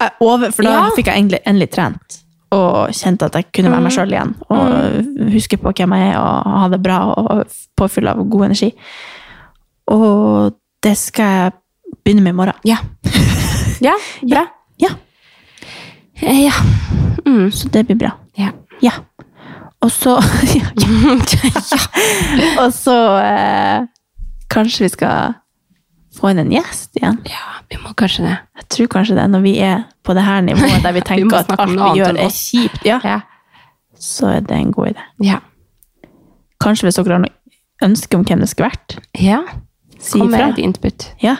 jeg 0.00 0.10
over, 0.24 0.50
For 0.52 0.62
da 0.66 0.70
Ja. 0.74 0.90
fikk 0.96 1.06
jeg 1.06 1.22
endelig, 1.22 1.40
endelig 1.46 1.70
trent 1.70 2.18
og 2.52 2.88
kjente 2.96 3.26
at 3.28 3.34
jeg 3.34 3.46
kunne 3.52 3.70
være 3.70 3.82
meg 3.84 3.92
sjøl 3.92 4.12
igjen. 4.14 4.34
Og 4.48 5.32
huske 5.34 5.58
på 5.60 5.72
hvem 5.76 5.92
jeg 5.98 6.12
er 6.14 6.18
og 6.18 6.46
ha 6.62 6.68
det 6.72 6.82
bra 6.82 6.98
og 7.14 7.46
påfyll 7.76 8.08
av 8.08 8.22
god 8.28 8.44
energi. 8.46 8.70
Og 9.92 10.54
det 10.82 10.96
skal 10.96 11.24
jeg 11.24 11.52
begynne 12.04 12.22
med 12.24 12.32
i 12.32 12.38
morgen. 12.40 12.54
Ja. 12.64 12.78
Ja, 13.80 13.92
bra. 14.26 14.46
Ja, 14.80 14.88
Ja. 16.20 16.52
Mm. 17.26 17.50
Så 17.52 17.68
det 17.68 17.86
blir 17.86 17.96
bra. 17.96 18.10
ja. 18.38 18.50
Ja. 18.80 18.92
Og 19.80 19.90
så 19.94 20.16
ja, 20.54 20.70
ja. 22.38 22.62
Og 22.64 22.72
så 22.74 22.94
eh, 23.22 23.84
kanskje 24.50 24.84
vi 24.84 24.88
skal 24.94 25.34
få 26.18 26.30
inn 26.32 26.38
en 26.42 26.50
gjest 26.50 26.96
igjen. 26.98 27.18
Ja, 27.30 27.58
vi 27.70 27.78
må 27.82 27.92
kanskje 27.98 28.24
det. 28.26 28.36
Jeg 28.58 28.68
tror 28.74 28.86
kanskje 28.96 29.14
det, 29.20 29.26
når 29.30 29.40
vi 29.44 29.52
er 29.62 29.84
på 30.02 30.14
det 30.18 30.24
her 30.26 30.40
nivået 30.42 30.82
der 30.86 30.92
vi 30.96 30.98
Vi 31.00 31.06
tenker 31.10 31.36
at 31.44 31.52
alt 31.58 31.74
vi 31.78 32.00
gjør 32.00 32.18
er 32.24 32.30
kjipt, 32.34 32.84
ja, 32.86 32.98
Ja. 33.04 33.20
så 33.98 34.26
er 34.36 34.40
det 34.46 34.56
en 34.58 34.72
god 34.72 34.86
idé. 34.94 35.04
Ja. 35.22 35.38
Kanskje 36.60 36.86
hvis 36.88 36.98
dere 36.98 37.12
har 37.18 37.22
noe 37.26 37.34
ønske 37.86 38.16
om 38.18 38.24
hvem 38.26 38.40
det 38.42 38.48
skulle 38.50 38.70
vært, 38.72 38.98
ja. 39.14 39.42
si 39.98 40.18
Kom 40.18 40.30
med 40.30 40.40
ifra. 40.40 40.48
et 40.54 40.58
input. 40.58 41.06
Ja. 41.22 41.36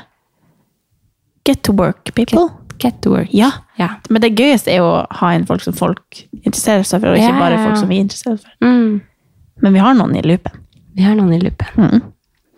Get 1.47 1.63
to 1.67 1.73
work, 1.73 2.15
people. 2.15 2.47
Get 2.49 2.58
to 3.03 3.11
work. 3.11 3.29
Ja. 3.35 3.51
Ja. 3.79 3.89
Men 4.11 4.23
det 4.23 4.35
gøyeste 4.39 4.73
er 4.73 4.77
jo 4.83 4.85
å 4.91 5.07
ha 5.21 5.33
inn 5.35 5.47
folk 5.47 5.61
som 5.65 5.73
folk 5.77 6.23
interesserer 6.43 6.83
seg 6.87 7.01
for, 7.03 7.11
og 7.13 7.19
ikke 7.19 7.39
bare 7.39 7.59
folk 7.65 7.77
som 7.81 7.89
vi 7.89 7.99
interesserer 8.03 8.35
oss 8.39 8.47
for. 8.47 8.55
Mm. 8.65 9.01
Men 9.63 9.73
vi 9.75 9.79
har 9.83 9.95
noen 9.99 10.17
i 10.17 10.23
loopen. 10.23 10.53
Vi 10.95 11.03
har 11.07 11.15
noen 11.19 11.35
i 11.35 11.41
loopen. 11.43 11.67
Mm. 11.77 12.03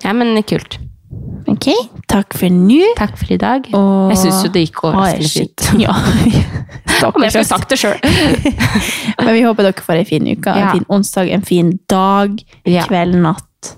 Ja, 0.04 0.12
men 0.16 0.36
kult. 0.48 0.78
Ok, 1.50 1.66
takk 2.08 2.34
for 2.38 2.52
nå. 2.54 2.92
Takk 2.98 3.16
for 3.18 3.32
i 3.34 3.38
dag. 3.40 3.66
Og 3.74 4.12
Jeg 4.12 4.20
syns 4.22 4.44
jo 4.44 4.50
det 4.54 4.62
gikk 4.68 4.82
overraskende 4.84 5.30
fint. 5.32 5.70
Ja. 5.84 5.94
Om 7.08 7.22
jeg 7.24 7.32
skulle 7.32 7.48
sagt 7.48 7.70
det 7.72 7.78
sjøl. 7.80 7.96
Men 9.24 9.32
vi 9.34 9.42
håper 9.46 9.64
dere 9.64 9.84
får 9.84 10.02
en 10.02 10.08
fin 10.08 10.26
uke, 10.28 10.52
Ja. 10.52 10.66
en 10.68 10.74
fin 10.76 10.84
onsdag, 10.92 11.30
en 11.32 11.42
fin 11.48 11.72
dag, 11.88 12.36
Ja. 12.68 12.84
kveld, 12.86 13.16
natt. 13.24 13.72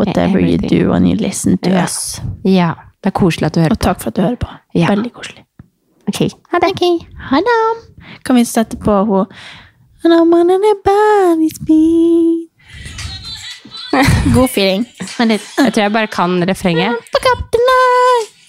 Whatever 0.00 0.40
you 0.40 0.56
do 0.58 0.90
when 0.90 1.06
you 1.06 1.14
listen 1.16 1.58
to 1.58 1.70
Ja. 1.70 1.84
us. 1.84 2.20
Ja. 2.44 2.74
Det 3.02 3.12
er 3.14 3.18
koselig 3.20 3.46
at 3.46 3.54
du 3.54 3.60
hører 3.60 3.74
på. 3.76 3.78
Og 3.78 3.80
takk 3.80 4.00
for 4.00 4.08
at 4.08 4.14
du 4.14 4.22
hører 4.22 4.36
på. 4.36 4.48
Veldig 4.74 5.12
koselig. 5.12 5.41
Ok. 6.12 6.30
Ha 6.50 6.58
det. 6.58 6.66
Okay. 6.66 6.98
ha 7.30 7.36
det. 7.36 7.60
Kan 8.24 8.36
vi 8.36 8.44
sette 8.44 8.76
på 8.76 8.92
henne 8.92 9.26
And 10.04 10.12
I'm 10.12 10.34
on 10.34 10.50
anybody's 10.50 11.58
beat. 11.60 12.48
God 14.34 14.50
feeling. 14.50 14.84
Men 15.18 15.28
litt. 15.28 15.44
Jeg 15.58 15.72
tror 15.72 15.82
jeg 15.82 15.92
bare 15.92 16.06
kan 16.06 16.44
refrenget. 16.48 16.96
The. 17.12 17.18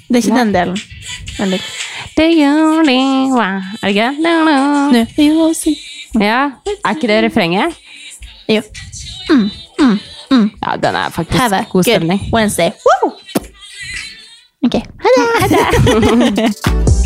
Det 0.08 0.16
er 0.16 0.18
ikke 0.18 0.38
den 0.40 0.54
delen. 0.54 0.78
Men 1.40 1.54
litt. 1.54 1.68
Do 2.18 2.24
you 2.24 2.82
really 2.82 3.30
Er 3.38 3.62
det 3.82 3.90
ikke 3.90 4.08
det? 4.08 4.20
No, 4.20 4.34
no. 4.44 6.24
Ja. 6.24 6.42
Er 6.86 6.96
ikke 6.96 7.08
det 7.08 7.24
refrenget? 7.26 7.78
Jo. 8.50 8.62
Ja, 10.62 10.76
den 10.76 10.96
er 10.96 11.10
faktisk 11.10 11.38
Have 11.38 11.56
a 11.56 11.66
god 11.70 11.84
stemning. 11.84 12.20
Wednesday. 12.34 12.72
Woo! 12.86 13.12
Ok, 14.66 14.74
ha 14.74 15.08
det. 15.16 15.24
Ha 16.10 16.30
det. 16.30 16.94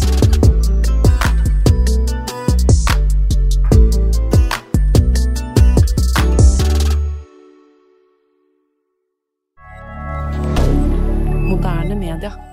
D'accord. 12.19 12.46